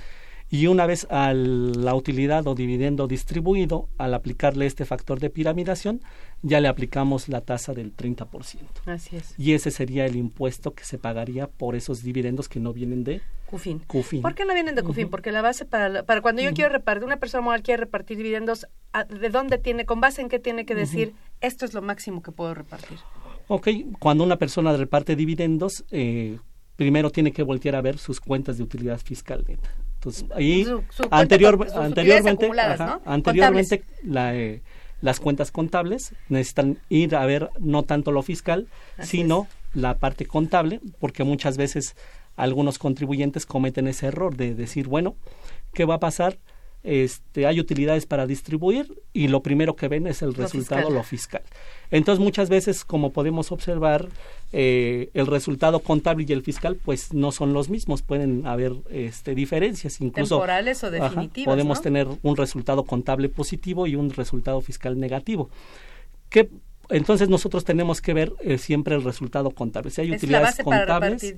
y 0.50 0.68
una 0.68 0.86
vez 0.86 1.06
a 1.12 1.34
la 1.34 1.94
utilidad 1.94 2.48
o 2.48 2.56
dividendo 2.56 3.08
distribuido, 3.08 3.88
al 3.98 4.14
aplicarle 4.14 4.66
este 4.66 4.84
factor 4.86 5.20
de 5.20 5.30
piramidación, 5.30 6.02
ya 6.42 6.60
le 6.60 6.68
aplicamos 6.68 7.30
la 7.30 7.42
tasa 7.42 7.74
del 7.74 7.96
30%. 7.96 8.28
Así 8.86 9.16
es. 9.16 9.36
Y 9.38 9.54
ese 9.54 9.70
sería 9.70 10.06
el 10.06 10.16
impuesto 10.16 10.74
que 10.74 10.84
se 10.84 10.98
pagaría 10.98 11.48
por 11.48 11.76
esos 11.76 12.02
dividendos 12.02 12.50
que 12.50 12.60
no 12.60 12.74
vienen 12.74 13.04
de 13.04 13.22
CUFIN. 13.46 13.82
¿Por 14.22 14.36
qué 14.36 14.46
no 14.46 14.54
vienen 14.54 14.76
de 14.76 14.84
CUFIN? 14.84 15.10
Porque 15.10 15.32
la 15.32 15.42
base 15.42 15.66
para, 15.66 16.04
para 16.04 16.22
cuando 16.22 16.42
yo 16.42 16.54
quiero 16.54 16.72
repartir, 16.72 17.04
una 17.04 17.18
persona 17.18 17.42
moral 17.42 17.62
quiere 17.62 17.82
repartir 17.82 18.18
dividendos, 18.18 18.68
¿de 19.10 19.30
dónde 19.30 19.58
tiene, 19.58 19.86
con 19.86 20.02
base 20.02 20.22
en 20.22 20.30
qué 20.30 20.40
tiene 20.40 20.66
que 20.66 20.76
decir, 20.76 21.14
esto 21.42 21.66
es 21.66 21.74
lo 21.74 21.82
máximo 21.82 22.22
que 22.22 22.32
puedo 22.32 22.54
repartir? 22.54 22.98
Ok, 23.48 23.68
cuando 24.00 24.24
una 24.24 24.38
persona 24.38 24.76
reparte 24.78 25.16
dividendos, 25.16 25.84
eh, 25.90 26.38
primero 26.76 27.10
tiene 27.10 27.32
que 27.32 27.44
voltear 27.44 27.76
a 27.76 27.82
ver 27.82 27.98
sus 27.98 28.20
cuentas 28.20 28.58
de 28.58 28.64
utilidad 28.64 29.00
fiscal 29.00 29.44
neta. 29.48 29.70
Entonces, 30.00 30.26
ahí 30.34 30.66
anterior, 31.12 31.68
anteriormente, 31.76 32.50
anteriormente 33.04 33.84
la, 34.02 34.34
eh, 34.34 34.62
las 35.02 35.20
cuentas 35.20 35.52
contables 35.52 36.14
necesitan 36.30 36.78
ir 36.88 37.18
a 37.18 37.26
ver 37.26 37.50
no 37.60 37.84
tanto 37.84 38.14
lo 38.14 38.22
fiscal, 38.22 38.68
sino 39.02 39.48
la 39.74 39.98
parte 39.98 40.26
contable, 40.26 40.80
porque 41.00 41.26
muchas 41.26 41.58
veces 41.58 41.98
algunos 42.38 42.80
contribuyentes 42.80 43.46
cometen 43.46 43.90
ese 43.90 44.08
error 44.08 44.38
de 44.38 44.56
decir, 44.56 44.88
bueno, 44.88 45.16
¿qué 45.74 45.84
va 45.84 45.96
a 45.96 46.00
pasar? 46.00 46.38
Este, 46.84 47.46
hay 47.46 47.60
utilidades 47.60 48.06
para 48.06 48.26
distribuir 48.26 49.02
y 49.12 49.28
lo 49.28 49.42
primero 49.42 49.76
que 49.76 49.88
ven 49.88 50.08
es 50.08 50.22
el 50.22 50.34
resultado, 50.34 50.90
lo 50.90 51.04
fiscal. 51.04 51.42
Entonces 51.92 52.24
muchas 52.24 52.50
veces, 52.50 52.86
como 52.86 53.12
podemos 53.12 53.52
observar, 53.52 54.08
eh, 54.54 55.10
el 55.14 55.28
resultado 55.28 55.80
contable 55.80 56.26
y 56.28 56.32
el 56.32 56.42
fiscal 56.42 56.78
pues 56.78 57.14
no 57.14 57.32
son 57.32 57.54
los 57.54 57.70
mismos, 57.70 58.02
pueden 58.02 58.48
haber 58.48 58.74
este, 58.90 59.36
diferencias, 59.36 60.00
incluso 60.00 60.36
temporales 60.36 60.84
o 60.84 60.92
definitivas. 60.92 61.54
podemos 61.54 61.82
tener 61.82 62.08
un 62.24 62.38
resultado 62.38 62.84
contable 62.84 63.30
positivo 63.30 63.86
y 63.86 63.96
un 63.96 64.12
resultado 64.12 64.62
fiscal 64.62 65.00
negativo. 65.00 65.50
¿Qué 66.30 66.50
entonces 66.92 67.30
nosotros 67.30 67.66
tenemos 67.66 68.02
que 68.02 68.14
ver 68.14 68.34
eh, 68.40 68.58
siempre 68.58 68.96
el 68.96 69.04
resultado 69.04 69.52
contable. 69.52 69.92
Si 69.92 70.02
hay 70.02 70.12
utilidades 70.12 70.58
contables 70.64 71.36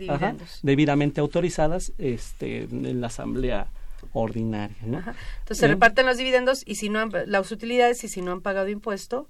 debidamente 0.64 1.20
autorizadas 1.20 1.92
este, 1.98 2.64
en 2.64 3.02
la 3.02 3.08
asamblea 3.08 3.68
ordinaria. 4.14 4.78
Entonces 4.82 5.58
se 5.58 5.68
reparten 5.68 6.06
los 6.06 6.18
dividendos 6.18 6.64
y 6.66 6.76
si 6.76 6.90
no 6.90 7.00
han, 7.00 7.12
las 7.26 7.52
utilidades 7.52 8.04
y 8.04 8.08
si 8.08 8.22
no 8.22 8.32
han 8.32 8.42
pagado 8.42 8.70
impuesto, 8.70 9.28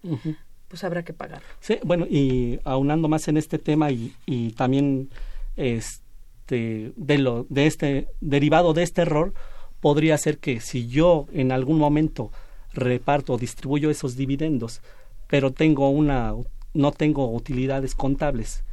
pues 0.67 0.83
habrá 0.83 1.03
que 1.03 1.13
pagar. 1.13 1.41
Sí, 1.59 1.79
bueno, 1.83 2.05
y 2.09 2.59
aunando 2.63 3.07
más 3.07 3.27
en 3.27 3.37
este 3.37 3.59
tema 3.59 3.91
y, 3.91 4.15
y 4.25 4.51
también 4.51 5.09
este 5.55 6.91
de 6.95 7.17
lo 7.17 7.45
de 7.49 7.67
este 7.67 8.07
derivado 8.19 8.73
de 8.73 8.83
este 8.83 9.01
error 9.03 9.33
podría 9.79 10.17
ser 10.17 10.37
que 10.37 10.59
si 10.59 10.87
yo 10.87 11.27
en 11.33 11.51
algún 11.51 11.77
momento 11.77 12.31
reparto 12.73 13.33
o 13.33 13.37
distribuyo 13.37 13.89
esos 13.89 14.15
dividendos, 14.15 14.81
pero 15.27 15.51
tengo 15.51 15.89
una 15.89 16.33
no 16.73 16.91
tengo 16.91 17.29
utilidades 17.31 17.95
contables 17.95 18.63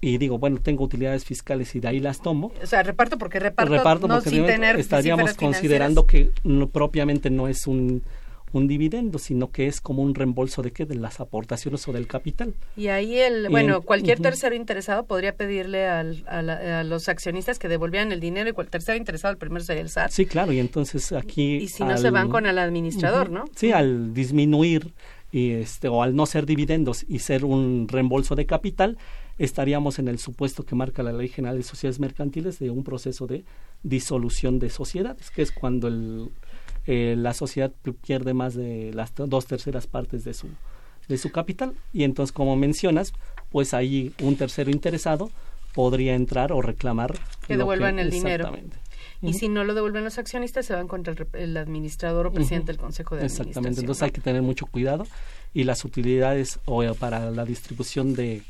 y 0.00 0.18
digo, 0.18 0.38
bueno, 0.38 0.58
tengo 0.62 0.84
utilidades 0.84 1.24
fiscales 1.24 1.74
y 1.74 1.80
de 1.80 1.88
ahí 1.88 2.00
las 2.00 2.20
tomo. 2.20 2.52
O 2.62 2.66
sea, 2.66 2.82
reparto 2.82 3.18
porque 3.18 3.40
reparto, 3.40 4.06
no 4.06 4.20
sin 4.20 4.46
tener 4.46 4.78
estaríamos 4.78 5.34
considerando 5.34 6.06
que 6.06 6.32
no, 6.44 6.68
propiamente 6.68 7.30
no 7.30 7.48
es 7.48 7.66
un, 7.66 8.02
un 8.52 8.68
dividendo, 8.68 9.18
sino 9.18 9.50
que 9.50 9.66
es 9.66 9.80
como 9.80 10.02
un 10.02 10.14
reembolso 10.14 10.62
de 10.62 10.72
qué, 10.72 10.84
de 10.84 10.96
las 10.96 11.20
aportaciones 11.20 11.86
o 11.88 11.92
del 11.92 12.06
capital. 12.06 12.54
Y 12.76 12.88
ahí 12.88 13.16
el, 13.16 13.48
bueno, 13.48 13.82
cualquier 13.82 14.20
tercero 14.20 14.54
interesado 14.54 15.06
podría 15.06 15.34
pedirle 15.34 15.86
al, 15.86 16.24
a, 16.26 16.84
los 16.84 17.08
accionistas 17.08 17.58
que 17.58 17.68
devolvieran 17.68 18.12
el 18.12 18.20
dinero 18.20 18.50
y 18.50 18.52
cualquier 18.52 18.72
tercero 18.72 18.98
interesado, 18.98 19.32
el 19.32 19.38
primero 19.38 19.64
sería 19.64 19.82
el 19.82 19.88
SAT. 19.88 20.10
Sí, 20.10 20.26
claro, 20.26 20.52
y 20.52 20.58
entonces 20.58 21.12
aquí... 21.12 21.56
Y 21.56 21.68
si 21.68 21.84
no 21.84 21.96
se 21.96 22.10
van 22.10 22.28
con 22.28 22.46
el 22.46 22.58
administrador, 22.58 23.30
¿no? 23.30 23.44
Sí, 23.54 23.72
al 23.72 24.12
disminuir 24.12 24.92
y 25.32 25.52
este 25.52 25.88
o 25.88 26.02
al 26.02 26.14
no 26.14 26.24
ser 26.24 26.46
dividendos 26.46 27.04
y 27.08 27.18
ser 27.18 27.44
un 27.44 27.88
reembolso 27.88 28.36
de 28.36 28.46
capital, 28.46 28.96
estaríamos 29.38 29.98
en 29.98 30.08
el 30.08 30.18
supuesto 30.18 30.64
que 30.64 30.74
marca 30.74 31.02
la 31.02 31.12
Ley 31.12 31.28
General 31.28 31.56
de 31.56 31.62
Sociedades 31.62 32.00
Mercantiles 32.00 32.58
de 32.58 32.70
un 32.70 32.84
proceso 32.84 33.26
de 33.26 33.44
disolución 33.82 34.58
de 34.58 34.70
sociedades, 34.70 35.30
que 35.30 35.42
es 35.42 35.52
cuando 35.52 35.88
el, 35.88 36.30
eh, 36.86 37.14
la 37.18 37.34
sociedad 37.34 37.72
pierde 38.06 38.32
más 38.32 38.54
de 38.54 38.92
las 38.94 39.12
dos 39.14 39.46
terceras 39.46 39.86
partes 39.86 40.24
de 40.24 40.34
su, 40.34 40.48
de 41.08 41.18
su 41.18 41.30
capital. 41.30 41.74
Y 41.92 42.04
entonces, 42.04 42.32
como 42.32 42.56
mencionas, 42.56 43.12
pues 43.50 43.74
ahí 43.74 44.12
un 44.22 44.36
tercero 44.36 44.70
interesado 44.70 45.30
podría 45.74 46.14
entrar 46.14 46.52
o 46.52 46.62
reclamar 46.62 47.18
que 47.46 47.56
devuelvan 47.56 47.98
el 47.98 48.10
dinero. 48.10 48.50
Y 49.22 49.34
si 49.34 49.48
no 49.48 49.64
lo 49.64 49.74
devuelven 49.74 50.04
los 50.04 50.18
accionistas, 50.18 50.66
se 50.66 50.74
van 50.74 50.88
contra 50.88 51.14
el, 51.32 51.56
administrador 51.56 52.26
o 52.26 52.32
presidente 52.32 52.68
del 52.72 52.78
Consejo 52.78 53.14
de 53.14 53.22
Administración. 53.22 53.48
Exactamente, 53.48 53.80
entonces 53.80 54.02
hay 54.02 54.10
que 54.10 54.20
tener 54.20 54.42
mucho 54.42 54.66
cuidado 54.66 55.06
y 55.54 55.64
las 55.64 55.84
utilidades 55.84 56.60
o 56.66 56.82
para 56.94 57.30
la 57.30 57.44
distribución 57.44 58.14
de 58.14 58.42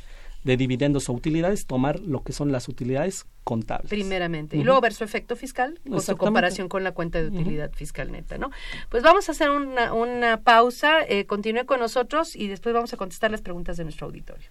de 0.47 0.57
dividendos 0.57 1.09
o 1.09 1.13
utilidades, 1.13 1.67
tomar 1.67 1.99
lo 1.99 2.23
que 2.23 2.33
son 2.33 2.53
las 2.53 2.69
utilidades 2.69 3.27
contables. 3.43 3.91
Primeramente. 3.91 4.57
Y 4.57 4.63
luego 4.63 4.81
ver 4.81 4.95
su 4.95 5.03
efecto 5.03 5.35
fiscal 5.35 5.81
con 5.91 6.01
su 6.01 6.17
comparación 6.17 6.69
con 6.69 6.85
la 6.85 6.93
cuenta 6.93 7.21
de 7.21 7.27
utilidad 7.27 7.73
fiscal 7.73 8.13
neta, 8.13 8.39
¿no? 8.39 8.53
Pues 8.89 9.03
vamos 9.03 9.29
a 9.29 9.33
hacer 9.33 9.51
una, 9.51 9.93
una 9.93 10.43
pausa, 10.43 11.03
eh, 11.03 11.27
continúe 11.27 11.67
con 11.67 11.81
nosotros 11.81 12.37
y 12.37 12.47
después 12.47 12.73
vamos 12.73 12.93
a 12.93 12.97
contestar 12.97 13.33
las 13.33 13.43
preguntas 13.43 13.77
de 13.77 13.83
nuestro 13.83 14.07
auditorio. 14.07 14.49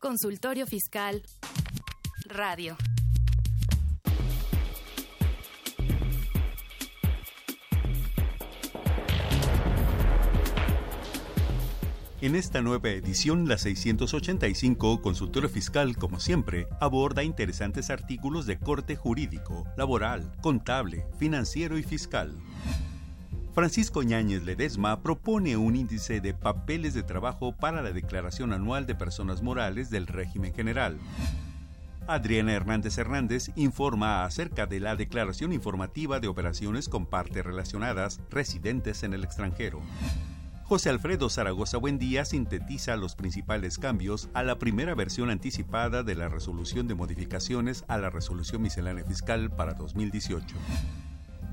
Consultorio 0.00 0.66
Fiscal 0.66 1.22
Radio. 2.26 2.76
En 12.20 12.34
esta 12.34 12.62
nueva 12.62 12.88
edición, 12.88 13.46
la 13.46 13.58
685, 13.58 15.00
Consultorio 15.02 15.48
Fiscal, 15.48 15.96
como 15.96 16.18
siempre, 16.18 16.66
aborda 16.80 17.22
interesantes 17.22 17.90
artículos 17.90 18.44
de 18.44 18.58
corte 18.58 18.96
jurídico, 18.96 19.64
laboral, 19.76 20.32
contable, 20.40 21.06
financiero 21.20 21.78
y 21.78 21.84
fiscal. 21.84 22.34
Francisco 23.54 24.02
Ñáñez 24.02 24.42
Ledesma 24.42 25.00
propone 25.00 25.56
un 25.56 25.76
índice 25.76 26.20
de 26.20 26.34
papeles 26.34 26.92
de 26.92 27.04
trabajo 27.04 27.52
para 27.52 27.82
la 27.82 27.92
declaración 27.92 28.52
anual 28.52 28.84
de 28.84 28.96
personas 28.96 29.40
morales 29.40 29.88
del 29.88 30.08
régimen 30.08 30.52
general. 30.52 30.98
Adriana 32.08 32.52
Hernández 32.52 32.98
Hernández 32.98 33.52
informa 33.54 34.24
acerca 34.24 34.66
de 34.66 34.80
la 34.80 34.96
declaración 34.96 35.52
informativa 35.52 36.18
de 36.18 36.26
operaciones 36.26 36.88
con 36.88 37.06
partes 37.06 37.46
relacionadas 37.46 38.20
residentes 38.28 39.04
en 39.04 39.14
el 39.14 39.22
extranjero. 39.22 39.82
José 40.68 40.90
Alfredo 40.90 41.30
Zaragoza 41.30 41.78
Buendía 41.78 42.26
sintetiza 42.26 42.94
los 42.96 43.14
principales 43.14 43.78
cambios 43.78 44.28
a 44.34 44.42
la 44.42 44.58
primera 44.58 44.94
versión 44.94 45.30
anticipada 45.30 46.02
de 46.02 46.14
la 46.14 46.28
resolución 46.28 46.86
de 46.86 46.94
modificaciones 46.94 47.86
a 47.88 47.96
la 47.96 48.10
resolución 48.10 48.60
miscelánea 48.60 49.02
fiscal 49.02 49.50
para 49.50 49.72
2018. 49.72 50.56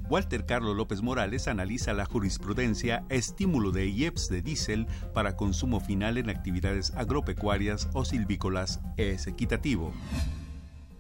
Walter 0.10 0.46
Carlos 0.46 0.76
López 0.76 1.02
Morales 1.02 1.48
analiza 1.48 1.94
la 1.94 2.04
jurisprudencia 2.04 3.06
estímulo 3.08 3.72
de 3.72 3.88
IEPS 3.88 4.28
de 4.28 4.42
diésel 4.42 4.86
para 5.14 5.38
consumo 5.38 5.80
final 5.80 6.18
en 6.18 6.30
actividades 6.30 6.94
agropecuarias 6.94 7.88
o 7.94 8.04
silvícolas 8.04 8.82
es 8.98 9.28
equitativo. 9.28 9.94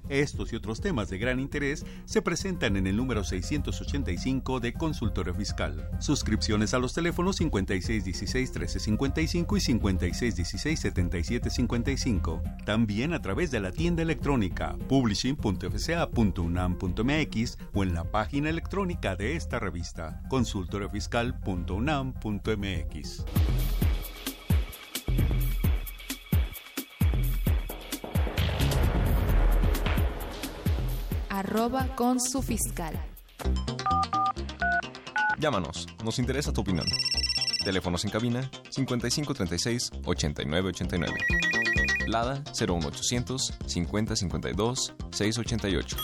Estos 0.10 0.51
y 0.53 0.56
otros 0.56 0.82
temas 0.82 1.10
de 1.10 1.18
gran 1.18 1.39
interés 1.39 1.84
se 2.06 2.22
presentan 2.22 2.78
en 2.78 2.86
el 2.88 2.95
número 2.95 3.24
685 3.24 4.60
de 4.60 4.74
Consultorio 4.74 5.34
Fiscal. 5.34 5.89
Suscripciones 5.99 6.74
a 6.74 6.80
los 6.80 6.93
teléfonos 6.93 7.41
5616-1355 7.41 9.58
y 9.58 9.62
5616-7755. 9.74 12.64
También 12.66 13.14
a 13.14 13.22
través 13.22 13.51
de 13.51 13.60
la 13.60 13.72
tienda 13.72 14.01
electrónica 14.01 14.76
publishing.fca.unam.mx 14.88 17.58
o 17.74 17.84
en 17.84 17.93
la 17.93 18.10
página 18.12 18.49
electrónica 18.49 19.16
de 19.16 19.36
esta 19.36 19.60
revista 19.60 20.24
consultoriofiscal.unam.mx. 20.30 23.26
arroba 31.36 31.96
con 31.96 32.20
su 32.20 32.42
fiscal. 32.42 32.94
Llámanos, 35.38 35.88
nos 36.04 36.18
interesa 36.18 36.54
tu 36.54 36.62
opinión. 36.62 36.86
Teléfonos 37.64 38.06
en 38.06 38.12
cabina 38.12 38.50
5536 38.70 39.92
8989. 40.06 41.14
Lada 42.08 42.44
01800 42.58 43.54
5052 43.66 44.94
688. 45.12 45.98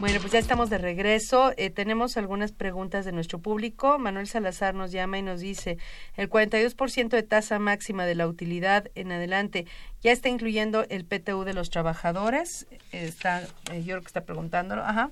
Bueno, 0.00 0.20
pues 0.20 0.32
ya 0.32 0.38
estamos 0.38 0.70
de 0.70 0.78
regreso. 0.78 1.52
Eh, 1.56 1.70
tenemos 1.70 2.16
algunas 2.16 2.52
preguntas 2.52 3.04
de 3.04 3.10
nuestro 3.10 3.40
público. 3.40 3.98
Manuel 3.98 4.28
Salazar 4.28 4.72
nos 4.72 4.92
llama 4.92 5.18
y 5.18 5.22
nos 5.22 5.40
dice, 5.40 5.76
el 6.16 6.30
42% 6.30 7.08
de 7.08 7.24
tasa 7.24 7.58
máxima 7.58 8.06
de 8.06 8.14
la 8.14 8.28
utilidad 8.28 8.92
en 8.94 9.10
adelante, 9.10 9.66
¿ya 10.00 10.12
está 10.12 10.28
incluyendo 10.28 10.84
el 10.88 11.04
PTU 11.04 11.42
de 11.42 11.52
los 11.52 11.70
trabajadores? 11.70 12.68
Está, 12.92 13.42
eh, 13.72 13.82
yo 13.82 13.94
creo 13.94 14.02
que 14.02 14.06
está 14.06 14.20
preguntándolo. 14.20 14.82
Ajá. 14.82 15.10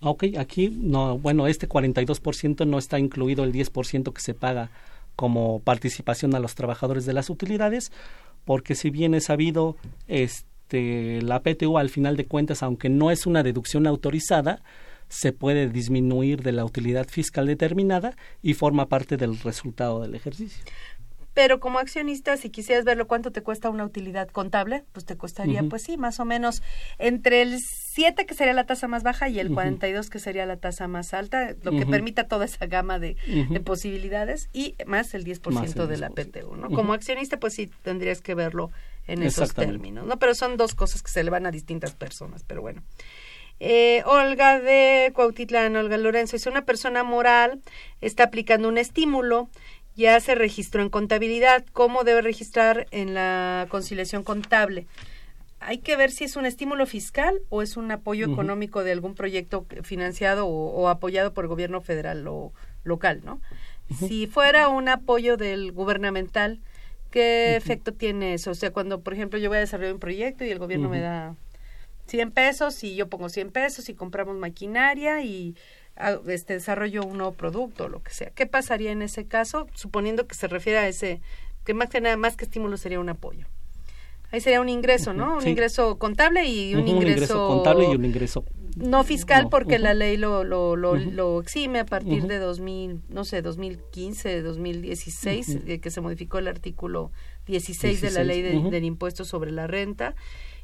Ok, 0.00 0.24
aquí, 0.38 0.70
no, 0.70 1.18
bueno, 1.18 1.46
este 1.46 1.68
42% 1.68 2.66
no 2.66 2.78
está 2.78 2.98
incluido 2.98 3.44
el 3.44 3.52
10% 3.52 4.10
que 4.14 4.22
se 4.22 4.32
paga 4.32 4.70
como 5.16 5.60
participación 5.60 6.34
a 6.34 6.38
los 6.40 6.54
trabajadores 6.54 7.04
de 7.04 7.12
las 7.12 7.28
utilidades, 7.28 7.92
porque 8.46 8.74
si 8.74 8.88
bien 8.88 9.12
es 9.12 9.24
sabido, 9.24 9.76
este 10.08 10.49
este, 10.70 11.20
la 11.22 11.40
PTU 11.42 11.78
al 11.78 11.90
final 11.90 12.16
de 12.16 12.26
cuentas, 12.26 12.62
aunque 12.62 12.88
no 12.88 13.10
es 13.10 13.26
una 13.26 13.42
deducción 13.42 13.86
autorizada, 13.86 14.62
se 15.08 15.32
puede 15.32 15.68
disminuir 15.68 16.42
de 16.42 16.52
la 16.52 16.64
utilidad 16.64 17.08
fiscal 17.08 17.46
determinada 17.46 18.14
y 18.42 18.54
forma 18.54 18.86
parte 18.86 19.16
del 19.16 19.38
resultado 19.40 20.00
del 20.00 20.14
ejercicio. 20.14 20.62
Pero 21.34 21.58
como 21.58 21.78
accionista, 21.78 22.36
si 22.36 22.50
quisieras 22.50 22.84
verlo 22.84 23.06
cuánto 23.06 23.30
te 23.30 23.42
cuesta 23.42 23.70
una 23.70 23.84
utilidad 23.84 24.28
contable, 24.28 24.84
pues 24.92 25.06
te 25.06 25.16
costaría, 25.16 25.62
pues 25.62 25.82
sí, 25.82 25.96
más 25.96 26.18
o 26.20 26.24
menos 26.24 26.62
entre 26.98 27.42
el 27.42 27.58
7 27.94 28.26
que 28.26 28.34
sería 28.34 28.52
la 28.52 28.66
tasa 28.66 28.88
más 28.88 29.04
baja 29.04 29.28
y 29.28 29.38
el 29.38 29.50
42 29.50 30.10
que 30.10 30.18
sería 30.18 30.44
la 30.44 30.56
tasa 30.56 30.88
más 30.88 31.14
alta, 31.14 31.54
lo 31.62 31.70
que 31.70 31.86
permita 31.86 32.24
toda 32.24 32.44
esa 32.44 32.66
gama 32.66 32.98
de, 32.98 33.16
posibilidades 33.64 34.48
y 34.52 34.74
más 34.86 35.14
el 35.14 35.24
10%, 35.24 35.86
de 35.86 35.96
la 35.98 36.10
PTU, 36.10 36.56
¿no? 36.56 36.68
Como 36.70 36.92
accionista, 36.92 37.38
pues 37.38 37.54
sí 37.54 37.70
tendrías 37.82 38.20
que 38.20 38.34
verlo 38.34 38.70
en 39.10 39.22
esos 39.22 39.54
términos, 39.54 40.06
¿no? 40.06 40.18
Pero 40.18 40.34
son 40.34 40.56
dos 40.56 40.74
cosas 40.74 41.02
que 41.02 41.10
se 41.10 41.24
le 41.24 41.30
van 41.30 41.46
a 41.46 41.50
distintas 41.50 41.94
personas, 41.94 42.44
pero 42.46 42.62
bueno. 42.62 42.82
Eh, 43.58 44.02
Olga 44.06 44.58
de 44.58 45.12
Cuautitlán, 45.14 45.76
Olga 45.76 45.98
Lorenzo, 45.98 46.38
si 46.38 46.48
una 46.48 46.64
persona 46.64 47.02
moral 47.02 47.60
está 48.00 48.24
aplicando 48.24 48.68
un 48.68 48.78
estímulo, 48.78 49.50
ya 49.96 50.18
se 50.20 50.34
registró 50.34 50.80
en 50.80 50.88
contabilidad, 50.88 51.64
¿cómo 51.72 52.04
debe 52.04 52.22
registrar 52.22 52.86
en 52.90 53.12
la 53.12 53.66
conciliación 53.68 54.22
contable? 54.22 54.86
Hay 55.58 55.78
que 55.78 55.96
ver 55.96 56.10
si 56.10 56.24
es 56.24 56.36
un 56.36 56.46
estímulo 56.46 56.86
fiscal 56.86 57.42
o 57.50 57.60
es 57.60 57.76
un 57.76 57.90
apoyo 57.90 58.24
económico 58.24 58.82
de 58.82 58.92
algún 58.92 59.14
proyecto 59.14 59.66
financiado 59.82 60.46
o, 60.46 60.88
apoyado 60.88 61.34
por 61.34 61.44
el 61.44 61.48
gobierno 61.48 61.82
federal 61.82 62.26
o 62.28 62.52
local, 62.82 63.20
¿no? 63.24 63.42
Si 63.98 64.26
fuera 64.26 64.68
un 64.68 64.88
apoyo 64.88 65.36
del 65.36 65.72
gubernamental, 65.72 66.60
¿Qué 67.10 67.56
efecto 67.56 67.92
tiene 67.92 68.34
eso? 68.34 68.52
O 68.52 68.54
sea, 68.54 68.72
cuando, 68.72 69.00
por 69.00 69.14
ejemplo, 69.14 69.38
yo 69.38 69.48
voy 69.48 69.58
a 69.58 69.60
desarrollar 69.60 69.94
un 69.94 70.00
proyecto 70.00 70.44
y 70.44 70.50
el 70.50 70.58
gobierno 70.58 70.88
me 70.88 71.00
da 71.00 71.34
100 72.06 72.30
pesos 72.30 72.82
y 72.84 72.94
yo 72.94 73.08
pongo 73.08 73.28
100 73.28 73.50
pesos 73.50 73.88
y 73.88 73.94
compramos 73.94 74.36
maquinaria 74.36 75.22
y 75.22 75.56
este 76.28 76.54
desarrollo 76.54 77.02
un 77.02 77.18
nuevo 77.18 77.32
producto 77.32 77.84
o 77.84 77.88
lo 77.88 78.02
que 78.02 78.12
sea. 78.12 78.30
¿Qué 78.30 78.46
pasaría 78.46 78.92
en 78.92 79.02
ese 79.02 79.26
caso? 79.26 79.66
Suponiendo 79.74 80.26
que 80.26 80.34
se 80.34 80.48
refiere 80.48 80.78
a 80.78 80.88
ese, 80.88 81.20
que 81.64 81.74
más 81.74 81.88
que 81.88 82.00
nada, 82.00 82.16
más 82.16 82.36
que 82.36 82.44
estímulo 82.44 82.76
sería 82.76 83.00
un 83.00 83.08
apoyo. 83.08 83.46
Ahí 84.32 84.40
sería 84.40 84.60
un 84.60 84.68
ingreso, 84.68 85.12
¿no? 85.12 85.38
Un 85.38 85.48
ingreso 85.48 85.98
contable 85.98 86.46
y 86.46 86.74
un, 86.74 86.86
ingreso, 86.86 86.96
un 86.96 87.12
ingreso 87.12 87.48
contable 87.48 87.84
y 87.90 87.94
un 87.96 88.04
ingreso 88.04 88.44
no 88.76 89.04
fiscal 89.04 89.48
porque 89.50 89.78
la 89.78 89.94
ley 89.94 90.16
lo, 90.16 90.44
lo, 90.44 90.76
lo, 90.76 91.40
exime 91.40 91.80
a 91.80 91.86
partir 91.86 92.26
de 92.26 92.38
2000, 92.38 93.02
no 93.08 93.24
sé, 93.24 93.42
2015, 93.42 94.42
2016, 94.42 95.58
eh, 95.66 95.80
que 95.80 95.90
se 95.90 96.00
modificó 96.00 96.38
el 96.38 96.48
artículo 96.48 97.10
16, 97.46 98.00
de 98.00 98.10
la 98.10 98.24
ley 98.24 98.42
del 98.42 98.84
impuesto 98.84 99.24
sobre 99.24 99.50
la 99.50 99.66
renta 99.66 100.14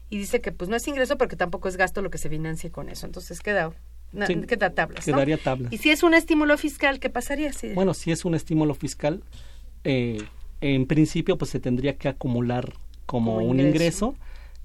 y 0.09 0.19
dice 0.19 0.41
que 0.41 0.53
pues 0.53 0.71
no 0.71 0.77
es 0.77 0.87
ingreso 0.87 1.19
porque 1.19 1.37
tampoco 1.37 1.69
es 1.69 1.77
gasto 1.77 2.03
lo 2.03 2.11
que 2.11 2.19
se 2.19 2.29
financie 2.29 2.71
con 2.71 2.89
eso. 2.89 3.07
Entonces 3.07 3.41
queda 3.41 3.73
queda 4.47 4.71
tablas, 4.71 5.05
Quedaría 5.05 5.37
tablas. 5.37 5.73
Y 5.73 5.79
si 5.79 5.91
es 5.91 6.03
un 6.03 6.15
estímulo 6.15 6.57
fiscal, 6.57 7.01
¿qué 7.01 7.11
pasaría? 7.11 7.53
Si... 7.53 7.73
Bueno, 7.73 7.93
si 7.93 8.13
es 8.13 8.25
un 8.25 8.35
estímulo 8.35 8.75
fiscal, 8.75 9.23
eh, 9.85 10.23
en 10.61 10.87
principio 10.87 11.37
pues 11.37 11.51
se 11.51 11.61
tendría 11.61 11.97
que 11.97 12.09
acumular 12.09 12.73
como, 13.05 13.39
un 13.39 13.61
ingreso 13.61 14.15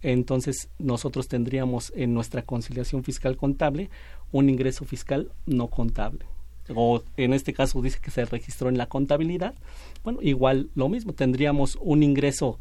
entonces 0.02 0.70
nosotros 0.80 1.28
tendríamos 1.28 1.92
en 1.96 2.14
nuestra 2.14 2.42
conciliación 2.42 3.04
fiscal 3.04 3.38
contable 3.38 3.90
un 4.32 4.50
ingreso 4.50 4.86
fiscal 4.86 5.32
no 5.46 5.68
contable. 5.68 6.26
O 6.74 7.04
en 7.18 7.34
este 7.34 7.54
caso 7.54 7.82
dice 7.82 8.00
que 8.02 8.12
se 8.12 8.24
registró 8.26 8.70
en 8.70 8.78
la 8.78 8.86
contabilidad. 8.86 9.56
Bueno, 10.04 10.20
igual 10.22 10.70
lo 10.76 10.90
mismo, 10.90 11.14
tendríamos 11.14 11.78
un 11.82 12.04
ingreso 12.04 12.60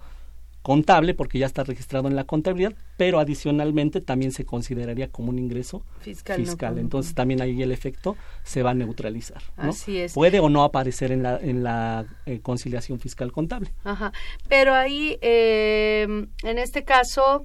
contable 0.63 1.15
porque 1.15 1.39
ya 1.39 1.47
está 1.47 1.65
registrado 1.65 2.09
en 2.09 2.17
la 2.17 2.25
contabilidad, 2.25 2.75
pero 2.97 3.19
adicionalmente 3.19 4.01
también 4.01 4.33
se 4.33 4.45
consideraría 4.45 5.09
como 5.09 5.31
un 5.31 5.39
ingreso 5.39 5.83
fiscal. 6.01 6.79
Entonces 6.79 7.15
también 7.15 7.41
ahí 7.41 7.63
el 7.63 7.73
efecto 7.73 8.17
se 8.45 8.63
va 8.63 8.71
a 8.71 8.75
neutralizar. 8.75 9.43
Así 9.57 9.99
es. 9.99 10.13
Puede 10.13 10.41
o 10.41 10.49
no 10.49 10.63
aparecer 10.63 11.13
en 11.13 11.23
la, 11.23 11.39
en 11.39 11.63
la 11.63 12.05
eh, 12.27 12.41
conciliación 12.41 13.01
fiscal 13.01 13.33
contable. 13.33 13.73
Ajá. 13.85 14.13
Pero 14.49 14.75
ahí, 14.75 15.19
eh, 15.23 16.27
en 16.43 16.59
este 16.59 16.85
caso, 16.85 17.45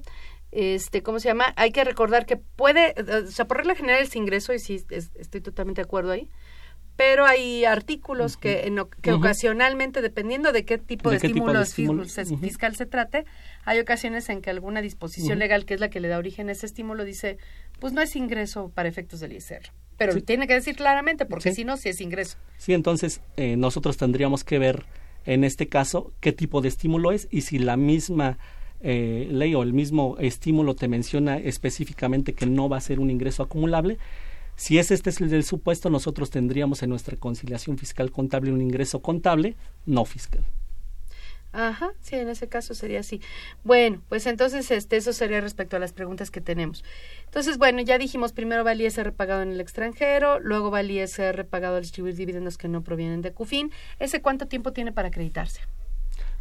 este, 0.52 1.02
¿cómo 1.02 1.18
se 1.18 1.28
llama? 1.28 1.52
Hay 1.56 1.70
que 1.70 1.84
recordar 1.84 2.26
que 2.26 2.36
puede, 2.36 2.94
o 3.26 3.30
sea, 3.30 3.46
por 3.46 3.58
regla 3.58 3.74
general 3.74 4.02
es 4.02 4.16
ingreso, 4.16 4.54
y 4.54 4.58
sí, 4.58 4.82
estoy 4.88 5.40
totalmente 5.40 5.80
de 5.80 5.86
acuerdo 5.86 6.12
ahí, 6.12 6.30
pero 6.96 7.26
hay 7.26 7.64
artículos 7.66 8.38
que, 8.38 8.72
que 9.02 9.12
ocasionalmente, 9.12 10.00
dependiendo 10.00 10.52
de 10.52 10.64
qué 10.64 10.78
tipo 10.78 11.10
de, 11.10 11.16
estímulo, 11.16 11.62
fiscal 12.40 12.74
se 12.74 12.86
trate, 12.86 13.26
hay 13.64 13.80
ocasiones 13.80 14.28
en 14.30 14.40
que 14.40 14.48
alguna 14.48 14.80
disposición 14.80 15.38
legal, 15.38 15.66
que 15.66 15.74
es 15.74 15.80
la 15.80 15.90
que 15.90 16.00
le 16.00 16.08
da 16.08 16.16
origen 16.16 16.48
a 16.48 16.52
ese 16.52 16.64
estímulo, 16.64 17.04
dice, 17.04 17.36
pues 17.80 17.92
no 17.92 18.00
es 18.00 18.16
ingreso 18.16 18.70
para 18.74 18.88
efectos 18.88 19.20
del 19.20 19.32
ISR. 19.34 19.72
Pero 19.98 20.20
tiene 20.22 20.46
que 20.46 20.54
decir 20.54 20.76
claramente, 20.76 21.26
porque 21.26 21.52
si 21.52 21.64
no, 21.64 21.76
sí 21.76 21.90
es 21.90 22.00
ingreso. 22.00 22.38
Sí, 22.56 22.72
entonces 22.72 23.20
eh, 23.36 23.56
nosotros 23.56 23.96
tendríamos 23.96 24.44
que 24.44 24.58
ver 24.58 24.86
en 25.26 25.44
este 25.44 25.68
caso 25.68 26.12
qué 26.20 26.32
tipo 26.32 26.60
de 26.60 26.68
estímulo 26.68 27.12
es 27.12 27.28
y 27.30 27.42
si 27.42 27.58
la 27.58 27.76
misma 27.76 28.38
eh, 28.80 29.28
ley 29.30 29.54
o 29.54 29.62
el 29.62 29.72
mismo 29.72 30.16
estímulo 30.18 30.74
te 30.74 30.88
menciona 30.88 31.38
específicamente 31.38 32.34
que 32.34 32.46
no 32.46 32.68
va 32.68 32.76
a 32.76 32.80
ser 32.80 33.00
un 33.00 33.10
ingreso 33.10 33.42
acumulable, 33.42 33.98
Si 34.56 34.78
es 34.78 34.90
este 34.90 35.10
es 35.10 35.20
el 35.20 35.44
supuesto, 35.44 35.90
nosotros 35.90 36.30
tendríamos 36.30 36.82
en 36.82 36.90
nuestra 36.90 37.16
conciliación 37.16 37.76
fiscal 37.78 38.10
contable 38.10 38.52
un 38.52 38.62
ingreso 38.62 39.02
contable 39.02 39.54
no 39.84 40.04
fiscal. 40.06 40.44
Ajá, 41.52 41.92
sí, 42.02 42.16
en 42.16 42.28
ese 42.28 42.48
caso 42.48 42.74
sería 42.74 43.00
así. 43.00 43.22
Bueno, 43.64 44.02
pues 44.10 44.26
entonces 44.26 44.70
este, 44.70 44.98
eso 44.98 45.14
sería 45.14 45.40
respecto 45.40 45.76
a 45.76 45.78
las 45.78 45.94
preguntas 45.94 46.30
que 46.30 46.42
tenemos. 46.42 46.84
Entonces, 47.24 47.56
bueno, 47.56 47.80
ya 47.80 47.96
dijimos, 47.96 48.32
primero 48.34 48.62
va 48.62 48.72
el 48.72 48.82
ISR 48.82 49.12
pagado 49.14 49.40
en 49.40 49.52
el 49.52 49.60
extranjero, 49.60 50.38
luego 50.38 50.70
va 50.70 50.80
el 50.80 50.90
ISR 50.90 51.46
pagado 51.46 51.76
al 51.76 51.82
distribuir 51.82 52.14
dividendos 52.14 52.58
que 52.58 52.68
no 52.68 52.82
provienen 52.82 53.22
de 53.22 53.32
CUFIN. 53.32 53.72
¿Ese 53.98 54.20
cuánto 54.20 54.48
tiempo 54.48 54.72
tiene 54.74 54.92
para 54.92 55.08
acreditarse? 55.08 55.62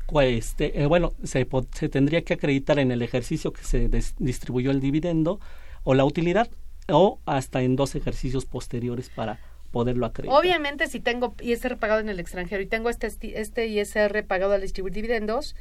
Pues, 0.07 0.55
eh, 0.59 0.85
bueno, 0.85 1.13
se, 1.23 1.47
se, 1.73 1.89
tendría 1.89 2.21
que 2.23 2.35
acreditar 2.35 2.79
en 2.79 2.91
el 2.91 3.01
ejercicio 3.01 3.51
que 3.53 3.63
se 3.63 3.89
distribuyó 4.19 4.71
el 4.71 4.79
dividendo 4.79 5.39
o 5.83 5.93
la 5.93 6.05
utilidad 6.05 6.49
o 6.87 7.19
hasta 7.25 7.63
en 7.63 7.75
dos 7.75 7.95
ejercicios 7.95 8.45
posteriores 8.45 9.09
para 9.09 9.39
poderlo 9.71 10.05
acreditar. 10.05 10.39
Obviamente, 10.39 10.87
si 10.87 10.99
tengo 10.99 11.35
ISR 11.41 11.77
pagado 11.77 11.99
en 11.99 12.09
el 12.09 12.19
extranjero 12.19 12.61
y 12.61 12.67
tengo 12.67 12.89
este, 12.89 13.11
este 13.39 13.67
ISR 13.67 14.23
pagado 14.25 14.53
al 14.53 14.61
distribuir 14.61 14.93
dividendos, 14.93 15.55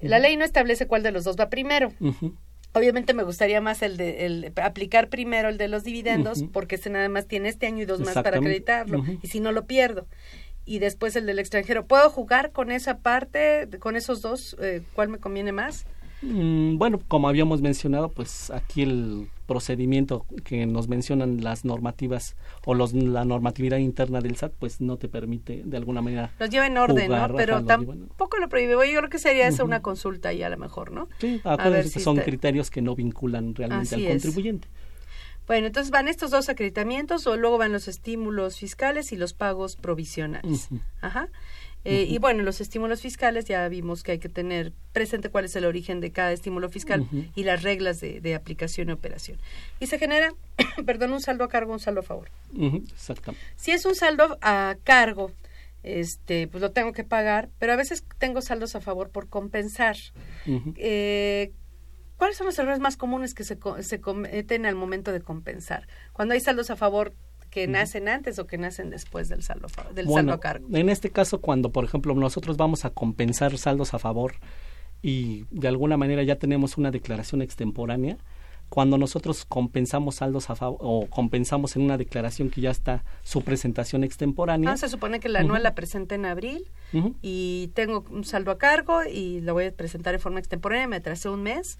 la 0.00 0.18
ley 0.18 0.36
no 0.36 0.44
establece 0.44 0.86
cuál 0.86 1.02
de 1.02 1.10
los 1.10 1.24
dos 1.24 1.36
va 1.38 1.48
primero. 1.48 1.92
Obviamente 2.74 3.14
me 3.14 3.22
gustaría 3.22 3.62
más 3.62 3.80
el 3.80 3.96
de 3.96 4.26
el, 4.26 4.52
aplicar 4.62 5.08
primero 5.08 5.48
el 5.48 5.56
de 5.56 5.68
los 5.68 5.82
dividendos, 5.82 6.44
porque 6.52 6.74
ese 6.74 6.90
nada 6.90 7.08
más 7.08 7.26
tiene 7.26 7.48
este 7.48 7.66
año 7.66 7.82
y 7.82 7.86
dos 7.86 8.00
más 8.00 8.14
para 8.14 8.36
acreditarlo, 8.36 9.02
y 9.22 9.26
si 9.28 9.40
no 9.40 9.50
lo 9.50 9.66
pierdo. 9.66 10.06
Y 10.66 10.80
después 10.80 11.16
el 11.16 11.26
del 11.26 11.38
extranjero. 11.38 11.86
¿Puedo 11.86 12.10
jugar 12.10 12.52
con 12.52 12.70
esa 12.70 12.98
parte, 12.98 13.68
con 13.78 13.96
esos 13.96 14.20
dos? 14.20 14.56
Eh, 14.60 14.82
¿Cuál 14.94 15.08
me 15.08 15.18
conviene 15.18 15.52
más? 15.52 15.86
Mm, 16.22 16.78
bueno, 16.78 17.00
como 17.08 17.28
habíamos 17.28 17.60
mencionado, 17.60 18.08
pues 18.08 18.50
aquí 18.50 18.82
el 18.82 19.28
procedimiento 19.46 20.26
que 20.44 20.66
nos 20.66 20.88
mencionan 20.88 21.42
las 21.42 21.64
normativas 21.64 22.36
o 22.64 22.74
los, 22.74 22.94
la 22.94 23.24
normatividad 23.24 23.76
interna 23.78 24.20
del 24.20 24.36
SAT, 24.36 24.52
pues 24.58 24.80
no 24.80 24.96
te 24.96 25.08
permite 25.08 25.62
de 25.64 25.76
alguna 25.76 26.02
manera. 26.02 26.32
Los 26.38 26.50
lleva 26.50 26.66
en 26.66 26.78
orden, 26.78 27.10
¿no? 27.10 27.34
Pero 27.36 27.64
tampoco 27.64 28.38
lo 28.38 28.48
prohíbe. 28.48 28.72
Yo 28.90 28.98
creo 28.98 29.10
que 29.10 29.18
sería 29.18 29.46
eso 29.46 29.64
una 29.64 29.82
consulta 29.82 30.32
y 30.32 30.42
a 30.42 30.48
lo 30.48 30.56
mejor, 30.56 30.90
¿no? 30.90 31.08
Sí, 31.18 31.40
a 31.44 31.68
ver 31.68 31.86
si 31.86 32.00
son 32.00 32.16
criterios 32.16 32.70
que 32.70 32.82
no 32.82 32.96
vinculan 32.96 33.54
realmente 33.54 33.94
al 33.94 34.06
contribuyente. 34.08 34.68
Bueno, 35.46 35.68
entonces 35.68 35.90
van 35.90 36.08
estos 36.08 36.30
dos 36.30 36.48
acreditamientos 36.48 37.26
o 37.26 37.36
luego 37.36 37.58
van 37.58 37.72
los 37.72 37.88
estímulos 37.88 38.58
fiscales 38.58 39.12
y 39.12 39.16
los 39.16 39.32
pagos 39.32 39.76
provisionales. 39.76 40.68
Ajá. 41.00 41.28
Eh, 41.88 42.04
y 42.08 42.18
bueno, 42.18 42.42
los 42.42 42.60
estímulos 42.60 43.00
fiscales 43.00 43.44
ya 43.44 43.68
vimos 43.68 44.02
que 44.02 44.10
hay 44.10 44.18
que 44.18 44.28
tener 44.28 44.72
presente 44.92 45.28
cuál 45.30 45.44
es 45.44 45.54
el 45.54 45.64
origen 45.64 46.00
de 46.00 46.10
cada 46.10 46.32
estímulo 46.32 46.68
fiscal 46.68 47.06
y 47.36 47.44
las 47.44 47.62
reglas 47.62 48.00
de, 48.00 48.34
aplicación 48.34 48.88
y 48.88 48.92
operación. 48.92 49.38
Y 49.78 49.86
se 49.86 49.96
genera, 49.96 50.34
perdón, 50.84 51.12
un 51.12 51.20
saldo 51.20 51.44
a 51.44 51.48
cargo, 51.48 51.72
un 51.72 51.78
saldo 51.78 52.00
a 52.00 52.02
favor. 52.02 52.28
exactamente. 52.92 53.46
Si 53.54 53.70
es 53.70 53.86
un 53.86 53.94
saldo 53.94 54.36
a 54.42 54.76
cargo, 54.82 55.30
este, 55.84 56.48
pues 56.48 56.60
lo 56.60 56.72
tengo 56.72 56.92
que 56.92 57.04
pagar, 57.04 57.50
pero 57.60 57.72
a 57.72 57.76
veces 57.76 58.04
tengo 58.18 58.42
saldos 58.42 58.74
a 58.74 58.80
favor 58.80 59.10
por 59.10 59.28
compensar. 59.28 59.96
Eh, 60.74 61.52
¿Cuáles 62.16 62.36
son 62.36 62.46
los 62.46 62.58
errores 62.58 62.80
más 62.80 62.96
comunes 62.96 63.34
que 63.34 63.44
se, 63.44 63.58
se 63.80 64.00
cometen 64.00 64.66
al 64.66 64.74
momento 64.74 65.12
de 65.12 65.20
compensar? 65.20 65.86
Cuando 66.12 66.34
hay 66.34 66.40
saldos 66.40 66.70
a 66.70 66.76
favor, 66.76 67.14
que 67.50 67.66
nacen 67.66 68.08
antes 68.08 68.38
o 68.38 68.46
que 68.46 68.58
nacen 68.58 68.90
después 68.90 69.28
del 69.28 69.42
saldo, 69.42 69.68
del 69.94 70.08
saldo 70.08 70.32
a 70.32 70.40
cargo. 70.40 70.68
En 70.72 70.88
este 70.88 71.10
caso, 71.10 71.40
cuando, 71.40 71.70
por 71.70 71.84
ejemplo, 71.84 72.14
nosotros 72.14 72.56
vamos 72.56 72.84
a 72.84 72.90
compensar 72.90 73.56
saldos 73.56 73.94
a 73.94 73.98
favor 73.98 74.34
y 75.00 75.46
de 75.50 75.68
alguna 75.68 75.96
manera 75.96 76.22
ya 76.22 76.36
tenemos 76.36 76.76
una 76.76 76.90
declaración 76.90 77.42
extemporánea, 77.42 78.18
cuando 78.68 78.98
nosotros 78.98 79.44
compensamos 79.44 80.16
saldos 80.16 80.50
a 80.50 80.56
favor 80.56 80.78
o 80.80 81.06
compensamos 81.06 81.76
en 81.76 81.82
una 81.82 81.96
declaración 81.96 82.50
que 82.50 82.60
ya 82.60 82.70
está 82.70 83.04
su 83.22 83.42
presentación 83.42 84.04
extemporánea. 84.04 84.72
Ah, 84.72 84.76
se 84.76 84.88
supone 84.88 85.20
que 85.20 85.28
la 85.28 85.40
anual 85.40 85.62
la 85.62 85.74
presenta 85.74 86.14
en 86.14 86.26
abril 86.26 86.66
y 87.22 87.70
tengo 87.74 88.04
un 88.10 88.24
saldo 88.24 88.50
a 88.50 88.58
cargo 88.58 89.04
y 89.04 89.40
lo 89.40 89.54
voy 89.54 89.66
a 89.66 89.72
presentar 89.72 90.14
en 90.14 90.20
forma 90.20 90.38
extemporánea, 90.38 90.88
me 90.88 90.96
atrasé 90.96 91.28
un 91.28 91.42
mes, 91.42 91.78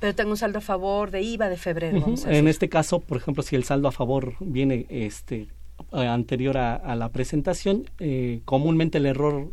pero 0.00 0.14
tengo 0.14 0.30
un 0.30 0.36
saldo 0.36 0.58
a 0.58 0.62
favor 0.62 1.10
de 1.10 1.22
IVA 1.22 1.48
de 1.48 1.56
febrero. 1.56 2.04
en 2.26 2.48
este 2.48 2.68
caso, 2.68 3.00
por 3.00 3.16
ejemplo, 3.16 3.42
si 3.42 3.56
el 3.56 3.64
saldo 3.64 3.88
a 3.88 3.92
favor 3.92 4.34
viene 4.40 4.86
este 4.88 5.48
eh, 5.92 6.06
anterior 6.06 6.58
a, 6.58 6.94
la 6.96 7.08
presentación, 7.10 7.88
eh, 8.00 8.40
comúnmente 8.44 8.98
el 8.98 9.06
error 9.06 9.48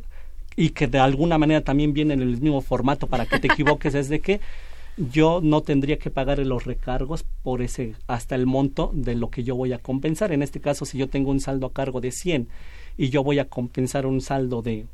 y 0.56 0.70
que 0.70 0.88
de 0.88 1.00
alguna 1.00 1.38
manera 1.38 1.62
también 1.62 1.94
viene 1.94 2.14
en 2.14 2.22
el 2.22 2.42
mismo 2.42 2.62
formato 2.62 3.08
para 3.08 3.26
que 3.26 3.40
te 3.40 3.48
equivoques 3.48 3.94
es 3.96 4.10
de 4.10 4.20
que 4.20 4.42
yo 4.98 5.42
no 5.44 5.62
tendría 5.62 6.00
que 6.00 6.10
pagar 6.10 6.40
los 6.40 6.66
recargos 6.66 7.26
por 7.44 7.62
ese 7.62 7.96
hasta 8.08 8.36
el 8.36 8.46
monto 8.46 8.92
de 8.94 9.16
lo 9.16 9.30
que 9.30 9.44
yo 9.44 9.56
voy 9.56 9.74
a 9.74 9.80
compensar. 9.80 10.32
En 10.32 10.42
este 10.42 10.62
caso, 10.62 10.86
si 10.86 10.98
yo 10.98 11.10
tengo 11.10 11.32
un 11.32 11.40
saldo 11.40 11.68
a 11.68 11.74
cargo 11.74 12.02
de 12.02 12.12
100 12.12 12.48
y 12.98 13.10
yo 13.10 13.24
voy 13.24 13.40
a 13.40 13.50
compensar 13.50 14.06
un 14.06 14.22
saldo 14.22 14.62
de, 14.62 14.86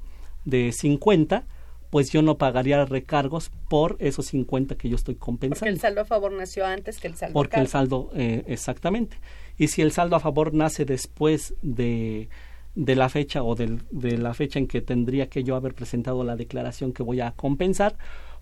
de 0.46 0.72
50, 0.72 1.46
pues 1.92 2.10
yo 2.10 2.22
no 2.22 2.38
pagaría 2.38 2.84
recargos 2.86 3.52
por 3.70 3.98
esos 4.00 4.28
50 4.28 4.76
que 4.76 4.90
yo 4.90 4.96
estoy 4.96 5.16
compensando. 5.16 5.60
Porque 5.60 5.74
el 5.74 5.80
saldo 5.80 6.02
a 6.02 6.06
favor 6.06 6.32
nació 6.32 6.66
antes 6.66 7.00
que 7.00 7.08
el 7.08 7.16
saldo 7.16 7.34
Porque 7.34 7.60
el 7.60 7.68
saldo, 7.68 8.10
eh, 8.16 8.44
exactamente. 8.48 9.18
Y 9.58 9.68
si 9.68 9.82
el 9.82 9.92
saldo 9.92 10.16
a 10.16 10.20
favor 10.20 10.54
nace 10.54 10.86
después 10.86 11.54
de, 11.62 12.30
de 12.76 12.96
la 12.96 13.10
fecha 13.10 13.44
o 13.44 13.56
de 13.56 14.18
la 14.18 14.34
fecha 14.34 14.58
en 14.58 14.68
que 14.68 14.82
tendría 14.82 15.30
que 15.30 15.44
yo 15.44 15.56
haber 15.56 15.76
presentado 15.76 16.24
la 16.24 16.36
declaración 16.36 16.94
que 16.94 17.04
voy 17.04 17.20
a 17.20 17.32
compensar, 17.32 17.98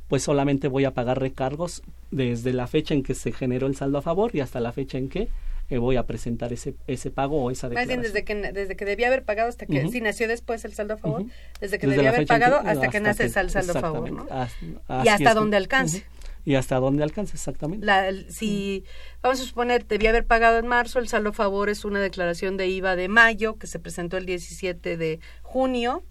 pues 0.10 0.24
solamente 0.24 0.68
voy 0.68 0.86
a 0.86 0.94
pagar 0.94 1.20
recargos 1.20 1.84
desde 2.12 2.52
la 2.52 2.68
fecha 2.68 2.94
en 2.94 3.04
que 3.04 3.14
se 3.14 3.32
generó 3.32 3.68
el 3.68 3.76
saldo 3.76 4.00
a 4.00 4.02
favor 4.02 4.36
y 4.36 4.42
hasta 4.42 4.60
la 4.60 4.74
fecha 4.74 4.98
en 4.98 5.08
que 5.08 5.30
eh, 5.70 5.78
voy 5.78 5.98
a 5.98 6.08
presentar 6.08 6.52
ese 6.52 6.74
ese 6.88 7.12
pago 7.12 7.44
o 7.44 7.52
esa 7.52 7.70
declaración. 7.70 8.00
Más 8.00 8.12
bien 8.12 8.14
desde 8.14 8.26
que 8.26 8.52
desde 8.52 8.76
que 8.76 8.86
debía 8.86 9.08
haber 9.08 9.24
pagado 9.24 9.50
hasta 9.50 9.68
que 9.68 9.88
si 9.90 10.02
nació 10.02 10.28
después 10.28 10.66
el 10.66 10.74
saldo 10.74 10.96
a 10.96 10.98
favor, 10.98 11.26
desde 11.62 11.78
que 11.78 11.86
debía 11.86 12.10
haber 12.10 12.26
pagado 12.26 12.58
hasta, 12.58 12.90
que 12.90 13.00
nace 13.00 13.26
el 13.26 13.32
saldo 13.32 13.78
a 13.78 13.82
favor, 13.82 14.12
¿no? 14.12 14.28
y 15.06 15.08
hasta 15.08 15.34
donde 15.36 15.58
alcance. 15.58 16.04
Y 16.46 16.56
hasta 16.56 16.78
donde 16.78 17.04
alcance, 17.04 17.36
exactamente. 17.36 17.86
La, 17.86 18.12
si, 18.30 18.86
vamos 19.22 19.40
a 19.42 19.44
suponer, 19.44 19.86
debía 19.86 20.10
haber 20.10 20.26
pagado 20.26 20.58
en 20.58 20.66
marzo, 20.66 20.98
el 20.98 21.08
saldo 21.08 21.30
a 21.30 21.34
favor 21.34 21.70
es 21.70 21.86
una 21.86 22.00
declaración 22.00 22.58
de 22.58 22.68
IVA 22.68 22.96
de 22.96 23.08
mayo 23.10 23.60
que 23.60 23.68
se 23.68 23.78
presentó 23.78 24.18
el 24.18 24.26
17 24.26 24.98
de 24.98 25.20
junio 25.44 26.02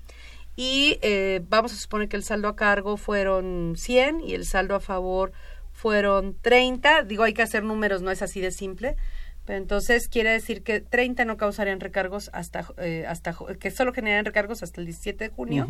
y 0.60 0.98
eh, 1.02 1.40
vamos 1.48 1.72
a 1.72 1.76
suponer 1.76 2.08
que 2.08 2.16
el 2.16 2.24
saldo 2.24 2.48
a 2.48 2.56
cargo 2.56 2.96
fueron 2.96 3.74
100 3.76 4.22
y 4.22 4.34
el 4.34 4.44
saldo 4.44 4.74
a 4.74 4.80
favor 4.80 5.30
fueron 5.70 6.34
30. 6.34 7.04
Digo, 7.04 7.22
hay 7.22 7.32
que 7.32 7.42
hacer 7.42 7.62
números, 7.62 8.02
no 8.02 8.10
es 8.10 8.22
así 8.22 8.40
de 8.40 8.50
simple. 8.50 8.96
Pero 9.44 9.60
entonces 9.60 10.08
quiere 10.08 10.30
decir 10.30 10.64
que 10.64 10.80
30 10.80 11.26
no 11.26 11.36
causarían 11.36 11.78
recargos 11.78 12.28
hasta, 12.32 12.66
eh, 12.78 13.04
hasta 13.06 13.36
que 13.60 13.70
solo 13.70 13.92
generarían 13.92 14.24
recargos 14.24 14.64
hasta 14.64 14.80
el 14.80 14.86
17 14.86 15.28
de 15.28 15.30
junio 15.30 15.68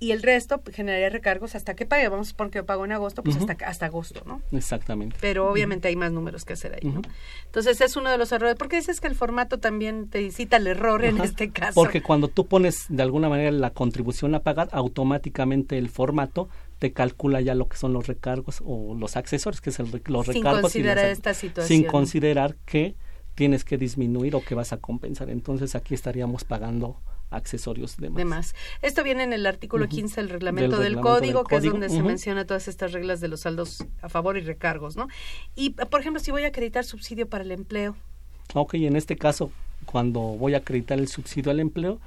y 0.00 0.10
el 0.10 0.22
resto 0.22 0.62
generaría 0.72 1.08
recargos 1.08 1.54
hasta 1.54 1.74
que 1.74 1.86
pague. 1.86 2.08
Vamos 2.08 2.28
a 2.28 2.30
suponer 2.30 2.50
que 2.50 2.58
yo 2.58 2.66
pago 2.66 2.84
en 2.84 2.92
agosto, 2.92 3.22
pues 3.22 3.36
hasta, 3.36 3.56
hasta 3.66 3.86
agosto, 3.86 4.22
¿no? 4.26 4.42
Exactamente. 4.52 5.16
Pero 5.20 5.50
obviamente 5.50 5.88
hay 5.88 5.96
más 5.96 6.12
números 6.12 6.44
que 6.44 6.54
hacer 6.54 6.74
ahí, 6.74 6.90
¿no? 6.90 7.02
Entonces 7.46 7.80
es 7.80 7.96
uno 7.96 8.10
de 8.10 8.18
los 8.18 8.32
errores. 8.32 8.56
¿Por 8.56 8.68
qué 8.68 8.76
dices 8.76 9.00
que 9.00 9.06
el 9.06 9.14
formato 9.14 9.58
también 9.58 10.08
te 10.08 10.22
incita 10.22 10.56
al 10.56 10.66
error 10.66 11.04
en 11.04 11.20
este 11.20 11.50
caso? 11.50 11.74
Porque 11.74 12.02
cuando 12.02 12.28
tú 12.28 12.46
pones 12.46 12.86
de 12.88 13.02
alguna 13.02 13.28
manera 13.28 13.50
la 13.50 13.70
contribución 13.70 14.34
a 14.34 14.40
pagar, 14.40 14.68
automáticamente 14.72 15.78
el 15.78 15.88
formato 15.88 16.48
te 16.78 16.92
calcula 16.92 17.40
ya 17.40 17.54
lo 17.54 17.68
que 17.68 17.76
son 17.76 17.92
los 17.92 18.06
recargos 18.06 18.60
o 18.64 18.94
los 18.94 19.16
accesorios, 19.16 19.60
que 19.60 19.70
es 19.70 19.78
el, 19.78 20.02
los 20.06 20.26
sin 20.26 20.34
recargos. 20.34 20.62
Considerar 20.62 21.06
esta 21.06 21.34
situación. 21.34 21.68
Sin 21.68 21.86
considerar 21.86 22.56
que 22.66 22.96
tienes 23.34 23.64
que 23.64 23.78
disminuir 23.78 24.34
o 24.36 24.44
que 24.44 24.54
vas 24.54 24.72
a 24.72 24.78
compensar. 24.78 25.30
Entonces 25.30 25.74
aquí 25.74 25.94
estaríamos 25.94 26.44
pagando 26.44 27.00
accesorios 27.36 27.96
de 27.96 28.10
más. 28.10 28.54
Esto 28.82 29.02
viene 29.02 29.24
en 29.24 29.32
el 29.32 29.46
artículo 29.46 29.88
15 29.88 30.20
del 30.20 30.30
reglamento 30.30 30.78
del, 30.78 31.00
código, 31.00 31.44
que 31.44 31.56
es 31.56 31.64
donde 31.64 31.88
se 31.88 32.02
menciona 32.02 32.46
todas 32.46 32.68
estas 32.68 32.92
reglas 32.92 33.20
de 33.20 33.28
los 33.28 33.40
saldos 33.40 33.84
a 34.02 34.08
favor 34.08 34.36
y 34.36 34.40
recargos, 34.40 34.96
¿no? 34.96 35.08
Y, 35.54 35.70
por 35.70 36.00
ejemplo, 36.00 36.20
si 36.20 36.30
voy 36.30 36.44
a 36.44 36.48
acreditar 36.48 36.84
subsidio 36.84 37.28
para 37.28 37.44
el 37.44 37.50
empleo. 37.50 37.96
Ok, 38.54 38.74
en 38.74 38.96
este 38.96 39.16
caso, 39.16 39.50
cuando 39.84 40.20
voy 40.20 40.54
a 40.54 40.58
acreditar 40.58 40.98
el 40.98 41.08
subsidio 41.08 41.50
al 41.50 41.60
empleo, 41.60 42.00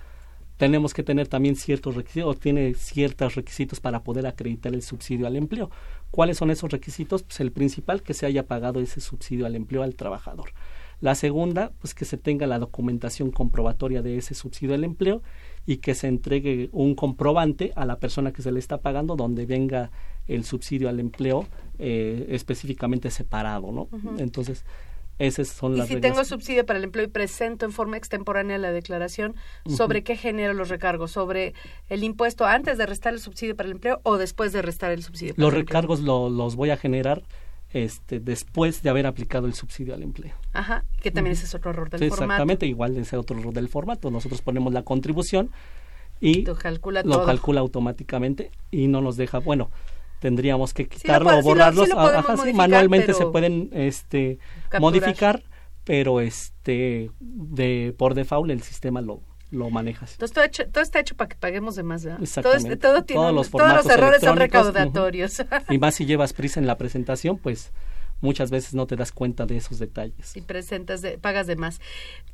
tenemos 0.58 0.94
que 0.94 1.04
tener 1.04 1.28
también 1.28 1.56
ciertos 1.56 1.96
requisitos, 1.96 2.36
o 2.36 2.38
tiene 2.38 2.74
ciertos 2.74 3.36
requisitos 3.36 3.80
para 3.80 4.04
poder 4.04 4.26
acreditar 4.26 4.74
el 4.74 4.82
subsidio 4.82 5.28
al 5.28 5.36
empleo. 5.36 5.70
¿Cuáles 6.12 6.38
son 6.38 6.50
esos 6.50 6.72
requisitos? 6.72 7.24
Pues 7.24 7.40
el 7.40 7.52
principal, 7.52 8.02
que 8.02 8.14
se 8.14 8.26
haya 8.26 8.44
pagado 8.48 8.80
ese 8.80 9.00
subsidio 9.00 9.46
al 9.46 9.56
empleo 9.56 9.84
al 9.84 9.96
trabajador. 9.96 10.52
La 11.00 11.14
segunda, 11.16 11.72
pues 11.80 11.94
que 11.94 12.06
se 12.06 12.18
tenga 12.18 12.48
la 12.48 12.58
documentación 12.58 13.32
comprobatoria 13.32 14.02
de 14.02 14.18
ese 14.18 14.34
subsidio 14.34 14.72
del 14.72 14.84
empleo 14.84 15.22
y 15.66 15.78
que 15.78 15.94
se 15.94 16.08
entregue 16.08 16.70
un 16.72 16.96
comprobante 16.96 17.72
a 17.76 17.86
la 17.86 18.00
persona 18.00 18.32
que 18.32 18.42
se 18.42 18.52
le 18.52 18.60
está 18.60 18.80
pagando 18.80 19.16
donde 19.16 19.46
venga 19.46 19.92
el 20.28 20.44
subsidio 20.44 20.90
al 20.90 21.00
empleo 21.00 21.46
eh, 21.78 22.28
específicamente 22.30 23.12
separado, 23.12 23.72
¿no? 23.72 23.88
Entonces, 24.18 24.66
esas 25.20 25.48
son 25.48 25.78
las 25.78 25.90
y 25.90 25.96
si 25.96 26.00
tengo 26.00 26.24
subsidio 26.24 26.66
para 26.66 26.78
el 26.78 26.86
empleo 26.86 27.06
y 27.06 27.10
presento 27.10 27.66
en 27.66 27.72
forma 27.72 27.98
extemporánea 27.98 28.58
la 28.58 28.72
declaración, 28.72 29.36
¿sobre 29.66 30.04
qué 30.04 30.16
genero 30.16 30.54
los 30.54 30.70
recargos? 30.70 31.12
¿Sobre 31.12 31.54
el 31.90 32.04
impuesto 32.04 32.46
antes 32.46 32.78
de 32.78 32.86
restar 32.86 33.14
el 33.14 33.20
subsidio 33.20 33.56
para 33.56 33.68
el 33.68 33.74
empleo 33.74 34.00
o 34.04 34.18
después 34.18 34.54
de 34.54 34.62
restar 34.62 34.92
el 34.92 35.04
subsidio? 35.04 35.34
los 35.38 35.54
recargos 35.54 36.02
los 36.02 36.56
voy 36.56 36.70
a 36.70 36.78
generar 36.78 37.24
este, 37.74 38.20
después 38.20 38.82
de 38.82 38.90
haber 38.90 39.06
aplicado 39.08 39.46
el 39.48 39.54
subsidio 39.54 39.94
al 39.94 40.04
empleo. 40.04 40.34
Ajá, 40.54 40.84
que 41.02 41.12
también 41.12 41.34
ese 41.34 41.46
es 41.46 41.54
otro 41.56 41.72
error 41.72 41.90
del 41.90 42.00
Sí, 42.00 42.10
formato. 42.10 42.24
Exactamente, 42.26 42.66
igual 42.66 42.96
ese 42.98 43.18
otro 43.18 43.38
error 43.38 43.54
del 43.54 43.68
formato. 43.70 44.10
Nosotros 44.10 44.42
ponemos 44.42 44.74
la 44.74 44.84
contribución 44.84 45.50
y 46.22 46.44
Lo 46.44 46.56
calcula 46.56 47.04
lo 47.04 47.18
todo. 47.18 47.26
calcula 47.26 47.60
automáticamente 47.62 48.52
y 48.72 48.88
no 48.88 49.02
nos 49.02 49.18
deja, 49.18 49.40
bueno, 49.40 49.70
tendríamos 50.20 50.74
que 50.74 50.84
lo 50.84 50.90
quitarlo 50.90 51.26
puede- 51.26 51.40
o 51.40 51.42
sí 51.44 51.48
lo- 51.50 52.38
sí 52.38 52.52
sí, 52.52 52.54
manualmente 52.54 53.14
se 53.14 53.26
pueden 53.28 53.70
este 53.74 54.40
capturar. 54.70 54.82
modificar, 54.82 55.44
pero 55.84 56.20
este 56.22 57.12
de 57.20 57.94
por 57.98 58.14
default 58.16 58.50
el 58.50 58.62
sistema 58.64 59.02
lo 59.02 59.22
lo 59.52 59.70
maneja 59.70 60.06
así. 60.06 60.14
Entonces 60.16 60.34
todo, 60.36 60.44
hecho- 60.46 60.68
todo 60.70 60.84
está 60.84 61.00
hecho 61.00 61.16
para 61.16 61.30
que 61.30 61.36
paguemos 61.38 61.76
de 61.76 61.84
más, 61.84 62.04
¿verdad? 62.04 62.22
Exactamente. 62.22 62.74
es- 62.74 62.80
todo 62.80 63.04
tiene 63.04 63.22
Todos 63.22 63.34
los 63.34 63.50
todos 63.50 63.74
los 63.74 63.86
errores 63.90 64.22
son 64.22 64.38
recaudatorios. 64.38 65.44
Y 65.70 65.78
más 65.78 65.96
si 65.96 66.06
llevas 66.06 66.34
prisa 66.34 66.60
en 66.60 66.68
la 66.68 66.78
presentación, 66.78 67.38
pues 67.38 67.72
muchas 68.20 68.50
veces 68.50 68.74
no 68.74 68.88
te 68.88 68.96
das 68.96 69.12
cuenta 69.12 69.46
de 69.46 69.58
esos 69.58 69.78
detalles. 69.78 70.36
y 70.36 70.42
presentas 70.42 71.02
de, 71.04 71.20
pagas 71.20 71.46
de 71.46 71.56
más. 71.56 71.80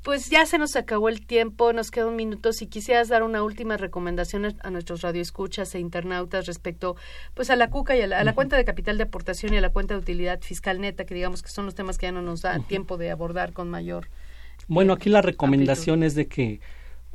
Pues 0.02 0.30
ya 0.30 0.46
se 0.46 0.58
nos 0.58 0.76
acabó 0.78 1.10
el 1.10 1.26
tiempo, 1.26 1.72
nos 1.74 1.92
queda 1.92 2.08
un 2.08 2.16
minuto. 2.16 2.52
Si 2.54 2.68
quisieras 2.68 3.10
dar 3.10 3.22
una 3.22 3.44
última 3.44 3.76
recomendación 3.78 4.46
a- 4.46 4.70
nuestros 4.72 5.02
radioescuchas 5.02 5.76
e 5.76 5.80
internautas 5.80 6.46
respecto 6.46 6.96
pues 7.34 7.50
a 7.50 7.56
la 7.58 7.70
CUCA 7.70 7.96
y 7.98 8.02
a 8.02 8.08
la, 8.08 8.20
a 8.20 8.24
la 8.24 8.34
cuenta 8.34 8.56
de 8.58 8.64
capital 8.66 8.98
de 8.98 9.04
aportación 9.04 9.54
y 9.54 9.58
a 9.58 9.62
la 9.62 9.70
cuenta 9.70 9.94
de 9.94 10.00
utilidad 10.00 10.40
fiscal 10.42 10.80
neta, 10.82 11.06
que 11.06 11.14
digamos 11.16 11.44
que 11.44 11.50
son 11.50 11.66
los 11.66 11.76
temas 11.76 11.98
que 11.98 12.06
ya 12.08 12.12
no 12.14 12.22
nos 12.22 12.42
da 12.42 12.58
tiempo 12.60 12.98
de 12.98 13.12
abordar 13.12 13.52
con 13.54 13.70
mayor. 13.70 14.08
Bueno, 14.70 14.94
aquí 14.94 15.10
la 15.10 15.22
recomendación 15.22 16.04
es 16.04 16.16
de 16.16 16.28
que 16.28 16.62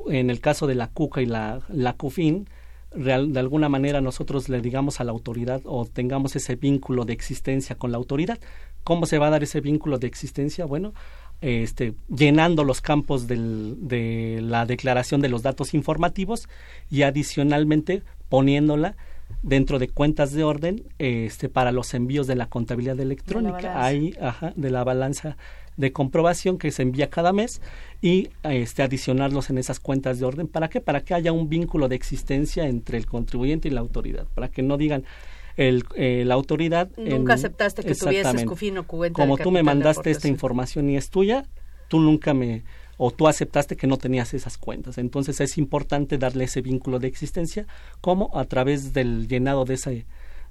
en 0.09 0.31
el 0.31 0.41
caso 0.41 0.67
de 0.67 0.75
la 0.75 0.89
CUCA 0.89 1.23
y 1.23 1.27
la, 1.27 1.61
la 1.69 1.93
CUFIN, 1.95 2.49
de 2.95 3.13
alguna 3.13 3.69
manera 3.69 4.01
nosotros 4.01 4.49
le 4.49 4.61
digamos 4.63 5.01
a 5.01 5.05
la 5.05 5.13
autoridad 5.13 5.61
o 5.65 5.85
tengamos 5.85 6.37
ese 6.37 6.57
vínculo 6.57 7.05
de 7.05 7.13
existencia 7.13 7.77
con 7.77 7.93
la 7.93 7.99
autoridad. 7.99 8.39
¿Cómo 8.83 9.05
se 9.05 9.19
va 9.19 9.27
a 9.27 9.31
dar 9.31 9.43
ese 9.43 9.61
vínculo 9.61 9.99
de 9.99 10.07
existencia? 10.07 10.65
Bueno, 10.65 10.95
este, 11.43 11.93
llenando 12.09 12.65
los 12.65 12.81
campos 12.81 13.27
del- 13.27 13.77
de 13.87 14.41
la 14.43 14.65
declaración 14.65 15.21
de 15.21 15.29
los 15.29 15.43
datos 15.43 15.75
informativos 15.75 16.49
y 16.91 17.03
adicionalmente 17.03 18.03
poniéndola 18.31 18.97
dentro 19.43 19.79
de 19.79 19.89
cuentas 19.89 20.33
de 20.33 20.45
orden 20.45 20.85
este, 20.99 21.49
para 21.49 21.73
los 21.73 21.95
envíos 21.95 22.27
de 22.27 22.35
la 22.37 22.47
contabilidad 22.47 22.99
electrónica. 23.01 23.57
balanza. 23.57 23.85
Ahí, 23.85 24.15
ajá, 24.21 24.53
de 24.57 24.71
la 24.71 24.85
balanza 24.85 25.37
de 25.77 25.93
comprobación 25.93 26.59
que 26.59 26.73
se 26.73 26.83
envía 26.83 27.09
cada 27.09 27.33
mes 27.33 27.61
y 28.03 28.31
este, 28.43 28.83
adicionarlos 28.83 29.49
en 29.51 29.59
esas 29.59 29.79
cuentas 29.79 30.19
de 30.19 30.27
orden. 30.27 30.49
¿Para 30.49 30.69
qué? 30.69 30.81
Para 30.81 31.03
que 31.03 31.15
haya 31.15 31.31
un 31.31 31.49
vínculo 31.49 31.87
de 31.87 31.95
existencia 31.95 32.67
entre 32.67 32.99
el 32.99 33.07
contribuyente 33.07 33.69
y 33.69 33.71
la 33.71 33.81
autoridad. 33.81 34.27
Para 34.35 34.49
que 34.49 34.63
no 34.63 34.77
digan 34.77 35.05
el, 35.57 35.85
eh, 35.95 36.25
la 36.27 36.35
autoridad... 36.35 36.91
Nunca 36.97 37.33
en- 37.35 37.39
aceptaste 37.39 37.85
que 37.85 37.95
tuvieses. 37.95 38.45
CUFIN 38.45 38.79
o 38.79 38.87
cuenta 38.89 39.23
de 39.23 39.29
Como 39.29 39.39
tú 39.39 39.53
me 39.53 39.61
de 39.61 39.63
mandaste 39.65 40.11
esta 40.11 40.27
información 40.27 40.91
y 40.91 40.97
es 40.97 41.11
tuya, 41.11 41.45
tú 41.87 42.01
nunca 42.01 42.35
me 42.35 42.65
o 42.99 43.11
tú 43.11 43.27
aceptaste 43.29 43.77
que 43.77 43.87
no 43.87 43.97
tenías 43.97 44.35
esas 44.35 44.59
cuentas. 44.59 44.99
Entonces 44.99 45.41
es 45.41 45.57
importante 45.57 46.19
darle 46.19 46.45
ese 46.45 46.61
vínculo 46.61 46.99
de 46.99 47.09
existencia 47.09 47.67
como 48.03 48.37
a 48.37 48.45
través 48.45 48.93
del 48.93 49.29
llenado 49.29 49.65
de 49.65 49.75
ese 49.75 50.07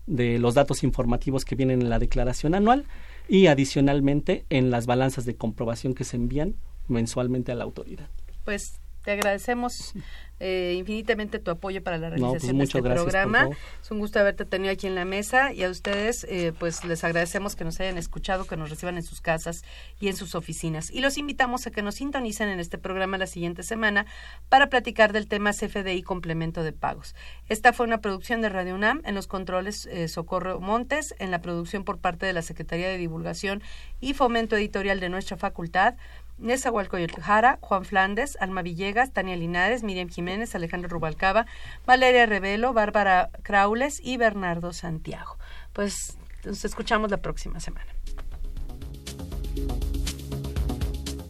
de 0.07 0.39
los 0.39 0.55
datos 0.55 0.83
informativos 0.83 1.43
que 1.43 1.55
vienen 1.55 1.81
en 1.81 1.89
la 1.89 1.99
declaración 1.99 2.55
anual 2.55 2.85
y 3.27 3.47
adicionalmente 3.47 4.45
en 4.49 4.71
las 4.71 4.85
balanzas 4.85 5.25
de 5.25 5.35
comprobación 5.35 5.93
que 5.93 6.05
se 6.05 6.15
envían 6.15 6.55
mensualmente 6.87 7.51
a 7.51 7.55
la 7.55 7.65
autoridad. 7.65 8.07
Pues 8.45 8.79
te 9.07 9.13
agradecemos 9.13 9.93
eh, 10.41 10.75
infinitamente 10.77 11.39
tu 11.39 11.49
apoyo 11.49 11.81
para 11.81 11.97
la 11.97 12.09
No, 12.09 12.15
pues, 12.15 12.21
realización 12.21 12.57
de 12.57 12.63
muchas 12.63 12.75
este 12.75 12.81
gracias, 12.81 13.03
programa. 13.05 13.49
Es 13.81 13.89
un 13.89 13.99
gusto 13.99 14.19
haberte 14.19 14.43
tenido 14.43 14.73
aquí 14.73 14.85
en 14.85 14.95
la 14.95 15.05
mesa 15.05 15.53
y 15.53 15.63
a 15.63 15.69
ustedes 15.69 16.25
eh, 16.25 16.51
pues 16.59 16.83
les 16.83 17.05
agradecemos 17.05 17.55
que 17.55 17.63
nos 17.63 17.79
hayan 17.79 17.97
escuchado, 17.97 18.45
que 18.45 18.57
nos 18.57 18.69
reciban 18.69 18.97
en 18.97 19.03
sus 19.03 19.21
casas 19.21 19.63
y 20.01 20.09
en 20.09 20.17
sus 20.17 20.35
oficinas. 20.35 20.91
Y 20.91 20.99
los 20.99 21.17
invitamos 21.17 21.65
a 21.67 21.71
que 21.71 21.81
nos 21.81 21.95
sintonicen 21.95 22.49
en 22.49 22.59
este 22.59 22.77
programa 22.77 23.17
la 23.17 23.27
siguiente 23.27 23.63
semana 23.63 24.05
para 24.49 24.67
platicar 24.67 25.13
del 25.13 25.29
tema 25.29 25.53
CFDI 25.53 26.03
complemento 26.03 26.61
de 26.61 26.73
pagos. 26.73 27.15
Esta 27.47 27.71
fue 27.71 27.85
una 27.85 28.01
producción 28.01 28.41
de 28.41 28.49
Radio 28.49 28.75
UNAM 28.75 29.03
en 29.05 29.15
los 29.15 29.27
controles 29.27 29.85
eh, 29.85 30.09
Socorro 30.09 30.59
Montes, 30.59 31.15
en 31.19 31.31
la 31.31 31.39
producción 31.39 31.85
por 31.85 31.99
parte 31.99 32.25
de 32.25 32.33
la 32.33 32.41
Secretaría 32.41 32.89
de 32.89 32.97
Divulgación 32.97 33.63
y 34.01 34.15
Fomento 34.15 34.57
Editorial 34.57 34.99
de 34.99 35.07
nuestra 35.07 35.37
facultad. 35.37 35.95
Nezahualcóyotl 36.39 37.21
Jara, 37.21 37.59
Juan 37.61 37.85
Flandes, 37.85 38.38
Alma 38.39 38.61
Villegas, 38.61 39.11
Tania 39.11 39.35
Linares, 39.35 39.83
Miriam 39.83 40.09
Jiménez, 40.09 40.53
Alejandro 40.55 40.89
Rubalcaba, 40.89 41.45
Valeria 41.85 42.25
Revelo, 42.25 42.73
Bárbara 42.73 43.31
Craules 43.43 43.99
y 44.03 44.17
Bernardo 44.17 44.73
Santiago. 44.73 45.38
Pues 45.73 46.17
nos 46.45 46.63
escuchamos 46.63 47.11
la 47.11 47.17
próxima 47.17 47.59
semana. 47.59 47.91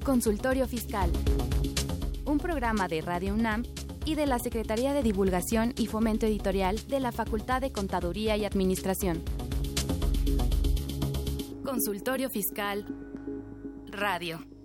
Consultorio 0.04 0.68
Fiscal. 0.68 1.12
Un 2.26 2.38
programa 2.40 2.88
de 2.88 3.02
Radio 3.02 3.34
UNAM 3.34 3.64
y 4.06 4.16
de 4.16 4.26
la 4.26 4.40
Secretaría 4.40 4.94
de 4.94 5.04
Divulgación 5.04 5.74
y 5.78 5.88
Fomento 5.88 6.26
Editorial 6.26 6.88
de 6.88 7.02
la 7.02 7.12
Facultad 7.12 7.60
de 7.60 7.72
Contaduría 7.74 8.38
y 8.38 8.46
Administración. 8.46 9.22
Consultorio 11.64 12.30
Fiscal 12.30 12.86
Radio. 13.92 14.57